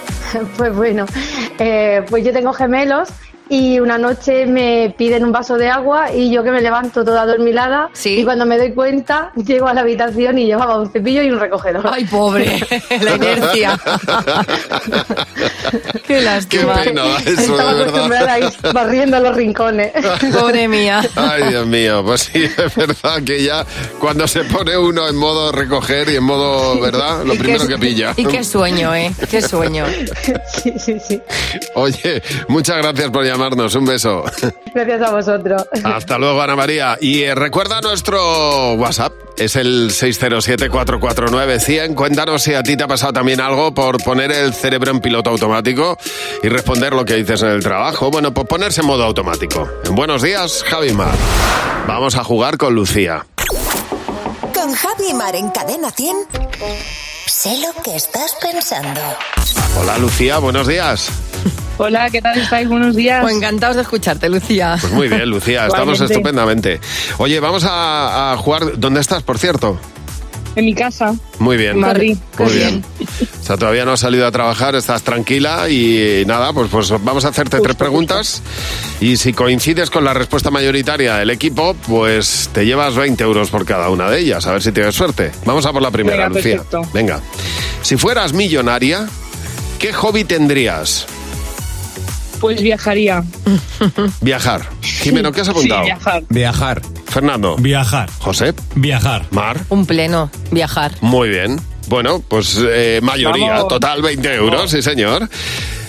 Pues 0.58 0.74
bueno, 0.74 1.06
eh, 1.58 2.02
pues 2.10 2.22
yo 2.22 2.32
tengo 2.34 2.52
gemelos 2.52 3.08
y 3.50 3.78
una 3.80 3.98
noche 3.98 4.46
me 4.46 4.94
piden 4.96 5.24
un 5.24 5.32
vaso 5.32 5.56
de 5.56 5.68
agua 5.68 6.12
y 6.12 6.30
yo 6.30 6.42
que 6.44 6.50
me 6.50 6.60
levanto 6.60 7.04
toda 7.04 7.22
adormilada 7.22 7.90
y 8.04 8.24
cuando 8.24 8.44
me 8.46 8.58
doy 8.58 8.72
cuenta 8.72 9.32
llego 9.36 9.68
a 9.68 9.74
la 9.74 9.80
habitación 9.82 10.38
y 10.38 10.46
llevaba 10.46 10.78
un 10.78 10.90
cepillo 10.90 11.22
y 11.22 11.30
un 11.30 11.38
recogedor. 11.40 11.88
Ay, 11.90 12.04
pobre, 12.04 12.58
la 13.00 13.14
inercia. 13.16 13.78
Qué 16.06 16.20
lástima. 16.22 16.82
Qué 16.82 16.90
pena 16.90 17.02
eso, 17.24 17.40
Estaba 17.40 17.74
de 17.74 17.82
acostumbrada 17.82 18.32
a 18.34 18.38
ir 18.40 18.48
barriendo 18.72 19.20
los 19.20 19.34
rincones. 19.36 19.92
Pobre 20.38 20.68
mía. 20.68 21.02
Ay, 21.16 21.44
Dios 21.50 21.66
mío, 21.66 22.02
pues 22.04 22.22
sí, 22.32 22.44
es 22.44 22.74
verdad 22.76 23.22
que 23.24 23.42
ya 23.42 23.64
cuando 23.98 24.26
se 24.26 24.44
pone 24.44 24.76
uno 24.76 25.08
en 25.08 25.16
modo 25.16 25.52
recoger 25.52 26.08
y 26.10 26.16
en 26.16 26.24
modo, 26.24 26.80
¿verdad? 26.80 27.24
Lo 27.24 27.34
primero 27.34 27.66
qué- 27.66 27.74
que 27.74 27.78
pilla. 27.78 28.12
Y 28.16 28.24
qué 28.24 28.42
sueño, 28.44 28.94
¿eh? 28.94 29.12
Qué 29.30 29.42
sueño. 29.42 29.84
Sí, 30.62 30.72
sí, 30.78 30.96
sí. 31.06 31.20
Oye, 31.74 32.22
muchas 32.48 32.78
gracias 32.78 33.10
por 33.10 33.24
llamarnos, 33.38 33.74
un 33.76 33.86
beso. 33.86 34.24
Gracias 34.74 35.02
a 35.02 35.10
vosotros. 35.12 35.62
Hasta 35.84 36.18
luego, 36.18 36.42
Ana 36.42 36.56
María. 36.56 36.98
Y 37.00 37.22
eh, 37.22 37.34
recuerda 37.34 37.80
nuestro 37.80 38.74
WhatsApp, 38.74 39.12
es 39.36 39.56
el 39.56 39.90
607-449-100. 39.90 41.94
Cuéntanos 41.94 42.42
si 42.42 42.54
a 42.54 42.62
ti 42.62 42.76
te 42.76 42.84
ha 42.84 42.88
pasado 42.88 43.12
también 43.12 43.40
algo 43.40 43.72
por 43.72 44.02
poner 44.02 44.32
el 44.32 44.52
cerebro 44.52 44.90
en 44.90 45.00
piloto 45.00 45.30
automático 45.30 45.96
y 46.42 46.48
responder 46.48 46.92
lo 46.92 47.04
que 47.04 47.14
dices 47.14 47.42
en 47.42 47.50
el 47.50 47.62
trabajo. 47.62 48.10
Bueno, 48.10 48.34
pues 48.34 48.48
ponerse 48.48 48.80
en 48.80 48.88
modo 48.88 49.04
automático. 49.04 49.68
En 49.84 49.94
buenos 49.94 50.22
días, 50.22 50.64
Javi 50.64 50.92
Mar. 50.92 51.14
Vamos 51.86 52.16
a 52.16 52.24
jugar 52.24 52.58
con 52.58 52.74
Lucía. 52.74 53.24
Con 54.52 54.74
Javi 54.74 55.14
Mar 55.14 55.36
en 55.36 55.50
Cadena 55.50 55.90
100. 55.90 56.16
Sé 57.26 57.56
lo 57.58 57.80
que 57.82 57.94
estás 57.94 58.36
pensando. 58.42 59.00
Hola, 59.80 59.98
Lucía, 59.98 60.38
buenos 60.38 60.66
días. 60.66 61.08
Hola, 61.78 62.10
¿qué 62.10 62.20
tal 62.20 62.36
estáis? 62.38 62.68
Buenos 62.68 62.96
días. 62.96 63.22
Pues 63.22 63.34
encantados 63.36 63.76
de 63.76 63.82
escucharte, 63.82 64.28
Lucía. 64.28 64.76
Pues 64.80 64.92
muy 64.92 65.08
bien, 65.08 65.28
Lucía, 65.30 65.66
estamos 65.68 66.00
estupendamente. 66.00 66.80
Oye, 67.18 67.38
vamos 67.40 67.64
a, 67.64 68.32
a 68.32 68.36
jugar. 68.36 68.78
¿Dónde 68.78 69.00
estás, 69.00 69.22
por 69.22 69.38
cierto? 69.38 69.78
En 70.56 70.64
mi 70.64 70.74
casa. 70.74 71.14
Muy 71.38 71.56
bien. 71.56 71.72
En 71.72 71.80
Madrid. 71.80 72.16
Muy 72.36 72.52
bien. 72.52 72.84
O 73.40 73.44
sea, 73.44 73.56
todavía 73.56 73.84
no 73.84 73.92
has 73.92 74.00
salido 74.00 74.26
a 74.26 74.32
trabajar, 74.32 74.74
estás 74.74 75.02
tranquila 75.02 75.68
y 75.68 76.24
nada, 76.26 76.52
pues, 76.52 76.68
pues 76.68 76.90
vamos 76.90 77.24
a 77.24 77.28
hacerte 77.28 77.60
tres 77.60 77.76
preguntas 77.76 78.42
y 79.00 79.16
si 79.18 79.32
coincides 79.32 79.88
con 79.88 80.02
la 80.04 80.14
respuesta 80.14 80.50
mayoritaria 80.50 81.14
del 81.16 81.30
equipo, 81.30 81.74
pues 81.86 82.50
te 82.52 82.66
llevas 82.66 82.96
20 82.96 83.22
euros 83.22 83.50
por 83.50 83.64
cada 83.64 83.88
una 83.88 84.10
de 84.10 84.18
ellas, 84.18 84.46
a 84.48 84.52
ver 84.52 84.62
si 84.62 84.72
tienes 84.72 84.96
suerte. 84.96 85.30
Vamos 85.44 85.64
a 85.64 85.72
por 85.72 85.80
la 85.80 85.92
primera, 85.92 86.24
Venga, 86.24 86.28
Lucía. 86.30 86.56
perfecto. 86.56 86.82
Venga. 86.92 87.20
Si 87.82 87.96
fueras 87.96 88.32
millonaria, 88.32 89.06
¿qué 89.78 89.92
hobby 89.92 90.24
tendrías? 90.24 91.06
Pues 92.40 92.62
viajaría. 92.62 93.24
Viajar. 94.20 94.62
Jimeno, 94.80 95.32
¿qué 95.32 95.40
has 95.40 95.46
Sí, 95.46 95.50
apuntado? 95.52 95.84
viajar. 95.84 96.22
Viajar. 96.28 96.82
Fernando. 97.06 97.56
Viajar. 97.56 98.10
José. 98.18 98.54
Viajar. 98.74 99.26
Mar. 99.30 99.58
Un 99.70 99.86
pleno, 99.86 100.30
viajar. 100.50 100.92
Muy 101.00 101.30
bien. 101.30 101.58
Bueno, 101.88 102.22
pues 102.28 102.58
eh, 102.60 103.00
mayoría, 103.02 103.52
Vamos. 103.54 103.68
total 103.68 104.02
20 104.02 104.34
euros, 104.34 104.70
sí 104.70 104.82
señor. 104.82 105.28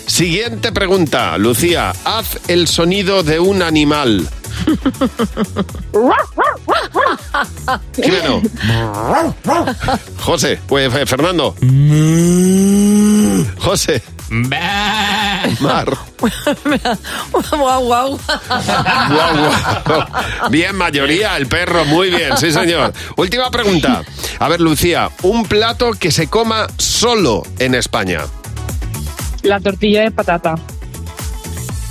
Siguiente 0.08 0.72
pregunta, 0.72 1.38
Lucía, 1.38 1.94
haz 2.04 2.40
el 2.48 2.68
sonido 2.68 3.22
de 3.22 3.40
un 3.40 3.62
animal. 3.62 4.28
Jimeno. 7.96 8.42
José, 10.20 10.60
pues 10.68 10.94
eh, 10.94 11.06
Fernando. 11.06 11.56
José. 13.60 14.02
Mar. 14.30 15.98
guau, 16.20 17.84
guau. 17.86 18.20
Guau, 18.20 18.20
guau. 19.38 20.06
Bien, 20.50 20.76
mayoría, 20.76 21.38
el 21.38 21.48
perro, 21.48 21.86
muy 21.86 22.10
bien, 22.10 22.38
sí 22.38 22.52
señor. 22.52 22.94
Última 23.18 23.50
pregunta. 23.52 24.04
A 24.40 24.48
ver, 24.48 24.62
Lucía, 24.62 25.10
un 25.24 25.46
plato 25.46 25.92
que 25.92 26.12
se 26.12 26.28
coma 26.28 26.68
solo 26.78 27.44
en 27.60 27.76
España. 27.76 28.22
La 29.44 29.60
tortilla 29.60 30.02
de 30.04 30.12
patata. 30.12 30.56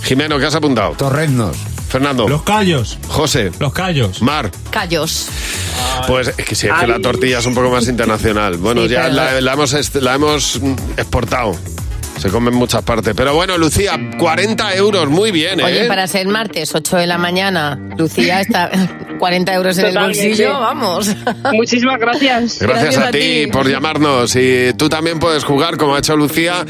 Jimeno, 0.05 0.39
¿qué 0.39 0.47
has 0.47 0.55
apuntado? 0.55 0.93
Torreznos. 0.93 1.57
Fernando. 1.89 2.29
Los 2.29 2.43
callos. 2.43 2.99
José. 3.09 3.51
Los 3.59 3.73
callos. 3.73 4.21
Mar. 4.23 4.51
Callos. 4.71 5.27
Pues 6.07 6.29
es 6.29 6.35
que 6.45 6.55
sí, 6.55 6.67
es 6.67 6.73
que 6.75 6.87
la 6.87 7.01
tortilla 7.01 7.39
es 7.39 7.47
un 7.47 7.55
poco 7.55 7.71
más 7.71 7.89
internacional. 7.89 8.59
Bueno, 8.59 8.83
Sí, 8.83 8.89
ya 8.91 9.03
pero- 9.05 9.15
la, 9.15 9.41
la 9.41 9.53
hemos, 9.55 9.95
la 9.95 10.15
hemos 10.15 10.61
mm, 10.61 10.73
exportado. 10.99 11.57
Se 12.19 12.31
come 12.31 12.51
en 12.51 12.57
muchas 12.57 12.83
partes. 12.83 13.15
Pero 13.17 13.35
bueno, 13.35 13.57
Lucía, 13.59 13.99
40 14.19 14.75
euros, 14.75 15.09
muy 15.09 15.31
bien, 15.31 15.61
¿eh? 15.61 15.65
Oye, 15.65 15.85
para 15.85 16.07
ser 16.07 16.27
martes, 16.29 16.75
8 16.75 16.97
de 16.97 17.07
la 17.07 17.19
mañana, 17.19 17.79
Lucía 17.97 18.41
está 18.41 18.71
40 19.19 19.55
euros 19.55 19.79
en 19.79 19.87
el 19.87 19.93
Totalmente. 19.95 20.27
bolsillo, 20.27 20.61
vamos. 20.61 21.11
Muchísimas 21.53 21.99
gracias. 21.99 22.59
Gracias, 22.61 22.97
a, 22.99 23.11
ti, 23.11 23.47
por 23.51 23.69
llamarnos 23.69 24.35
y 24.37 24.73
tú 24.77 24.89
también 24.89 25.19
puedes 25.19 25.45
jugar 25.45 25.77
como 25.77 25.95
ha 25.95 25.99
hecho 25.99 26.17
Lucía 26.17 26.65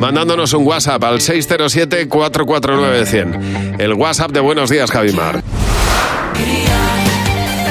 mandándonos 0.00 0.52
un 0.52 0.66
WhatsApp 0.66 1.02
al 1.04 1.20
607-449-100. 1.20 3.80
El 3.80 3.94
WhatsApp 3.94 4.32
de 4.32 4.40
Buenos 4.40 4.68
Días, 4.70 4.90
Javimar. 4.90 5.42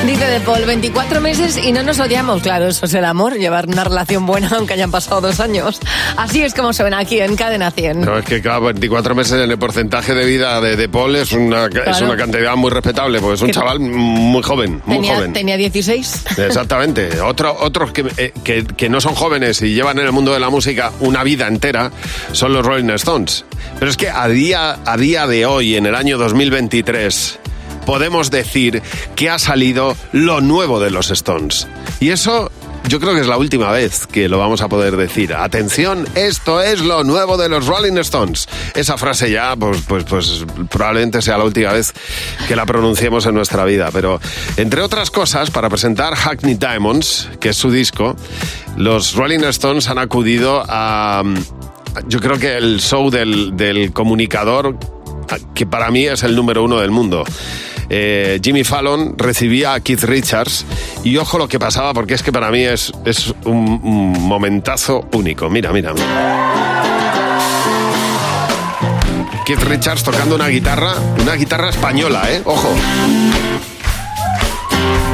Dice 0.05 0.25
De 0.25 0.39
Paul, 0.41 0.65
24 0.65 1.21
meses 1.21 1.57
y 1.63 1.71
no 1.71 1.83
nos 1.83 1.99
odiamos. 1.99 2.41
Claro, 2.41 2.67
eso 2.67 2.85
es 2.85 2.93
el 2.95 3.05
amor, 3.05 3.35
llevar 3.37 3.67
una 3.67 3.83
relación 3.83 4.25
buena 4.25 4.49
aunque 4.57 4.73
hayan 4.73 4.91
pasado 4.91 5.21
dos 5.21 5.39
años. 5.39 5.79
Así 6.17 6.41
es 6.41 6.53
como 6.53 6.73
suena 6.73 6.99
aquí 6.99 7.19
en 7.21 7.35
Cadena 7.35 7.71
100. 7.71 8.01
No, 8.01 8.17
es 8.17 8.25
que 8.25 8.41
cada 8.41 8.59
24 8.59 9.15
meses 9.15 9.33
en 9.41 9.49
el 9.51 9.57
porcentaje 9.57 10.13
de 10.13 10.25
vida 10.25 10.59
de, 10.59 10.75
de 10.75 10.89
Paul 10.89 11.15
es 11.15 11.31
una, 11.31 11.65
es 11.65 11.69
Claro. 11.71 12.05
una 12.07 12.17
cantidad 12.17 12.55
muy 12.55 12.71
respetable, 12.71 13.19
porque 13.21 13.35
es 13.35 13.41
un 13.41 13.51
chaval 13.51 13.79
muy 13.79 14.41
joven, 14.43 14.81
muy 14.85 14.97
tenía, 14.97 15.15
joven. 15.15 15.33
tenía 15.33 15.55
16. 15.57 16.25
Exactamente. 16.39 17.21
Otro- 17.21 17.55
otros 17.61 17.91
que, 17.91 18.05
eh, 18.17 18.33
que- 18.43 18.65
que 18.65 18.89
no 18.89 18.99
son 19.01 19.13
jóvenes 19.15 19.61
y 19.61 19.73
llevan 19.73 19.99
en 19.99 20.05
el 20.07 20.11
mundo 20.11 20.33
de 20.33 20.39
la 20.39 20.49
música 20.49 20.91
una 20.99 21.23
vida 21.23 21.47
entera 21.47 21.91
son 22.33 22.53
los 22.53 22.65
Rolling 22.65 22.89
Stones. 22.95 23.45
Pero 23.79 23.89
es 23.91 23.97
que 23.97 24.09
a 24.09 24.27
día, 24.27 24.79
a 24.85 24.97
día 24.97 25.25
de 25.27 25.45
hoy, 25.45 25.77
en 25.77 25.85
el 25.85 25.95
año 25.95 26.17
2023, 26.17 27.39
podemos 27.91 28.31
decir 28.31 28.81
que 29.17 29.29
ha 29.29 29.37
salido 29.37 29.97
lo 30.13 30.39
nuevo 30.39 30.79
de 30.79 30.91
los 30.91 31.11
Stones. 31.11 31.67
Y 31.99 32.11
eso 32.11 32.49
yo 32.87 33.01
creo 33.01 33.13
que 33.13 33.19
es 33.19 33.27
la 33.27 33.35
última 33.35 33.69
vez 33.69 34.07
que 34.07 34.29
lo 34.29 34.37
vamos 34.37 34.61
a 34.61 34.69
poder 34.69 34.95
decir. 34.95 35.33
Atención, 35.33 36.07
esto 36.15 36.61
es 36.61 36.79
lo 36.79 37.03
nuevo 37.03 37.35
de 37.35 37.49
los 37.49 37.67
Rolling 37.67 37.97
Stones. 37.97 38.47
Esa 38.75 38.97
frase 38.97 39.29
ya, 39.29 39.57
pues, 39.57 39.81
pues, 39.85 40.05
pues 40.05 40.45
probablemente 40.69 41.21
sea 41.21 41.37
la 41.37 41.43
última 41.43 41.73
vez 41.73 41.91
que 42.47 42.55
la 42.55 42.65
pronunciemos 42.65 43.25
en 43.25 43.35
nuestra 43.35 43.65
vida. 43.65 43.89
Pero, 43.91 44.21
entre 44.55 44.81
otras 44.81 45.11
cosas, 45.11 45.51
para 45.51 45.67
presentar 45.67 46.15
Hackney 46.15 46.53
Diamonds, 46.53 47.27
que 47.41 47.49
es 47.49 47.57
su 47.57 47.71
disco, 47.71 48.15
los 48.77 49.15
Rolling 49.15 49.43
Stones 49.49 49.89
han 49.89 49.97
acudido 49.97 50.63
a... 50.65 51.23
Yo 52.07 52.21
creo 52.21 52.39
que 52.39 52.55
el 52.55 52.79
show 52.79 53.09
del, 53.09 53.57
del 53.57 53.91
comunicador, 53.91 54.77
que 55.53 55.65
para 55.65 55.91
mí 55.91 56.05
es 56.05 56.23
el 56.23 56.37
número 56.37 56.63
uno 56.63 56.79
del 56.79 56.91
mundo. 56.91 57.25
Eh, 57.93 58.39
Jimmy 58.41 58.63
Fallon 58.63 59.15
recibía 59.17 59.73
a 59.73 59.81
Keith 59.81 60.03
Richards 60.03 60.65
y 61.03 61.17
ojo 61.17 61.37
lo 61.37 61.49
que 61.49 61.59
pasaba 61.59 61.93
porque 61.93 62.13
es 62.13 62.23
que 62.23 62.31
para 62.31 62.49
mí 62.49 62.63
es, 62.63 62.89
es 63.03 63.33
un, 63.43 64.13
momentazo 64.13 65.09
único. 65.11 65.49
Mira, 65.49 65.73
mira, 65.73 65.91
mira. 65.91 66.05
Keith 69.45 69.61
Richards 69.63 70.03
tocando 70.03 70.35
una 70.35 70.47
guitarra, 70.47 70.93
una 71.21 71.33
guitarra 71.33 71.67
española, 71.67 72.31
¿eh? 72.31 72.41
Ojo. 72.45 72.73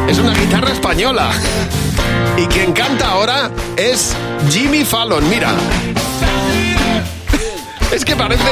Es 0.07 0.19
una 0.19 0.35
guitarra 0.35 0.71
española. 0.71 1.31
Y 2.37 2.45
quien 2.45 2.73
canta 2.73 3.09
ahora 3.09 3.49
es 3.75 4.15
Jimmy 4.51 4.85
Fallon, 4.85 5.27
mira. 5.27 5.55
Es 7.91 8.05
que 8.05 8.15
parece. 8.15 8.43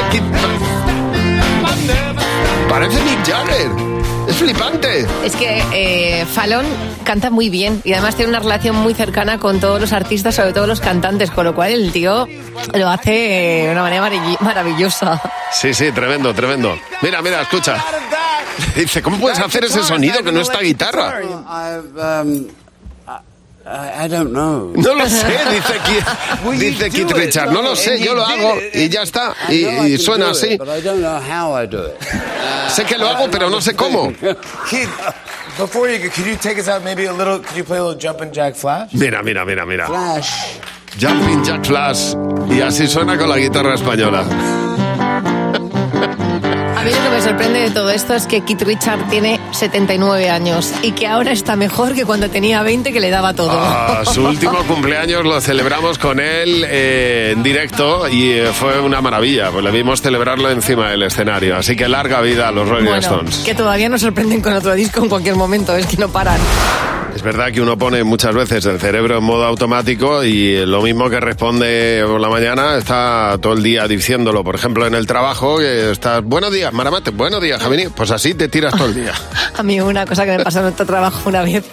Parece 2.67 3.03
Mick 3.03 3.23
Jagger. 3.23 3.94
Es 4.27 4.35
flipante. 4.37 5.05
Es 5.23 5.35
que 5.35 5.61
eh, 5.73 6.25
Fallon 6.25 6.65
canta 7.03 7.29
muy 7.29 7.49
bien 7.49 7.81
y 7.83 7.93
además 7.93 8.15
tiene 8.15 8.29
una 8.29 8.39
relación 8.39 8.75
muy 8.75 8.93
cercana 8.93 9.37
con 9.39 9.59
todos 9.59 9.79
los 9.79 9.93
artistas, 9.93 10.35
sobre 10.35 10.53
todo 10.53 10.65
los 10.67 10.81
cantantes, 10.81 11.29
con 11.31 11.45
lo 11.45 11.53
cual 11.53 11.71
el 11.71 11.91
tío 11.91 12.27
lo 12.73 12.89
hace 12.89 13.61
eh, 13.61 13.65
de 13.67 13.71
una 13.71 13.83
manera 13.83 14.07
marav- 14.09 14.39
maravillosa. 14.39 15.21
Sí, 15.51 15.73
sí, 15.73 15.91
tremendo, 15.91 16.33
tremendo. 16.33 16.75
Mira, 17.01 17.21
mira, 17.21 17.41
escucha. 17.41 17.83
Dice, 18.75 19.01
¿cómo 19.01 19.17
puedes 19.17 19.39
hacer 19.39 19.65
ese 19.65 19.83
sonido 19.83 20.23
que 20.23 20.31
no 20.31 20.41
está 20.41 20.59
guitarra? 20.59 21.19
I, 23.65 24.05
I 24.05 24.07
don't 24.07 24.31
know. 24.31 24.71
No 24.75 24.93
lo 24.93 25.05
sé, 25.05 25.25
dice 25.51 25.79
Keith, 25.85 26.59
dice 26.59 26.89
Keith 26.91 27.11
Richards. 27.11 27.51
No 27.51 27.61
lo 27.61 27.75
sé, 27.75 27.99
yo 27.99 28.13
lo 28.13 28.23
hago 28.23 28.59
y 28.73 28.89
ya 28.89 29.01
está. 29.01 29.33
Y, 29.49 29.65
I 29.65 29.71
know 29.71 29.83
I 29.85 29.93
y 29.93 29.97
suena 29.97 30.25
do 30.25 30.31
it, 30.31 30.37
así. 30.37 30.57
But 30.57 30.69
I 30.69 30.81
don't 30.81 31.01
know 31.01 31.19
how 31.19 31.53
I 31.53 31.65
do 31.65 31.85
it. 31.87 31.99
Sé 32.69 32.85
que 32.85 32.97
lo 32.97 33.07
hago, 33.07 33.29
pero 33.31 33.49
no 33.49 33.59
sé 33.61 33.75
cómo. 33.75 34.13
Before 35.57 35.89
you 35.89 36.09
could 36.09 36.25
you 36.27 36.35
take 36.35 36.59
us 36.59 36.67
out 36.67 36.83
maybe 36.83 37.05
a 37.05 37.13
little, 37.13 37.39
could 37.39 37.55
you 37.55 37.63
play 37.63 37.77
a 37.77 37.83
little 37.83 37.97
Jumpin' 37.97 38.33
Jack 38.33 38.55
Flash? 38.55 38.93
Mira, 38.93 39.23
mira, 39.23 39.45
mira, 39.45 39.65
mira. 39.65 39.87
Flash. 39.87 40.59
Jumping 40.99 41.43
Jack 41.43 41.65
Flash. 41.65 42.13
Y 42.49 42.61
así 42.61 42.87
suena 42.87 43.17
con 43.17 43.29
la 43.29 43.37
guitarra 43.37 43.73
española. 43.75 44.25
Mí 46.85 46.91
lo 46.91 47.01
que 47.01 47.09
me 47.09 47.21
sorprende 47.21 47.59
de 47.61 47.71
todo 47.71 47.89
esto 47.89 48.13
es 48.13 48.27
que 48.27 48.41
Keith 48.41 48.61
Richard 48.61 49.09
tiene 49.09 49.39
79 49.53 50.29
años 50.29 50.71
y 50.83 50.91
que 50.91 51.07
ahora 51.07 51.31
está 51.31 51.55
mejor 51.55 51.95
que 51.95 52.05
cuando 52.05 52.29
tenía 52.29 52.61
20 52.61 52.93
que 52.93 52.99
le 52.99 53.09
daba 53.09 53.33
todo. 53.33 53.49
Ah, 53.51 54.03
su 54.13 54.23
último 54.23 54.59
cumpleaños 54.67 55.23
lo 55.23 55.41
celebramos 55.41 55.97
con 55.97 56.19
él 56.19 56.63
eh, 56.67 57.31
en 57.35 57.41
directo 57.41 58.07
y 58.07 58.33
eh, 58.33 58.51
fue 58.53 58.79
una 58.79 59.01
maravilla. 59.01 59.49
Pues 59.49 59.63
le 59.63 59.71
vimos 59.71 60.03
celebrarlo 60.03 60.51
encima 60.51 60.91
del 60.91 61.01
escenario. 61.01 61.57
Así 61.57 61.75
que 61.75 61.87
larga 61.87 62.21
vida 62.21 62.49
a 62.49 62.51
los 62.51 62.69
Rolling 62.69 62.85
Bueno, 62.85 62.99
Stones. 62.99 63.37
que 63.39 63.55
todavía 63.55 63.89
nos 63.89 64.01
sorprenden 64.01 64.41
con 64.41 64.53
otro 64.53 64.75
disco 64.75 65.01
en 65.01 65.09
cualquier 65.09 65.33
momento, 65.37 65.75
es 65.75 65.87
que 65.87 65.97
no 65.97 66.09
paran. 66.09 66.39
Es 67.15 67.21
verdad 67.21 67.49
que 67.53 67.61
uno 67.61 67.77
pone 67.77 68.03
muchas 68.03 68.35
veces 68.35 68.65
el 68.65 68.77
cerebro 68.77 69.19
en 69.19 69.23
modo 69.23 69.45
automático 69.45 70.21
y 70.25 70.65
lo 70.65 70.81
mismo 70.81 71.09
que 71.09 71.21
responde 71.21 72.03
por 72.05 72.19
la 72.19 72.27
mañana 72.27 72.77
está 72.77 73.37
todo 73.41 73.53
el 73.53 73.63
día 73.63 73.87
diciéndolo. 73.87 74.43
Por 74.43 74.55
ejemplo, 74.55 74.85
en 74.85 74.95
el 74.95 75.07
trabajo, 75.07 75.61
estás, 75.61 76.21
buenos 76.25 76.51
días, 76.51 76.73
Maramate, 76.73 77.11
buenos 77.11 77.41
días, 77.41 77.61
Javini. 77.61 77.87
Pues 77.87 78.11
así 78.11 78.33
te 78.33 78.49
tiras 78.49 78.75
todo 78.75 78.87
el 78.87 78.95
día. 78.95 79.13
A 79.57 79.63
mí 79.63 79.79
una 79.79 80.05
cosa 80.05 80.25
que 80.25 80.37
me 80.37 80.43
pasó 80.43 80.59
en 80.59 80.65
otro 80.65 80.85
trabajo 80.85 81.29
una 81.29 81.41
vez, 81.43 81.63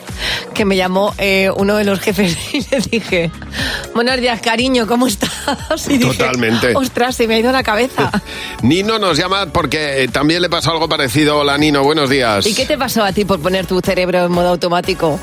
que 0.54 0.64
me 0.64 0.76
llamó 0.76 1.12
eh, 1.18 1.50
uno 1.56 1.74
de 1.74 1.84
los 1.86 1.98
jefes 1.98 2.38
y 2.54 2.60
le 2.70 2.78
dije, 2.78 3.32
buenos 3.96 4.18
días, 4.18 4.40
cariño, 4.40 4.86
¿cómo 4.86 5.08
estás? 5.08 5.31
Y 5.88 5.98
dije, 5.98 6.12
Totalmente. 6.12 6.72
Ostras, 6.74 7.16
se 7.16 7.26
me 7.26 7.34
ha 7.34 7.38
ido 7.38 7.52
la 7.52 7.62
cabeza. 7.62 8.10
Nino 8.62 8.98
nos 8.98 9.16
llama 9.18 9.46
porque 9.46 10.04
eh, 10.04 10.08
también 10.08 10.42
le 10.42 10.48
pasó 10.48 10.72
algo 10.72 10.88
parecido. 10.88 11.38
Hola, 11.38 11.58
Nino, 11.58 11.82
buenos 11.82 12.10
días. 12.10 12.46
¿Y 12.46 12.54
qué 12.54 12.66
te 12.66 12.78
pasó 12.78 13.04
a 13.04 13.12
ti 13.12 13.24
por 13.24 13.40
poner 13.40 13.66
tu 13.66 13.80
cerebro 13.80 14.24
en 14.24 14.32
modo 14.32 14.48
automático? 14.48 15.18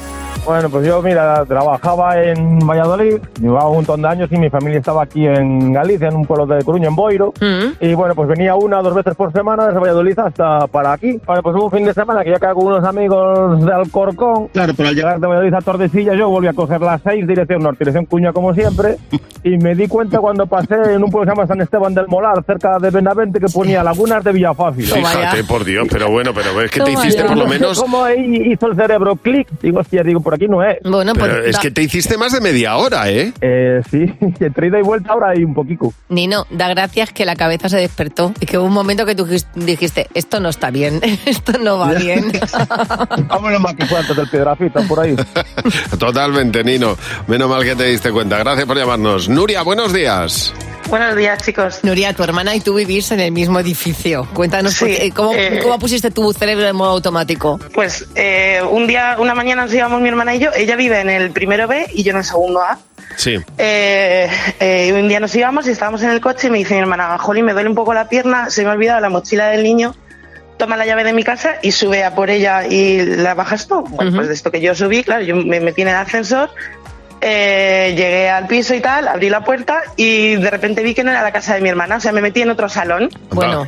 Bueno, 0.45 0.69
pues 0.69 0.87
yo, 0.87 1.01
mira, 1.01 1.45
trabajaba 1.45 2.21
en 2.21 2.59
Valladolid, 2.59 3.17
llevaba 3.39 3.69
un 3.69 3.77
montón 3.77 4.01
de 4.01 4.07
años 4.07 4.31
y 4.31 4.37
mi 4.37 4.49
familia 4.49 4.79
estaba 4.79 5.03
aquí 5.03 5.25
en 5.25 5.73
Galicia, 5.73 6.07
en 6.07 6.15
un 6.15 6.25
pueblo 6.25 6.45
de 6.45 6.63
Coruña, 6.63 6.87
en 6.87 6.95
Boiro. 6.95 7.33
Y 7.79 7.93
bueno, 7.93 8.15
pues 8.15 8.29
venía 8.29 8.55
una 8.55 8.79
o 8.79 8.83
dos 8.83 8.95
veces 8.95 9.15
por 9.15 9.31
semana 9.31 9.67
desde 9.67 9.79
Valladolid 9.79 10.17
hasta 10.17 10.67
para 10.67 10.93
aquí. 10.93 11.19
Vale, 11.25 11.41
pues 11.43 11.55
hubo 11.55 11.65
un 11.65 11.71
fin 11.71 11.85
de 11.85 11.93
semana 11.93 12.23
que 12.23 12.31
yo 12.31 12.39
quedé 12.39 12.53
con 12.53 12.67
unos 12.67 12.83
amigos 12.83 13.63
de 13.65 13.73
Alcorcón. 13.73 14.47
Claro, 14.47 14.73
pero 14.75 14.89
al 14.89 14.95
llegar 14.95 15.19
de 15.19 15.27
Valladolid 15.27 15.53
a 15.53 15.61
Tordesillas 15.61 16.17
yo 16.17 16.29
volví 16.29 16.47
a 16.47 16.53
coger 16.53 16.81
las 16.81 17.01
6, 17.03 17.27
dirección 17.27 17.61
norte, 17.61 17.79
dirección 17.79 18.05
Cuña 18.05 18.33
como 18.33 18.53
siempre. 18.53 18.97
Y 19.41 19.57
me 19.57 19.73
di 19.73 19.87
cuenta 19.87 20.19
cuando 20.19 20.45
pasé 20.47 20.75
en 20.75 21.01
un 21.01 21.09
pueblo 21.09 21.21
que 21.21 21.29
se 21.29 21.35
llama 21.37 21.47
San 21.47 21.61
Esteban 21.61 21.93
del 21.93 22.07
Molar, 22.07 22.43
cerca 22.45 22.77
de 22.77 22.89
Benavente, 22.89 23.39
que 23.39 23.47
ponía 23.47 23.81
Lagunas 23.81 24.21
de 24.21 24.33
Villafácil. 24.33 24.85
Fíjate, 24.85 25.45
por 25.45 25.63
Dios, 25.63 25.87
pero 25.89 26.11
bueno, 26.11 26.31
pero 26.33 26.61
es 26.61 26.69
que 26.69 26.81
te 26.81 26.91
hiciste 26.91 27.21
ya. 27.21 27.27
por 27.27 27.37
lo 27.37 27.47
menos... 27.47 27.81
¿Cómo 27.81 28.03
ahí 28.03 28.51
hizo 28.51 28.67
el 28.67 28.75
cerebro 28.75 29.15
clic? 29.15 29.47
Digo, 29.61 29.79
hostia, 29.79 30.03
digo, 30.03 30.19
por 30.29 30.35
aquí 30.35 30.47
no 30.47 30.63
es. 30.63 30.77
Bueno, 30.83 31.13
pues 31.15 31.31
Pero 31.31 31.43
es 31.43 31.57
que 31.57 31.71
te 31.71 31.81
hiciste 31.81 32.15
más 32.15 32.31
de 32.33 32.39
media 32.39 32.77
hora, 32.77 33.09
¿eh? 33.09 33.33
Eh, 33.41 33.81
sí, 33.89 34.05
entre 34.39 34.67
ida 34.67 34.77
y 34.77 34.83
vuelta 34.83 35.13
ahora 35.13 35.29
hay 35.31 35.43
un 35.43 35.55
poquito. 35.55 35.91
Nino, 36.09 36.45
da 36.51 36.67
gracias 36.69 37.11
que 37.11 37.25
la 37.25 37.35
cabeza 37.35 37.67
se 37.67 37.77
despertó 37.77 38.31
y 38.39 38.45
que 38.45 38.59
hubo 38.59 38.67
un 38.67 38.73
momento 38.73 39.07
que 39.07 39.15
tú 39.15 39.25
dijis- 39.25 39.47
dijiste, 39.55 40.07
esto 40.13 40.39
no 40.39 40.49
está 40.49 40.69
bien, 40.69 40.99
esto 41.25 41.53
no 41.57 41.79
va 41.79 41.93
bien. 41.93 42.31
Vámonos 43.27 43.59
más 43.59 43.73
que 43.73 43.85
fue 43.87 43.97
antes 43.99 44.15
del 44.15 44.29
piedrafita, 44.29 44.81
por 44.83 44.99
ahí. 44.99 45.15
Totalmente, 45.97 46.63
Nino. 46.63 46.95
Menos 47.27 47.49
mal 47.49 47.63
que 47.63 47.75
te 47.75 47.85
diste 47.85 48.11
cuenta. 48.11 48.37
Gracias 48.37 48.65
por 48.67 48.77
llamarnos. 48.77 49.29
Nuria, 49.29 49.63
buenos 49.63 49.93
días. 49.93 50.53
Buenos 50.89 51.15
días, 51.15 51.43
chicos. 51.45 51.79
Nuria, 51.83 52.13
tu 52.13 52.23
hermana 52.23 52.55
y 52.55 52.61
tú 52.61 52.73
vivís 52.73 53.11
en 53.11 53.19
el 53.19 53.31
mismo 53.31 53.59
edificio. 53.59 54.27
Cuéntanos 54.33 54.75
por 54.79 54.87
Sí, 54.89 54.95
qué- 54.95 55.11
¿cómo, 55.11 55.33
eh, 55.35 55.59
cómo 55.61 55.77
pusiste 55.77 56.09
tu 56.09 56.33
cerebro 56.33 56.67
en 56.67 56.75
modo 56.75 56.89
automático. 56.89 57.59
Pues 57.75 58.07
eh, 58.15 58.59
un 58.67 58.87
día, 58.87 59.15
una 59.19 59.35
mañana 59.35 59.63
nos 59.65 59.73
íbamos 59.73 60.01
mi 60.01 60.09
hermana 60.09 60.18
y 60.27 60.39
yo. 60.39 60.51
Ella 60.55 60.75
vive 60.75 60.99
en 60.99 61.09
el 61.09 61.31
primero 61.31 61.67
B 61.67 61.87
y 61.93 62.03
yo 62.03 62.11
en 62.11 62.17
el 62.17 62.23
segundo 62.23 62.61
A. 62.61 62.79
Sí. 63.15 63.37
Eh, 63.57 64.29
eh, 64.59 64.93
un 64.93 65.07
día 65.07 65.19
nos 65.19 65.35
íbamos 65.35 65.67
y 65.67 65.71
estábamos 65.71 66.03
en 66.03 66.11
el 66.11 66.21
coche 66.21 66.47
y 66.47 66.51
me 66.51 66.57
dice 66.59 66.75
mi 66.75 66.81
hermana, 66.81 67.17
Jolín, 67.17 67.45
me 67.45 67.53
duele 67.53 67.69
un 67.69 67.75
poco 67.75 67.93
la 67.93 68.07
pierna, 68.07 68.49
se 68.49 68.63
me 68.63 68.69
ha 68.69 68.73
olvidado 68.73 68.99
la 69.01 69.09
mochila 69.09 69.49
del 69.49 69.63
niño, 69.63 69.95
toma 70.57 70.77
la 70.77 70.85
llave 70.85 71.03
de 71.03 71.13
mi 71.13 71.23
casa 71.23 71.55
y 71.61 71.71
sube 71.71 72.03
a 72.03 72.15
por 72.15 72.29
ella 72.29 72.65
y 72.67 73.05
la 73.05 73.33
bajas 73.33 73.67
tú. 73.67 73.81
Bueno, 73.89 74.15
pues 74.15 74.27
de 74.27 74.33
esto 74.33 74.51
que 74.51 74.61
yo 74.61 74.75
subí, 74.75 75.03
claro, 75.03 75.23
yo 75.23 75.35
me 75.35 75.59
metí 75.59 75.81
en 75.81 75.89
el 75.89 75.95
ascensor, 75.95 76.49
eh, 77.21 77.93
llegué 77.97 78.29
al 78.29 78.47
piso 78.47 78.73
y 78.73 78.79
tal, 78.79 79.07
abrí 79.07 79.29
la 79.29 79.43
puerta 79.43 79.83
y 79.97 80.35
de 80.35 80.49
repente 80.49 80.83
vi 80.83 80.93
que 80.93 81.03
no 81.03 81.11
era 81.11 81.21
la 81.21 81.31
casa 81.31 81.55
de 81.55 81.61
mi 81.61 81.69
hermana, 81.69 81.97
o 81.97 81.99
sea, 81.99 82.11
me 82.11 82.21
metí 82.21 82.41
en 82.41 82.51
otro 82.51 82.69
salón. 82.69 83.09
Bueno. 83.31 83.67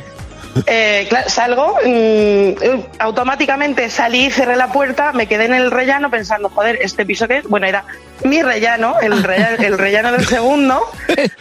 Eh, 0.66 1.06
claro, 1.08 1.30
salgo, 1.30 1.78
mm, 1.84 2.80
automáticamente 2.98 3.88
salí, 3.88 4.30
cerré 4.30 4.56
la 4.56 4.68
puerta, 4.72 5.12
me 5.12 5.26
quedé 5.26 5.46
en 5.46 5.54
el 5.54 5.70
rellano 5.70 6.10
pensando, 6.10 6.48
joder, 6.50 6.78
este 6.82 7.06
piso 7.06 7.26
que 7.26 7.38
es, 7.38 7.44
bueno, 7.48 7.66
era 7.66 7.84
mi 8.24 8.42
rellano, 8.42 9.00
el 9.00 9.22
rellano, 9.22 9.56
el 9.64 9.78
rellano 9.78 10.12
del 10.12 10.26
segundo, 10.26 10.80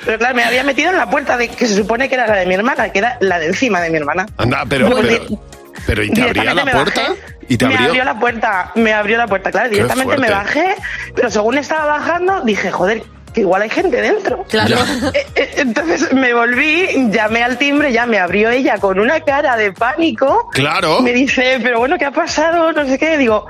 pero 0.06 0.18
claro, 0.18 0.36
me 0.36 0.44
había 0.44 0.64
metido 0.64 0.92
en 0.92 0.98
la 0.98 1.10
puerta 1.10 1.38
de 1.38 1.50
que 1.50 1.68
se 1.68 1.76
supone 1.76 2.08
que 2.10 2.16
era 2.16 2.28
la 2.28 2.36
de 2.36 2.46
mi 2.46 2.54
hermana, 2.54 2.90
que 2.90 3.00
era 3.00 3.18
la 3.20 3.40
de 3.40 3.48
encima 3.48 3.82
de 3.82 3.90
mi 3.90 3.98
hermana. 3.98 4.26
Anda, 4.38 4.64
pero, 4.68 4.90
Pues 4.90 5.06
pero, 5.08 5.42
pero 5.86 6.04
¿y 6.04 6.10
te 6.12 6.22
abría 6.22 6.54
la 6.54 6.66
puerta? 6.66 7.02
¿Y 7.48 7.58
te 7.58 7.68
me 7.68 7.74
abrió? 7.74 7.90
abrió 7.90 8.04
la 8.06 8.20
puerta, 8.20 8.72
me 8.76 8.94
abrió 8.94 9.18
la 9.18 9.28
puerta, 9.28 9.52
claro, 9.52 9.70
directamente 9.70 10.18
me 10.18 10.30
bajé, 10.30 10.76
pero 11.16 11.30
según 11.30 11.58
estaba 11.58 11.86
bajando, 11.86 12.42
dije, 12.42 12.72
joder, 12.72 13.04
que 13.34 13.42
igual 13.42 13.62
hay 13.62 13.70
gente 13.70 14.02
dentro. 14.02 14.44
Claro. 14.50 14.78
Eh, 15.14 15.26
eh, 15.36 15.50
Entonces 15.58 16.14
me 16.14 16.34
volví, 16.34 17.10
llamé 17.12 17.44
al 17.44 17.58
timbre, 17.58 17.92
ya 17.92 18.06
me 18.06 18.18
abrió 18.20 18.50
ella 18.50 18.78
con 18.78 19.00
una 19.00 19.20
cara 19.22 19.56
de 19.58 19.72
pánico. 19.72 20.50
Claro. 20.54 21.02
Me 21.02 21.14
dice, 21.14 21.60
pero 21.62 21.80
bueno, 21.80 21.98
¿qué 21.98 22.06
ha 22.06 22.12
pasado? 22.12 22.72
No 22.72 22.86
sé 22.86 22.98
qué. 22.98 23.18
Digo, 23.18 23.48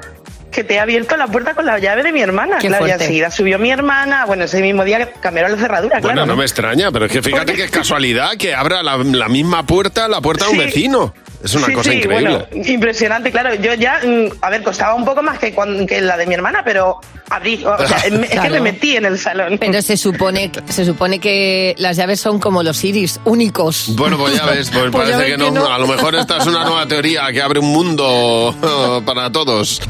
que 0.52 0.64
te 0.64 0.76
he 0.76 0.80
abierto 0.80 1.16
la 1.18 1.28
puerta 1.28 1.54
con 1.54 1.66
la 1.66 1.80
llave 1.80 2.04
de 2.04 2.12
mi 2.12 2.22
hermana. 2.22 2.58
Qué 2.60 2.68
claro, 2.68 2.86
y 2.86 2.90
fuerte. 2.90 3.06
enseguida 3.06 3.32
subió 3.32 3.58
mi 3.60 3.72
hermana. 3.72 4.26
Bueno, 4.26 4.44
ese 4.46 4.62
mismo 4.62 4.84
día 4.84 5.10
cambiaron 5.22 5.52
la 5.54 5.58
cerradura, 5.58 6.00
Bueno, 6.00 6.14
claro. 6.14 6.26
no 6.28 6.36
me 6.36 6.44
extraña, 6.44 6.92
pero 6.92 7.06
es 7.06 7.12
que 7.12 7.22
fíjate 7.22 7.54
qué 7.54 7.70
casualidad 7.70 8.32
que 8.38 8.54
abra 8.54 8.84
la, 8.84 8.98
la 8.98 9.28
misma 9.30 9.66
puerta 9.66 10.08
la 10.08 10.20
puerta 10.22 10.46
de 10.46 10.52
un 10.52 10.58
vecino. 10.58 11.14
Es 11.44 11.56
una 11.56 11.66
Sí, 11.68 11.74
cosa 11.74 11.92
sí, 11.92 11.98
increíble. 11.98 12.46
bueno, 12.52 12.68
impresionante, 12.68 13.32
claro. 13.32 13.56
Yo 13.56 13.74
ya, 13.74 14.00
mm, 14.04 14.38
a 14.42 14.50
ver, 14.50 14.62
costaba 14.64 14.94
un 14.94 15.06
poco 15.06 15.24
más 15.24 15.40
que, 15.40 15.56
que 15.88 16.02
la 16.02 16.16
de 16.18 16.26
mi 16.28 16.34
hermana, 16.36 16.62
pero 16.64 17.00
abrí, 17.30 17.64
o 17.66 17.88
sea, 17.88 17.98
es 18.06 18.12
que 18.12 18.28
Claro. 18.28 18.50
me 18.56 18.62
metí 18.62 18.96
en 18.96 19.06
el 19.06 19.18
salón. 19.18 19.58
Pero 19.60 19.82
se 19.82 19.98
supone, 19.98 20.52
que- 20.52 20.62
se 20.72 20.86
supone 20.86 21.20
que 21.20 21.74
las 21.78 21.98
llaves 21.98 22.20
son 22.20 22.40
como 22.40 22.62
los 22.64 22.84
iris, 22.84 23.20
únicos. 23.26 23.96
Bueno, 23.96 24.18
pues 24.18 24.36
ya 24.36 24.46
ves, 24.46 24.70
pues 24.70 24.84
Pues 24.92 25.04
parece 25.06 25.18
ves 25.18 25.38
que, 25.38 25.44
que 25.46 25.52
no. 25.52 25.66
A 25.66 25.78
lo 25.80 25.88
mejor 25.88 26.14
esta 26.16 26.38
es 26.38 26.46
una 26.46 26.64
nueva 26.64 26.88
teoría 26.88 27.32
que 27.32 27.42
abre 27.42 27.60
un 27.60 27.72
mundo 27.72 29.02
para 29.06 29.32
todos. 29.32 29.82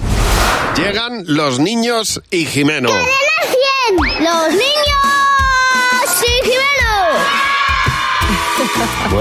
Llegan 0.77 1.23
los 1.27 1.59
niños 1.59 2.21
y 2.31 2.45
Jimeno. 2.45 2.89
¡Los 2.89 4.51
niños! 4.51 5.10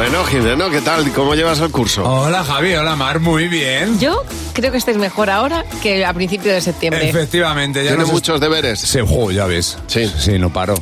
Bueno, 0.01 0.24
Jimeno, 0.24 0.70
¿qué 0.70 0.80
tal? 0.80 1.12
¿Cómo 1.12 1.34
llevas 1.34 1.61
el 1.61 1.70
curso? 1.70 2.03
Hola 2.11 2.42
Javi, 2.42 2.72
hola 2.72 2.96
Mar, 2.96 3.20
muy 3.20 3.48
bien. 3.48 4.01
Yo 4.01 4.24
creo 4.55 4.72
que 4.72 4.78
estáis 4.78 4.96
mejor 4.96 5.28
ahora 5.28 5.66
que 5.82 6.07
a 6.07 6.14
principio 6.14 6.55
de 6.55 6.62
septiembre. 6.62 7.07
Efectivamente, 7.07 7.80
ya 7.84 7.90
¿Tiene 7.90 8.05
nos- 8.05 8.12
muchos 8.12 8.40
deberes? 8.40 8.80
Sí, 8.80 8.98
jo, 9.07 9.30
ya 9.30 9.44
ves. 9.44 9.76
Sí. 9.88 10.11
Sí, 10.18 10.38
no 10.38 10.51
paro. 10.51 10.74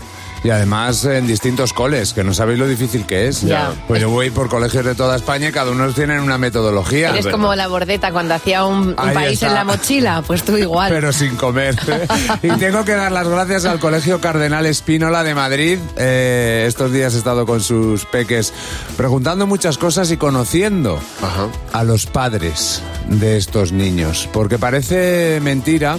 Y 0.44 0.50
además 0.50 1.04
en 1.04 1.26
distintos 1.26 1.72
coles, 1.72 2.12
que 2.12 2.24
no 2.24 2.32
sabéis 2.34 2.58
lo 2.58 2.66
difícil 2.66 3.06
que 3.06 3.28
es. 3.28 3.42
Ya. 3.42 3.72
Pues 3.86 4.00
yo 4.00 4.10
voy 4.10 4.30
por 4.30 4.48
colegios 4.48 4.84
de 4.84 4.94
toda 4.94 5.16
España 5.16 5.48
y 5.48 5.52
cada 5.52 5.70
uno 5.70 5.88
tiene 5.92 6.20
una 6.20 6.38
metodología. 6.38 7.10
Eres 7.10 7.26
como 7.26 7.54
la 7.54 7.68
bordeta 7.68 8.12
cuando 8.12 8.34
hacía 8.34 8.64
un, 8.64 8.88
un 8.88 8.94
país 8.94 9.34
está. 9.34 9.48
en 9.48 9.54
la 9.54 9.64
mochila, 9.64 10.22
pues 10.26 10.44
tú 10.44 10.56
igual. 10.56 10.92
Pero 10.92 11.12
sin 11.12 11.36
comer. 11.36 11.76
y 12.42 12.48
tengo 12.52 12.84
que 12.84 12.94
dar 12.94 13.12
las 13.12 13.26
gracias 13.28 13.64
al 13.64 13.78
Colegio 13.78 14.20
Cardenal 14.20 14.66
Espínola 14.66 15.24
de 15.24 15.34
Madrid. 15.34 15.78
Eh, 15.96 16.64
estos 16.66 16.92
días 16.92 17.14
he 17.14 17.18
estado 17.18 17.46
con 17.46 17.60
sus 17.60 18.04
peques 18.04 18.52
preguntando 18.96 19.46
muchas 19.46 19.78
cosas 19.78 20.10
y 20.10 20.16
conociendo 20.16 21.00
a 21.72 21.84
los 21.84 22.06
padres 22.06 22.82
de 23.08 23.36
estos 23.36 23.72
niños. 23.72 24.28
Porque 24.32 24.58
parece 24.58 25.40
mentira, 25.42 25.98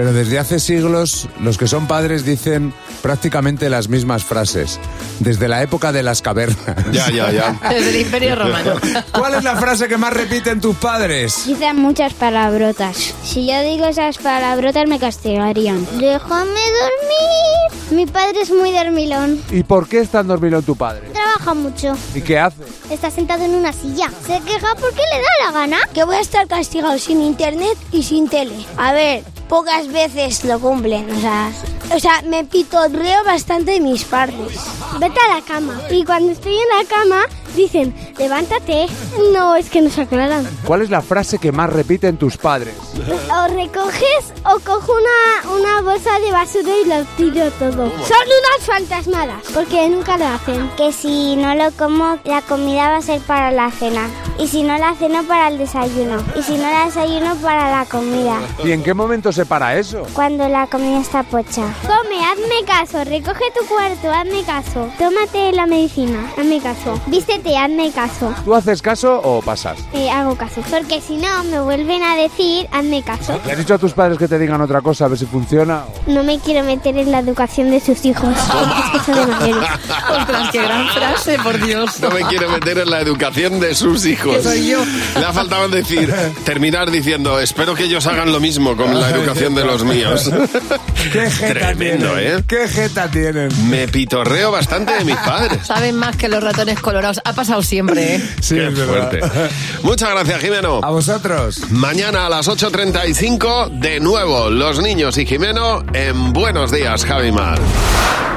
pero 0.00 0.14
desde 0.14 0.38
hace 0.38 0.58
siglos 0.60 1.28
los 1.40 1.58
que 1.58 1.66
son 1.66 1.86
padres 1.86 2.24
dicen 2.24 2.72
prácticamente 3.02 3.68
las 3.68 3.90
mismas 3.90 4.24
frases. 4.24 4.80
Desde 5.18 5.46
la 5.46 5.62
época 5.62 5.92
de 5.92 6.02
las 6.02 6.22
cavernas. 6.22 6.74
Ya, 6.90 7.10
ya, 7.10 7.30
ya. 7.30 7.60
Desde 7.68 7.90
el 7.90 7.96
Imperio 8.06 8.34
Romano. 8.42 8.76
¿Cuál 9.12 9.34
es 9.34 9.44
la 9.44 9.56
frase 9.56 9.88
que 9.88 9.98
más 9.98 10.14
repiten 10.14 10.58
tus 10.58 10.74
padres? 10.76 11.42
Dicen 11.46 11.76
muchas 11.76 12.14
palabrotas. 12.14 13.14
Si 13.24 13.46
yo 13.46 13.60
digo 13.60 13.84
esas 13.84 14.16
palabrotas 14.16 14.88
me 14.88 14.98
castigarían. 14.98 15.86
Déjame 15.98 16.60
dormir. 16.80 17.80
Mi 17.90 18.06
padre 18.06 18.40
es 18.40 18.50
muy 18.50 18.72
dormilón. 18.72 19.38
¿Y 19.50 19.64
por 19.64 19.86
qué 19.86 19.98
es 19.98 20.08
tan 20.08 20.26
dormilón 20.28 20.62
tu 20.62 20.76
padre? 20.76 21.10
Trabaja 21.12 21.52
mucho. 21.52 21.94
¿Y 22.14 22.22
qué 22.22 22.38
hace? 22.38 22.62
Está 22.88 23.10
sentado 23.10 23.44
en 23.44 23.54
una 23.54 23.74
silla. 23.74 24.10
Se 24.26 24.40
queja 24.40 24.74
porque 24.80 25.02
le 25.12 25.20
da 25.20 25.44
la 25.44 25.52
gana. 25.52 25.76
Que 25.92 26.04
voy 26.04 26.16
a 26.16 26.20
estar 26.20 26.46
castigado 26.46 26.98
sin 26.98 27.20
internet 27.20 27.76
y 27.92 28.02
sin 28.02 28.30
tele. 28.30 28.54
A 28.78 28.94
ver, 28.94 29.24
pocas 29.50 29.88
veces 29.88 30.44
lo 30.44 30.60
cumplen. 30.60 31.10
O 31.10 31.20
sea, 31.20 31.50
o 31.94 31.98
sea, 31.98 32.22
me 32.22 32.44
pitorreo 32.44 33.24
bastante 33.24 33.80
mis 33.80 34.04
padres. 34.04 34.60
Vete 34.98 35.18
a 35.28 35.34
la 35.34 35.42
cama. 35.42 35.78
Y 35.90 36.04
cuando 36.04 36.30
estoy 36.30 36.54
en 36.56 36.78
la 36.78 36.88
cama, 36.88 37.22
dicen, 37.56 37.92
levántate. 38.16 38.86
No, 39.32 39.56
es 39.56 39.68
que 39.68 39.82
no 39.82 39.90
se 39.90 40.02
aclaran. 40.02 40.48
¿Cuál 40.64 40.82
es 40.82 40.90
la 40.90 41.02
frase 41.02 41.38
que 41.38 41.50
más 41.50 41.68
repiten 41.68 42.16
tus 42.16 42.36
padres? 42.36 42.76
O 42.94 43.48
recoges 43.52 44.32
o 44.44 44.60
cojo 44.60 44.92
una, 44.92 45.52
una 45.56 45.82
bolsa 45.82 46.16
de 46.20 46.30
basura 46.30 46.72
y 46.84 46.88
lo 46.88 47.04
tiro 47.16 47.50
todo. 47.58 47.90
Son 47.90 48.26
unas 48.26 48.64
fantasmadas, 48.64 49.42
porque 49.52 49.88
nunca 49.88 50.16
lo 50.16 50.28
hacen. 50.28 50.70
Que 50.76 50.92
si 50.92 51.34
no 51.34 51.56
lo 51.56 51.72
como, 51.72 52.18
la 52.24 52.42
comida 52.42 52.90
va 52.90 52.96
a 52.98 53.02
ser 53.02 53.20
para 53.22 53.50
la 53.50 53.70
cena. 53.72 54.08
Y 54.40 54.46
si 54.46 54.62
no 54.62 54.78
la 54.78 54.94
ceno, 54.94 55.22
para 55.24 55.48
el 55.48 55.58
desayuno. 55.58 56.16
Y 56.34 56.42
si 56.42 56.56
no 56.56 56.62
la 56.62 56.86
desayuno, 56.86 57.36
para 57.42 57.70
la 57.70 57.84
comida. 57.84 58.40
¿Y 58.64 58.72
en 58.72 58.82
qué 58.82 58.94
momento 58.94 59.32
se 59.32 59.44
para 59.44 59.76
eso? 59.76 60.06
Cuando 60.14 60.48
la 60.48 60.66
comida 60.66 60.98
está 60.98 61.22
pocha. 61.22 61.62
Come, 61.82 62.24
hazme 62.24 62.64
caso, 62.66 63.04
recoge 63.04 63.44
tu 63.54 63.66
cuarto, 63.66 64.10
hazme 64.10 64.42
caso. 64.44 64.88
Tómate 64.98 65.52
la 65.52 65.66
medicina, 65.66 66.26
hazme 66.38 66.58
caso. 66.58 66.98
Vístete, 67.06 67.54
hazme 67.54 67.92
caso. 67.92 68.34
¿Tú 68.42 68.54
haces 68.54 68.80
caso 68.80 69.20
o 69.22 69.42
pasas? 69.42 69.78
Eh, 69.92 70.08
hago 70.08 70.34
caso. 70.36 70.62
Porque 70.70 71.02
si 71.02 71.18
no, 71.18 71.44
me 71.44 71.60
vuelven 71.60 72.02
a 72.02 72.16
decir, 72.16 72.66
hazme 72.72 73.02
caso. 73.02 73.38
¿Le 73.44 73.52
has 73.52 73.58
dicho 73.58 73.74
a 73.74 73.78
tus 73.78 73.92
padres 73.92 74.16
que 74.16 74.26
te 74.26 74.38
digan 74.38 74.62
otra 74.62 74.80
cosa 74.80 75.04
a 75.04 75.08
ver 75.08 75.18
si 75.18 75.26
funciona? 75.26 75.84
No 76.06 76.24
me 76.24 76.38
quiero 76.38 76.64
meter 76.64 76.96
en 76.96 77.12
la 77.12 77.18
educación 77.18 77.70
de 77.70 77.80
sus 77.80 78.02
hijos. 78.06 78.34
es 78.38 78.90
que 78.90 79.04
son 79.04 79.14
de 79.16 79.26
mayores. 79.26 79.68
Ostras, 80.18 80.50
qué 80.50 80.62
gran 80.62 80.88
frase, 80.88 81.38
por 81.42 81.62
Dios. 81.62 82.00
No 82.00 82.10
me 82.10 82.22
quiero 82.22 82.48
meter 82.48 82.78
en 82.78 82.90
la 82.90 83.00
educación 83.00 83.60
de 83.60 83.74
sus 83.74 84.06
hijos. 84.06 84.29
Soy 84.42 84.66
yo. 84.68 84.84
Le 85.18 85.24
ha 85.26 85.32
faltado 85.32 85.68
decir, 85.68 86.12
terminar 86.44 86.90
diciendo, 86.90 87.40
espero 87.40 87.74
que 87.74 87.84
ellos 87.84 88.06
hagan 88.06 88.32
lo 88.32 88.40
mismo 88.40 88.76
con 88.76 88.98
la 88.98 89.10
educación 89.10 89.54
de 89.54 89.64
los 89.64 89.84
míos. 89.84 90.30
Qué 91.12 91.30
jeta 91.30 91.54
Tremendo, 91.54 92.12
tienen. 92.14 92.38
¿eh? 92.38 92.44
Qué 92.46 92.68
jeta 92.68 93.10
tienen. 93.10 93.70
Me 93.70 93.88
pitorreo 93.88 94.50
bastante 94.52 94.92
de 94.92 95.04
mis 95.04 95.16
padres. 95.16 95.66
Saben 95.66 95.96
más 95.96 96.16
que 96.16 96.28
los 96.28 96.42
ratones 96.42 96.78
colorados. 96.80 97.20
Ha 97.24 97.32
pasado 97.32 97.62
siempre, 97.62 98.16
¿eh? 98.16 98.28
Sí, 98.40 98.54
Qué 98.56 98.66
es 98.68 98.74
verdad. 98.76 99.10
fuerte. 99.10 99.50
Muchas 99.82 100.10
gracias, 100.10 100.40
Jimeno. 100.40 100.80
A 100.82 100.90
vosotros. 100.90 101.60
Mañana 101.70 102.26
a 102.26 102.28
las 102.28 102.48
8.35, 102.48 103.70
de 103.80 104.00
nuevo, 104.00 104.50
los 104.50 104.80
niños 104.82 105.16
y 105.18 105.26
Jimeno 105.26 105.82
en 105.92 106.32
Buenos 106.32 106.70
Días, 106.70 107.04
Javimar. 107.04 107.58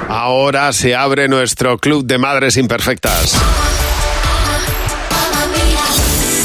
Ahora 0.10 0.72
se 0.74 0.96
abre 0.96 1.28
nuestro 1.28 1.78
club 1.80 2.06
de 2.06 2.18
madres 2.18 2.58
imperfectas. 2.58 3.36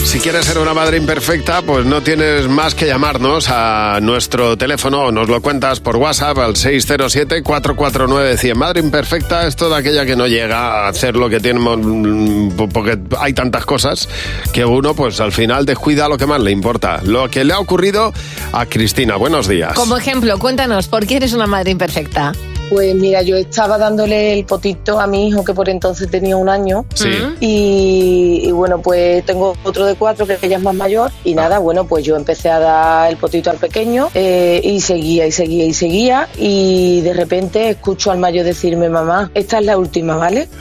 Si 0.08 0.20
quieres 0.20 0.46
ser 0.46 0.58
una 0.58 0.72
madre 0.72 0.96
imperfecta, 0.96 1.60
pues 1.60 1.84
no 1.84 2.02
tienes 2.02 2.48
más 2.48 2.74
que 2.74 2.86
llamarnos 2.86 3.50
a 3.50 3.98
nuestro 4.00 4.56
teléfono 4.56 5.02
o 5.02 5.12
nos 5.12 5.28
lo 5.28 5.42
cuentas 5.42 5.80
por 5.80 5.96
WhatsApp 5.96 6.38
al 6.38 6.54
607-449-100. 6.54 8.54
Madre 8.54 8.80
imperfecta 8.80 9.46
es 9.46 9.54
toda 9.54 9.76
aquella 9.76 10.06
que 10.06 10.16
no 10.16 10.26
llega 10.26 10.86
a 10.86 10.88
hacer 10.88 11.14
lo 11.14 11.28
que 11.28 11.40
tiene, 11.40 11.60
mm, 11.60 12.70
porque 12.72 12.98
hay 13.18 13.34
tantas 13.34 13.66
cosas 13.66 14.08
que 14.50 14.64
uno 14.64 14.94
pues 14.94 15.20
al 15.20 15.32
final 15.32 15.66
descuida 15.66 16.08
lo 16.08 16.16
que 16.16 16.24
más 16.24 16.40
le 16.40 16.52
importa. 16.52 17.02
Lo 17.04 17.28
que 17.28 17.44
le 17.44 17.52
ha 17.52 17.58
ocurrido 17.58 18.14
a 18.52 18.64
Cristina. 18.64 19.16
Buenos 19.16 19.46
días. 19.46 19.74
Como 19.74 19.98
ejemplo, 19.98 20.38
cuéntanos, 20.38 20.88
¿por 20.88 21.06
qué 21.06 21.16
eres 21.16 21.34
una 21.34 21.46
madre 21.46 21.70
imperfecta? 21.70 22.32
Pues 22.70 22.94
mira, 22.94 23.22
yo 23.22 23.36
estaba 23.36 23.78
dándole 23.78 24.34
el 24.34 24.44
potito 24.44 25.00
a 25.00 25.06
mi 25.06 25.28
hijo 25.28 25.44
que 25.44 25.54
por 25.54 25.68
entonces 25.68 26.10
tenía 26.10 26.36
un 26.36 26.48
año. 26.48 26.84
Sí. 26.94 27.08
Y, 27.40 28.42
y 28.44 28.52
bueno, 28.52 28.80
pues 28.82 29.24
tengo 29.24 29.56
otro 29.64 29.86
de 29.86 29.94
cuatro 29.94 30.26
que 30.26 30.38
ella 30.42 30.56
es 30.56 30.62
más 30.62 30.74
mayor. 30.74 31.10
Y 31.24 31.34
nada, 31.34 31.58
bueno, 31.58 31.86
pues 31.86 32.04
yo 32.04 32.16
empecé 32.16 32.50
a 32.50 32.58
dar 32.58 33.10
el 33.10 33.16
potito 33.16 33.50
al 33.50 33.56
pequeño 33.56 34.10
eh, 34.14 34.60
y 34.62 34.80
seguía 34.80 35.26
y 35.26 35.32
seguía 35.32 35.64
y 35.64 35.74
seguía. 35.74 36.28
Y 36.36 37.00
de 37.02 37.14
repente 37.14 37.70
escucho 37.70 38.10
al 38.10 38.18
mayor 38.18 38.44
decirme, 38.44 38.88
mamá, 38.88 39.30
esta 39.34 39.58
es 39.58 39.64
la 39.64 39.78
última, 39.78 40.16
¿vale? 40.16 40.48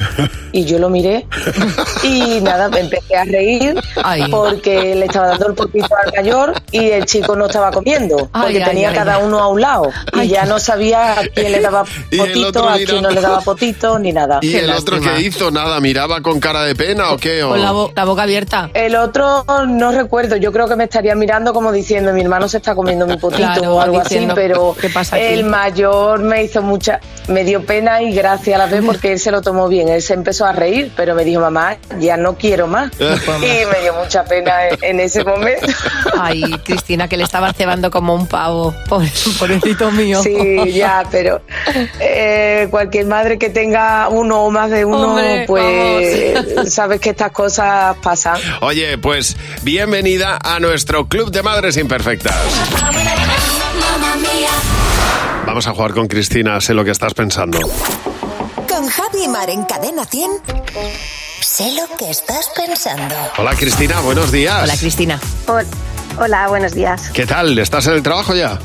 Y 0.53 0.63
yo 0.63 0.79
lo 0.79 0.89
miré 0.89 1.27
y 2.03 2.39
nada, 2.41 2.69
me 2.69 2.79
empecé 2.79 3.15
a 3.15 3.25
reír 3.25 3.75
Ay. 4.03 4.23
porque 4.31 4.95
le 4.95 5.05
estaba 5.05 5.27
dando 5.27 5.47
el 5.49 5.53
potito 5.53 5.95
al 5.95 6.11
mayor 6.15 6.53
y 6.71 6.89
el 6.89 7.05
chico 7.05 7.35
no 7.35 7.45
estaba 7.45 7.69
comiendo 7.69 8.29
porque 8.33 8.63
ay, 8.63 8.63
tenía 8.63 8.93
cada 8.93 9.19
uno 9.19 9.39
a 9.39 9.49
un 9.49 9.61
lado 9.61 9.91
y 10.13 10.27
ya 10.27 10.45
no 10.45 10.57
sabía 10.57 11.19
a 11.19 11.27
quién 11.27 11.51
le 11.51 11.59
daba 11.59 11.83
Y 12.11 12.19
el 12.19 12.27
potito, 12.27 12.47
otro 12.47 12.69
a 12.69 12.75
quién 12.77 13.01
no 13.01 13.09
le 13.09 13.21
daba 13.21 13.41
potito 13.41 13.99
ni 13.99 14.11
nada. 14.11 14.39
¿Y 14.41 14.51
Qué 14.51 14.59
el 14.59 14.71
otro 14.71 14.99
que 15.01 15.21
hizo? 15.21 15.51
Nada, 15.51 15.79
miraba 15.79 16.21
con 16.21 16.39
cara 16.39 16.63
de 16.63 16.75
pena 16.75 17.11
o 17.11 17.17
qué? 17.17 17.43
O- 17.43 17.49
Con 17.49 17.61
la, 17.61 17.71
bo- 17.71 17.91
la 17.95 18.05
boca 18.05 18.23
abierta. 18.23 18.69
El 18.73 18.95
otro 18.95 19.45
no 19.67 19.91
recuerdo, 19.91 20.35
yo 20.37 20.51
creo 20.51 20.67
que 20.67 20.75
me 20.75 20.85
estaría 20.85 21.15
mirando 21.15 21.53
como 21.53 21.71
diciendo 21.71 22.13
mi 22.13 22.21
hermano 22.21 22.47
se 22.47 22.57
está 22.57 22.75
comiendo 22.75 23.05
mi 23.07 23.17
potito 23.17 23.37
Claro, 23.37 23.75
o 23.75 23.81
algo 23.81 23.99
diciendo, 24.01 24.33
así, 24.33 24.41
pero 24.41 24.75
¿qué 24.79 24.89
pasa 24.89 25.15
aquí? 25.15 25.25
el 25.25 25.43
mayor 25.45 26.19
me 26.19 26.43
hizo 26.43 26.61
mucha, 26.61 26.99
me 27.27 27.43
dio 27.43 27.65
pena 27.65 28.01
y 28.01 28.13
gracia 28.13 28.55
a 28.55 28.59
la 28.59 28.65
vez 28.67 28.83
porque 28.85 29.13
él 29.13 29.19
se 29.19 29.31
lo 29.31 29.41
tomó 29.41 29.67
bien, 29.67 29.89
él 29.89 30.01
se 30.01 30.13
empezó 30.13 30.45
a 30.45 30.51
reír, 30.53 30.91
pero 30.95 31.15
me 31.15 31.23
dijo 31.23 31.41
mamá, 31.41 31.77
ya 31.99 32.17
no 32.17 32.35
quiero 32.37 32.67
más. 32.67 32.91
y 32.99 33.65
me 33.71 33.81
dio 33.81 33.93
mucha 34.01 34.23
pena 34.25 34.67
en, 34.69 34.77
en 34.81 34.99
ese 34.99 35.23
momento. 35.23 35.67
Ay, 36.19 36.41
Cristina, 36.63 37.07
que 37.07 37.17
le 37.17 37.23
estaba 37.23 37.53
cebando 37.53 37.91
como 37.91 38.13
un 38.13 38.27
pavo. 38.27 38.73
Pobre, 38.87 39.11
pobrecito 39.39 39.91
mío. 39.91 40.21
Sí, 40.23 40.71
ya, 40.73 41.03
pero 41.11 41.41
eh, 41.99 42.67
cualquier 42.69 43.05
madre 43.05 43.37
que 43.37 43.49
tenga 43.49 44.09
uno 44.09 44.43
o 44.43 44.51
más 44.51 44.69
de 44.69 44.85
uno, 44.85 45.09
Hombre, 45.09 45.45
pues 45.47 46.73
sabes 46.73 46.99
que 46.99 47.11
estas 47.11 47.31
cosas 47.31 47.95
pasan. 47.97 48.39
Oye, 48.61 48.97
pues 48.97 49.37
bienvenida 49.63 50.39
a 50.43 50.59
nuestro 50.59 51.07
club 51.07 51.31
de 51.31 51.43
madres 51.43 51.77
imperfectas. 51.77 52.35
Vamos 55.45 55.65
a 55.67 55.71
jugar 55.73 55.93
con 55.93 56.07
Cristina, 56.07 56.59
sé 56.61 56.73
lo 56.73 56.83
que 56.83 56.91
estás 56.91 57.13
pensando. 57.13 57.59
Con 58.67 58.87
Javi 58.87 59.27
Mar 59.27 59.49
en 59.49 59.63
Cadena 59.63 60.05
100. 60.05 60.31
Sé 61.41 61.71
lo 61.73 61.97
que 61.97 62.09
estás 62.11 62.49
pensando. 62.55 63.15
Hola 63.37 63.55
Cristina, 63.55 63.99
buenos 64.01 64.31
días. 64.31 64.61
Hola, 64.63 64.75
Cristina. 64.77 65.19
Hola, 66.19 66.47
buenos 66.47 66.73
días. 66.73 67.09
¿Qué 67.13 67.25
tal? 67.25 67.57
¿Estás 67.57 67.87
en 67.87 67.93
el 67.93 68.03
trabajo 68.03 68.35
ya? 68.35 68.59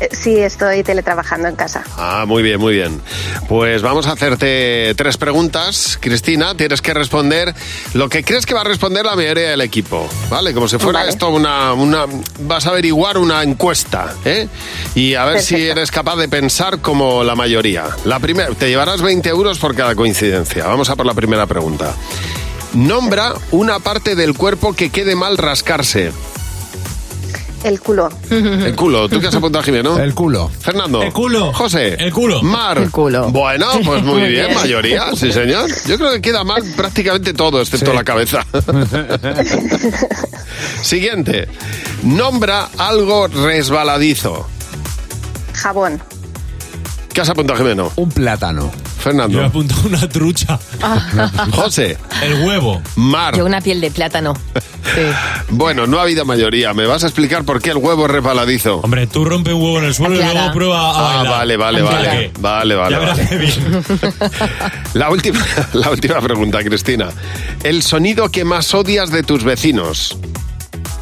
Eh, 0.00 0.08
Sí, 0.12 0.38
estoy 0.38 0.82
teletrabajando 0.82 1.48
en 1.48 1.56
casa. 1.56 1.82
Ah, 1.96 2.24
muy 2.26 2.42
bien, 2.42 2.58
muy 2.60 2.74
bien. 2.74 3.00
Pues 3.48 3.82
vamos 3.82 4.06
a 4.06 4.12
hacerte 4.12 4.94
tres 4.96 5.16
preguntas, 5.16 5.98
Cristina. 6.00 6.54
Tienes 6.54 6.82
que 6.82 6.92
responder 6.94 7.54
lo 7.94 8.08
que 8.08 8.24
crees 8.24 8.44
que 8.46 8.54
va 8.54 8.62
a 8.62 8.64
responder 8.64 9.04
la 9.04 9.14
mayoría 9.16 9.50
del 9.50 9.60
equipo, 9.60 10.08
¿vale? 10.28 10.52
Como 10.52 10.68
si 10.68 10.78
fuera 10.78 11.00
Vale. 11.00 11.10
esto 11.10 11.28
una, 11.30 11.72
una... 11.72 12.06
Vas 12.40 12.66
a 12.66 12.70
averiguar 12.70 13.18
una 13.18 13.42
encuesta, 13.42 14.14
¿eh? 14.24 14.48
Y 14.94 15.14
a 15.14 15.24
ver 15.24 15.42
si 15.42 15.68
eres 15.68 15.90
capaz 15.90 16.16
de 16.16 16.28
pensar 16.28 16.80
como 16.80 17.22
la 17.24 17.34
mayoría. 17.34 17.84
La 18.04 18.18
primera, 18.18 18.50
te 18.50 18.68
llevarás 18.68 19.02
20 19.02 19.28
euros 19.28 19.58
por 19.58 19.74
cada 19.74 19.94
coincidencia. 19.94 20.66
Vamos 20.66 20.90
a 20.90 20.96
por 20.96 21.06
la 21.06 21.14
primera 21.14 21.46
pregunta. 21.46 21.94
Nombra 22.74 23.34
una 23.50 23.80
parte 23.80 24.14
del 24.14 24.34
cuerpo 24.34 24.74
que 24.74 24.90
quede 24.90 25.16
mal 25.16 25.36
rascarse. 25.38 26.12
El 27.62 27.78
culo. 27.80 28.08
El 28.30 28.74
culo. 28.74 29.08
¿Tú 29.08 29.20
qué 29.20 29.26
has 29.26 29.34
apuntado, 29.34 29.62
Jimeno? 29.62 29.98
El 29.98 30.14
culo. 30.14 30.50
Fernando. 30.60 31.02
El 31.02 31.12
culo. 31.12 31.52
José. 31.52 31.94
El 31.98 32.12
culo. 32.12 32.42
Mar. 32.42 32.78
El 32.78 32.90
culo. 32.90 33.30
Bueno, 33.30 33.66
pues 33.84 34.02
muy, 34.02 34.22
bien, 34.22 34.46
bien. 34.46 34.54
mayoría, 34.54 35.14
sí 35.14 35.30
señor. 35.32 35.68
Yo 35.86 35.98
creo 35.98 36.10
que 36.12 36.22
queda 36.22 36.42
mal 36.42 36.62
prácticamente 36.76 37.34
todo, 37.34 37.60
excepto 37.60 37.90
Sí. 37.90 37.96
la 37.96 38.04
cabeza. 38.04 38.46
Siguiente. 40.82 41.48
Nombra 42.02 42.68
algo 42.78 43.26
resbaladizo. 43.28 44.46
Jabón. 45.54 46.00
¿Qué 47.12 47.20
has 47.20 47.28
apuntado, 47.28 47.58
Jimeno? 47.58 47.90
Un 47.96 48.08
plátano. 48.10 48.70
Yo 48.70 48.78
he 48.98 49.02
Fernando. 49.02 49.44
apuntado 49.44 49.82
una 49.86 50.08
trucha. 50.08 50.58
José. 51.52 51.98
El 52.22 52.42
huevo. 52.44 52.80
Mar. 52.96 53.36
Yo 53.36 53.44
una 53.44 53.60
piel 53.60 53.80
de 53.80 53.90
plátano. 53.90 54.34
Sí. 54.94 55.00
Bueno, 55.48 55.86
no 55.86 55.98
ha 55.98 56.02
habido 56.02 56.24
mayoría. 56.24 56.72
¿Me 56.74 56.86
vas 56.86 57.02
a 57.02 57.06
explicar 57.08 57.44
por 57.44 57.60
qué 57.60 57.70
el 57.70 57.78
huevo 57.78 58.04
es 58.06 58.10
resbaladizo? 58.12 58.76
Hombre, 58.76 59.06
tú 59.06 59.24
rompe 59.24 59.52
un 59.52 59.62
huevo 59.62 59.78
en 59.78 59.84
el 59.86 59.94
suelo 59.94 60.14
y 60.14 60.18
luego 60.22 60.52
prueba 60.52 60.78
a 60.78 60.90
Ah, 60.90 61.16
bailar. 61.16 61.32
vale, 61.38 61.56
vale, 61.56 61.80
Aclara. 61.80 62.08
vale. 62.08 62.32
Vale, 62.38 62.74
vale, 62.76 62.90
Ya 62.94 62.98
verás 63.00 63.16
vale. 63.18 63.28
qué 63.28 63.36
bien. 63.36 63.84
La 64.94 65.10
última, 65.10 65.44
la 65.72 65.90
última 65.90 66.20
pregunta, 66.20 66.58
Cristina. 66.62 67.08
El 67.62 67.82
sonido 67.82 68.28
que 68.30 68.44
más 68.44 68.72
odias 68.74 69.10
de 69.10 69.22
tus 69.22 69.44
vecinos. 69.44 70.16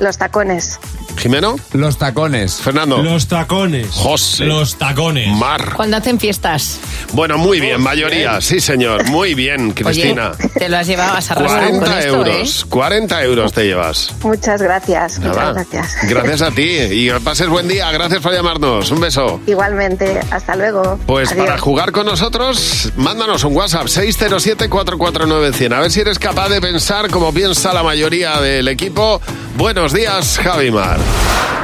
Los 0.01 0.17
tacones. 0.19 0.79
¿Jimeno? 1.17 1.57
Los 1.73 1.99
tacones. 1.99 2.57
Fernando. 2.61 3.03
Los 3.03 3.27
tacones. 3.27 3.89
José. 3.91 4.45
Los 4.45 4.77
tacones. 4.77 5.29
Mar. 5.35 5.73
Cuando 5.75 5.97
hacen 5.97 6.21
fiestas. 6.21 6.79
Bueno, 7.13 7.39
muy 7.39 7.61
bien, 7.61 7.81
mayoría. 7.81 8.41
Sí, 8.41 8.61
señor. 8.61 9.09
Muy 9.09 9.35
bien, 9.35 9.73
Cristina. 9.73 10.33
Oye, 10.39 10.49
te 10.51 10.69
lo 10.69 10.77
has 10.77 10.87
llevado 10.87 11.11
a 11.15 11.19
arrasar 11.19 11.39
con 11.39 11.47
40 11.47 11.99
esto, 11.99 12.17
euros. 12.17 12.65
40 12.69 13.23
euros 13.25 13.53
te 13.53 13.65
llevas. 13.65 14.15
Muchas 14.23 14.63
gracias. 14.63 15.19
Nada. 15.19 15.53
Muchas 15.53 15.55
gracias. 15.73 16.09
Gracias 16.09 16.43
a 16.43 16.51
ti. 16.51 16.63
Y 16.63 17.09
que 17.09 17.21
pases 17.21 17.49
buen 17.49 17.67
día. 17.67 17.91
Gracias 17.91 18.21
por 18.21 18.33
llamarnos. 18.33 18.91
Un 18.91 19.01
beso. 19.01 19.41
Igualmente. 19.47 20.21
Hasta 20.31 20.55
luego. 20.57 20.99
Pues 21.07 21.33
Adiós. 21.33 21.47
para 21.47 21.59
jugar 21.59 21.93
con 21.93 22.07
nosotros, 22.07 22.93
mándanos 22.97 23.43
un 23.45 23.57
WhatsApp 23.57 23.87
607-449-100. 23.87 25.73
A 25.75 25.81
ver 25.81 25.91
si 25.91 26.01
eres 26.01 26.19
capaz 26.19 26.49
de 26.49 26.61
pensar 26.61 27.11
como 27.11 27.33
piensa 27.33 27.73
la 27.73 27.83
mayoría 27.83 28.41
del 28.41 28.69
equipo. 28.69 29.21
Buenos 29.57 29.93
días, 29.93 30.39
Javimar. 30.39 30.99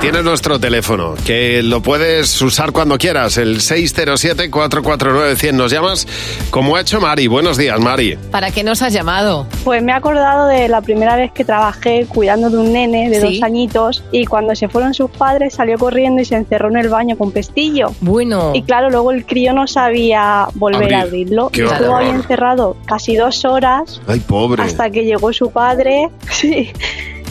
Tienes 0.00 0.22
nuestro 0.22 0.58
teléfono, 0.60 1.14
que 1.24 1.62
lo 1.62 1.80
puedes 1.80 2.42
usar 2.42 2.72
cuando 2.72 2.98
quieras, 2.98 3.38
el 3.38 3.60
607-449-100. 3.60 5.52
Nos 5.52 5.72
llamas 5.72 6.06
como 6.50 6.76
ha 6.76 6.82
hecho 6.82 7.00
Mari. 7.00 7.26
Buenos 7.26 7.56
días, 7.56 7.80
Mari. 7.80 8.18
¿Para 8.30 8.50
qué 8.50 8.62
nos 8.62 8.82
has 8.82 8.92
llamado? 8.92 9.46
Pues 9.64 9.82
me 9.82 9.92
he 9.92 9.94
acordado 9.94 10.46
de 10.46 10.68
la 10.68 10.82
primera 10.82 11.16
vez 11.16 11.32
que 11.32 11.42
trabajé 11.46 12.04
cuidando 12.06 12.50
de 12.50 12.58
un 12.58 12.74
nene 12.74 13.08
de 13.08 13.18
Sí. 13.18 13.34
dos 13.36 13.42
añitos 13.44 14.04
y 14.12 14.26
cuando 14.26 14.54
se 14.54 14.68
fueron 14.68 14.92
sus 14.92 15.10
padres 15.10 15.54
salió 15.54 15.78
corriendo 15.78 16.20
y 16.20 16.26
se 16.26 16.34
encerró 16.36 16.68
en 16.68 16.76
el 16.76 16.90
baño 16.90 17.16
con 17.16 17.32
pestillo. 17.32 17.92
Bueno. 18.02 18.50
Y 18.54 18.62
claro, 18.62 18.90
luego 18.90 19.10
el 19.10 19.24
crío 19.24 19.54
no 19.54 19.66
sabía 19.66 20.48
volver 20.54 20.92
a 20.96 21.00
Abrir. 21.00 21.22
abrirlo. 21.24 21.48
Qué 21.48 21.62
Y 21.62 21.64
estuvo 21.64 21.96
ahí 21.96 22.10
encerrado 22.10 22.76
casi 22.84 23.16
dos 23.16 23.42
horas 23.46 24.02
Ay, 24.06 24.20
pobre. 24.20 24.62
hasta 24.64 24.90
que 24.90 25.04
llegó 25.04 25.32
su 25.32 25.50
padre. 25.50 26.10
Sí. 26.30 26.70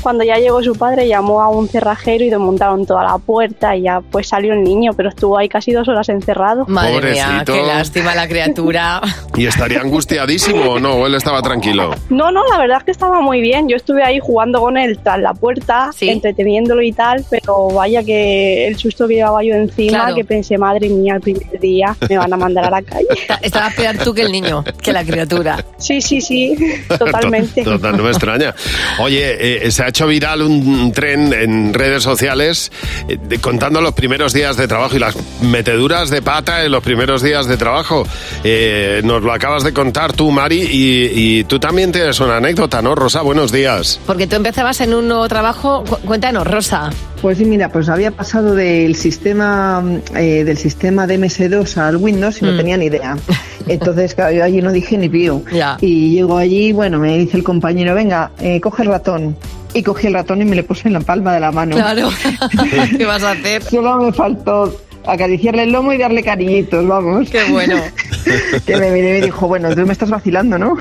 Cuando 0.03 0.23
ya 0.25 0.35
llegó 0.35 0.61
su 0.61 0.75
padre, 0.75 1.07
llamó 1.07 1.41
a 1.41 1.49
un 1.49 1.67
cerrajero 1.69 2.23
y 2.25 2.29
desmontaron 2.29 2.85
toda 2.85 3.03
la 3.03 3.17
puerta 3.17 3.75
y 3.75 3.83
ya 3.83 4.01
pues 4.01 4.27
salió 4.27 4.53
el 4.53 4.63
niño, 4.63 4.91
pero 4.95 5.09
estuvo 5.09 5.37
ahí 5.37 5.47
casi 5.49 5.71
dos 5.71 5.87
horas 5.87 6.09
encerrado. 6.09 6.65
Madre 6.67 7.11
mía, 7.13 7.25
Pobrecito. 7.25 7.53
qué 7.53 7.63
lástima 7.63 8.13
la 8.15 8.27
criatura. 8.27 9.01
¿Y 9.37 9.45
estaría 9.47 9.79
angustiadísimo 9.81 10.73
o 10.73 10.79
no? 10.79 10.95
¿O 10.95 11.07
él 11.07 11.15
estaba 11.15 11.41
tranquilo? 11.41 11.95
No, 12.09 12.31
no, 12.31 12.41
la 12.49 12.57
verdad 12.59 12.77
es 12.79 12.83
que 12.83 12.91
estaba 12.91 13.21
muy 13.21 13.41
bien. 13.41 13.67
Yo 13.69 13.75
estuve 13.77 14.03
ahí 14.03 14.19
jugando 14.21 14.59
con 14.61 14.77
él 14.77 14.99
tras 15.01 15.19
la 15.19 15.33
puerta, 15.33 15.89
entreteniéndolo 15.99 16.81
y 16.81 16.91
tal, 16.91 17.23
pero 17.29 17.69
vaya 17.69 18.03
que 18.03 18.67
el 18.67 18.77
susto 18.77 19.07
que 19.07 19.15
llevaba 19.15 19.43
yo 19.43 19.55
encima, 19.55 19.99
Claro. 19.99 20.15
que 20.15 20.25
pensé, 20.25 20.57
madre 20.57 20.89
mía, 20.89 21.15
el 21.15 21.21
primer 21.21 21.59
día 21.59 21.95
me 22.09 22.17
van 22.17 22.33
a 22.33 22.37
mandar 22.37 22.65
a 22.65 22.69
la 22.69 22.81
calle. 22.81 23.07
Estabas 23.41 23.73
peor 23.75 23.97
tú 24.03 24.13
que 24.13 24.21
el 24.21 24.31
niño, 24.31 24.63
que 24.81 24.91
la 24.91 25.03
criatura. 25.03 25.63
Sí, 25.77 26.01
sí, 26.01 26.19
sí, 26.21 26.55
totalmente. 26.99 27.63
Total, 27.63 27.95
no 27.95 28.03
me 28.03 28.09
extraña. 28.09 28.53
Oye, 28.99 29.65
eh, 29.67 29.71
se 29.71 29.83
ha 29.83 29.87
hecho 29.93 30.07
viral 30.07 30.41
un 30.41 30.91
tren 30.91 31.31
en 31.33 31.71
redes 31.71 32.01
sociales 32.01 32.71
eh, 33.07 33.19
de- 33.29 33.37
contando 33.37 33.79
los 33.79 33.93
primeros 33.93 34.33
días 34.33 34.57
de 34.57 34.67
trabajo 34.67 34.95
y 34.95 34.99
las 34.99 35.15
meteduras 35.43 36.09
de 36.09 36.23
pata 36.23 36.65
en 36.65 36.71
los 36.71 36.81
primeros 36.83 37.21
días 37.21 37.45
de 37.45 37.57
trabajo. 37.57 38.03
Eh, 38.43 39.01
nos 39.03 39.21
lo 39.21 39.31
acabas 39.31 39.63
de 39.63 39.71
contar 39.71 40.11
tú, 40.13 40.31
Mari, 40.31 40.61
y, 40.63 41.11
y 41.39 41.43
tú 41.43 41.59
también 41.59 41.91
tienes 41.91 42.19
una 42.19 42.37
anécdota, 42.37 42.81
¿no, 42.81 42.95
Rosa? 42.95 43.21
Buenos 43.21 43.51
días. 43.51 43.99
Porque 44.07 44.25
tú 44.25 44.35
empezabas 44.35 44.81
en 44.81 44.95
un 44.95 45.07
nuevo 45.07 45.27
trabajo. 45.27 45.83
Cu- 45.87 45.97
Cuéntanos, 46.07 46.47
Rosa. 46.47 46.89
Pues 47.21 47.37
sí, 47.37 47.45
mira, 47.45 47.69
pues 47.69 47.87
había 47.87 48.09
pasado 48.09 48.55
del 48.55 48.95
sistema 48.95 49.83
eh, 50.15 50.43
del 50.43 50.57
sistema 50.57 51.05
de 51.05 51.19
MS2 51.19 51.77
al 51.77 51.97
Windows 51.97 52.41
y 52.41 52.45
no 52.45 52.57
tenía 52.57 52.77
ni 52.77 52.85
idea. 52.87 53.15
Entonces, 53.67 54.15
claro, 54.15 54.33
yo 54.35 54.43
allí 54.43 54.59
no 54.61 54.71
dije 54.71 54.97
ni 54.97 55.07
pío. 55.07 55.43
Y 55.81 56.15
llego 56.15 56.37
allí, 56.37 56.71
bueno, 56.73 56.97
me 56.97 57.15
dice 57.19 57.37
el 57.37 57.43
compañero, 57.43 57.93
venga, 57.93 58.31
eh, 58.41 58.59
coge 58.59 58.81
el 58.81 58.89
ratón. 58.89 59.37
Y 59.73 59.83
cogí 59.83 60.07
el 60.07 60.13
ratón 60.13 60.41
y 60.41 60.45
me 60.45 60.55
le 60.55 60.63
puse 60.63 60.87
en 60.87 60.93
la 60.93 60.99
palma 60.99 61.33
de 61.33 61.39
la 61.39 61.51
mano. 61.51 61.75
Claro. 61.75 62.09
¿Qué 62.97 63.05
vas 63.05 63.23
a 63.23 63.31
hacer? 63.31 63.63
Solo 63.63 63.97
me 63.97 64.13
faltó 64.13 64.75
acariciarle 65.05 65.63
el 65.63 65.71
lomo 65.71 65.93
y 65.93 65.97
darle 65.97 66.23
cariñitos, 66.23 66.87
vamos. 66.87 67.29
Qué 67.29 67.43
bueno. 67.45 67.77
que 68.65 68.77
me 68.77 68.91
miró 68.91 69.09
y 69.09 69.11
me 69.11 69.21
dijo, 69.21 69.47
bueno, 69.47 69.73
tú 69.75 69.85
me 69.85 69.93
estás 69.93 70.09
vacilando, 70.09 70.57
¿no? 70.57 70.77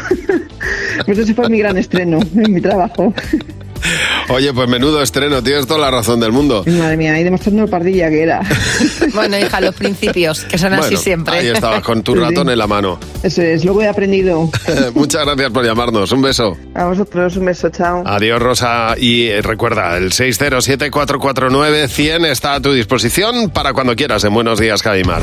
pues 1.07 1.19
ese 1.19 1.35
fue 1.35 1.49
mi 1.49 1.59
gran 1.59 1.77
estreno 1.79 2.21
en 2.37 2.53
mi 2.53 2.61
trabajo. 2.61 3.13
Oye, 4.29 4.53
pues 4.53 4.69
menudo 4.69 5.03
estreno, 5.03 5.43
tienes 5.43 5.67
toda 5.67 5.81
la 5.81 5.91
razón 5.91 6.21
del 6.21 6.31
mundo. 6.33 6.63
Madre 6.67 6.97
mía, 6.97 7.15
ahí 7.15 7.25
demostrando 7.25 7.63
lo 7.63 7.69
pardilla 7.69 8.09
que 8.11 8.23
era. 8.23 8.41
Bueno, 9.15 9.37
hija, 9.39 9.61
los 9.61 9.75
principios, 9.75 10.45
que 10.45 10.57
son 10.59 10.73
así 10.73 10.97
siempre. 10.97 11.35
Ahí 11.37 11.49
estabas 11.49 11.83
con 11.83 12.03
tu 12.03 12.13
Sí, 12.13 12.19
sí. 12.19 12.25
ratón 12.25 12.49
en 12.51 12.59
la 12.59 12.67
mano. 12.67 12.99
Eso 13.23 13.43
es, 13.43 13.63
luego 13.65 13.83
he 13.83 13.89
aprendido. 13.89 14.49
Muchas 14.95 15.25
gracias 15.27 15.51
por 15.51 15.65
llamarnos. 15.65 16.11
Un 16.13 16.23
beso. 16.23 16.57
A 16.75 16.85
vosotros, 16.85 17.37
un 17.37 17.45
beso, 17.47 17.69
chao. 17.71 18.03
Adiós, 18.07 18.41
Rosa. 18.41 18.95
Y 18.97 19.27
eh, 19.27 19.43
recuerda, 19.43 19.97
el 19.99 20.13
607-449-100 20.13 22.27
está 22.27 22.55
a 22.55 22.61
tu 22.61 22.73
disposición 22.73 23.51
para 23.51 23.73
cuando 23.73 23.95
quieras 23.97 24.25
en 24.25 24.35
Buenos 24.35 24.59
Días, 24.59 24.83
Javimar. 24.83 25.23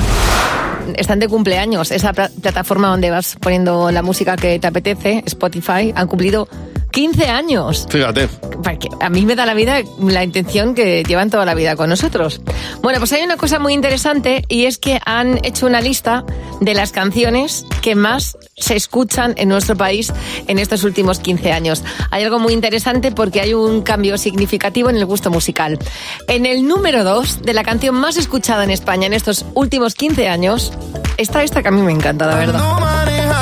Están 0.96 1.20
de 1.20 1.28
cumpleaños. 1.28 1.92
Esa 1.92 2.14
pla- 2.14 2.32
plataforma 2.42 2.90
donde 2.90 3.12
vas 3.12 3.38
poniendo 3.40 3.92
la 3.92 4.02
música 4.02 4.36
que 4.36 4.58
te 4.60 4.68
apetece, 4.68 5.24
Spotify, 5.26 5.94
han 5.96 6.08
cumplido 6.08 6.48
15 6.92 7.28
años. 7.28 7.88
Fíjate. 7.90 8.28
Porque 8.28 8.90
a 9.00 9.10
mí 9.10 9.26
me 9.26 9.36
da 9.36 9.46
la 9.46 9.54
vida 9.54 9.82
la 10.00 10.24
intención 10.24 10.76
que 10.76 11.04
llevan 11.04 11.30
toda 11.30 11.46
la 11.46 11.54
vida 11.54 11.76
con 11.76 11.90
nosotros. 11.90 12.42
Bueno, 12.82 13.00
pues 13.00 13.14
hay 13.14 13.24
una 13.24 13.38
cosa 13.38 13.60
muy 13.60 13.74
interesante 13.74 14.44
y 14.48 14.66
es 14.66 14.78
que 14.78 15.00
han 15.06 15.44
hecho 15.46 15.66
una 15.66 15.82
lista 15.82 16.26
de 16.60 16.74
las 16.74 16.92
canciones 16.92 17.66
que 17.82 17.96
más 17.96 18.38
se 18.58 18.76
escuchan 18.76 19.34
en 19.38 19.50
nuestro 19.50 19.76
país 19.76 20.12
en 20.48 20.60
estos 20.60 20.84
últimos 20.84 21.20
15 21.20 21.52
años. 21.52 21.84
Hay 22.12 22.24
algo 22.24 22.40
muy 22.40 22.54
interesante 22.54 23.12
porque 23.12 23.42
hay 23.42 23.54
un 23.54 23.82
cambio 23.82 24.18
significativo 24.18 24.90
en 24.90 24.98
el 24.98 25.06
gusto 25.06 25.30
musical. 25.30 25.80
En 26.28 26.46
el 26.46 26.68
número 26.68 27.04
2 27.04 27.44
de 27.44 27.54
la 27.54 27.64
canción 27.64 27.96
más 27.96 28.18
escuchada 28.18 28.64
en 28.64 28.72
España 28.72 29.08
en 29.08 29.14
estos 29.14 29.46
últimos 29.54 29.96
15 29.96 30.28
años 30.28 30.74
está 31.18 31.44
esta 31.44 31.62
que 31.62 31.68
a 31.70 31.72
mí 31.72 31.82
me 31.82 31.92
encanta, 31.92 32.28
la 32.28 32.36
verdad. 32.36 32.99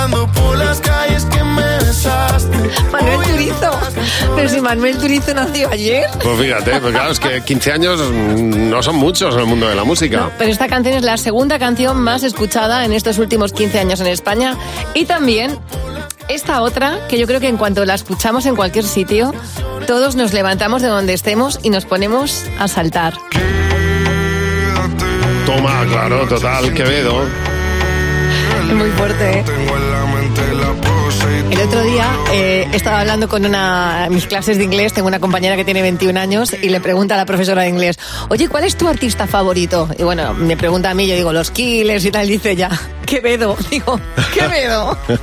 Por 0.09 0.57
las 0.57 0.79
calles 0.79 1.25
que 1.25 1.43
me 1.43 1.77
besaste. 1.79 2.57
Manuel 2.91 3.19
Turizo. 3.21 3.71
Pero 4.35 4.49
si 4.49 4.61
Manuel 4.61 4.97
Turizo 4.97 5.33
nació 5.33 5.69
ayer. 5.69 6.05
Pues 6.21 6.39
fíjate, 6.39 6.79
pues 6.79 6.93
claro, 6.93 7.11
es 7.11 7.19
que 7.19 7.41
15 7.41 7.71
años 7.71 7.99
no 8.11 8.83
son 8.83 8.95
muchos 8.95 9.33
en 9.35 9.41
el 9.41 9.45
mundo 9.45 9.67
de 9.67 9.75
la 9.75 9.83
música. 9.83 10.29
Pero 10.37 10.51
esta 10.51 10.67
canción 10.67 10.95
es 10.95 11.03
la 11.03 11.17
segunda 11.17 11.59
canción 11.59 11.99
más 11.99 12.23
escuchada 12.23 12.85
en 12.85 12.93
estos 12.93 13.17
últimos 13.17 13.53
15 13.53 13.79
años 13.79 13.99
en 13.99 14.07
España. 14.07 14.55
Y 14.93 15.05
también 15.05 15.57
esta 16.27 16.61
otra, 16.61 16.99
que 17.07 17.17
yo 17.17 17.27
creo 17.27 17.39
que 17.39 17.47
en 17.47 17.57
cuanto 17.57 17.85
la 17.85 17.95
escuchamos 17.95 18.45
en 18.45 18.55
cualquier 18.55 18.85
sitio, 18.85 19.33
todos 19.85 20.15
nos 20.15 20.33
levantamos 20.33 20.81
de 20.81 20.89
donde 20.89 21.13
estemos 21.13 21.59
y 21.63 21.69
nos 21.69 21.85
ponemos 21.85 22.43
a 22.59 22.67
saltar. 22.67 23.13
Toma, 25.45 25.85
claro, 25.89 26.27
total, 26.27 26.73
Quevedo. 26.73 27.23
Es 28.67 28.73
muy 28.73 28.89
fuerte, 28.91 29.39
¿eh? 29.39 29.45
El 31.49 31.59
otro 31.61 31.81
día 31.83 32.05
eh, 32.33 32.67
estaba 32.73 32.99
hablando 32.99 33.27
con 33.27 33.45
una 33.45 34.07
mis 34.09 34.27
clases 34.27 34.57
de 34.57 34.63
inglés, 34.63 34.93
tengo 34.93 35.07
una 35.07 35.19
compañera 35.19 35.55
que 35.55 35.65
tiene 35.65 35.81
21 35.81 36.19
años 36.19 36.55
y 36.61 36.69
le 36.69 36.79
pregunta 36.79 37.15
a 37.15 37.17
la 37.17 37.25
profesora 37.25 37.63
de 37.63 37.69
inglés, 37.69 37.97
oye, 38.29 38.47
¿cuál 38.47 38.63
es 38.63 38.77
tu 38.77 38.87
artista 38.87 39.27
favorito? 39.27 39.89
Y 39.97 40.03
bueno, 40.03 40.33
me 40.33 40.57
pregunta 40.57 40.91
a 40.91 40.93
mí, 40.93 41.07
yo 41.07 41.15
digo, 41.15 41.33
los 41.33 41.51
Killers 41.51 42.05
y 42.05 42.11
tal, 42.11 42.27
dice 42.27 42.55
ya, 42.55 42.69
Quevedo. 43.07 43.55
Digo, 43.71 43.99
Quevedo. 44.33 44.97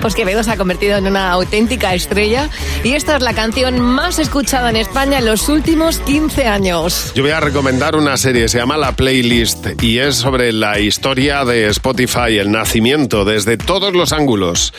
Pues 0.00 0.14
Quevedo 0.14 0.42
se 0.42 0.50
ha 0.50 0.56
convertido 0.58 0.98
en 0.98 1.06
una 1.06 1.30
auténtica 1.30 1.94
estrella 1.94 2.50
y 2.82 2.92
esta 2.92 3.16
es 3.16 3.22
la 3.22 3.32
canción 3.32 3.80
más 3.80 4.18
escuchada 4.18 4.68
en 4.68 4.76
España 4.76 5.20
en 5.20 5.24
los 5.24 5.48
últimos 5.48 6.00
15 6.00 6.46
años. 6.46 7.12
Yo 7.14 7.22
voy 7.22 7.32
a 7.32 7.40
recomendar 7.40 7.96
una 7.96 8.18
serie, 8.18 8.48
se 8.48 8.58
llama 8.58 8.76
La 8.76 8.92
Playlist 8.92 9.82
y 9.82 10.00
es 10.00 10.16
sobre 10.16 10.52
la 10.52 10.78
historia 10.78 11.46
de 11.46 11.68
Spotify, 11.68 12.36
el 12.38 12.50
nacimiento 12.50 13.24
desde 13.24 13.56
todos 13.56 13.94
los 13.94 14.12
ángulos. 14.12 14.74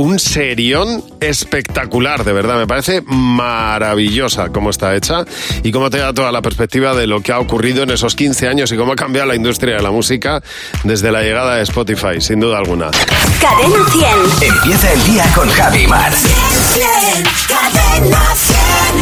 Un 0.00 0.18
serión 0.18 1.04
espectacular, 1.20 2.24
de 2.24 2.32
verdad, 2.32 2.56
me 2.56 2.66
parece 2.66 3.02
maravillosa 3.02 4.48
cómo 4.48 4.70
está 4.70 4.96
hecha 4.96 5.26
y 5.62 5.72
cómo 5.72 5.90
te 5.90 5.98
da 5.98 6.14
toda 6.14 6.32
la 6.32 6.40
perspectiva 6.40 6.94
de 6.94 7.06
lo 7.06 7.20
que 7.20 7.32
ha 7.32 7.38
ocurrido 7.38 7.82
en 7.82 7.90
esos 7.90 8.14
15 8.14 8.48
años 8.48 8.72
y 8.72 8.78
cómo 8.78 8.92
ha 8.92 8.96
cambiado 8.96 9.28
la 9.28 9.34
industria 9.34 9.76
de 9.76 9.82
la 9.82 9.90
música 9.90 10.42
desde 10.84 11.12
la 11.12 11.20
llegada 11.20 11.56
de 11.56 11.64
Spotify, 11.64 12.18
sin 12.18 12.40
duda 12.40 12.56
alguna. 12.56 12.90
Cadena 13.42 13.84
100. 14.40 14.52
Empieza 14.54 14.90
el 14.90 15.04
día 15.04 15.30
con 15.34 15.50
Javi 15.50 15.86
Mar. 15.86 16.14
Cadena 17.46 18.24
100. 18.34 19.00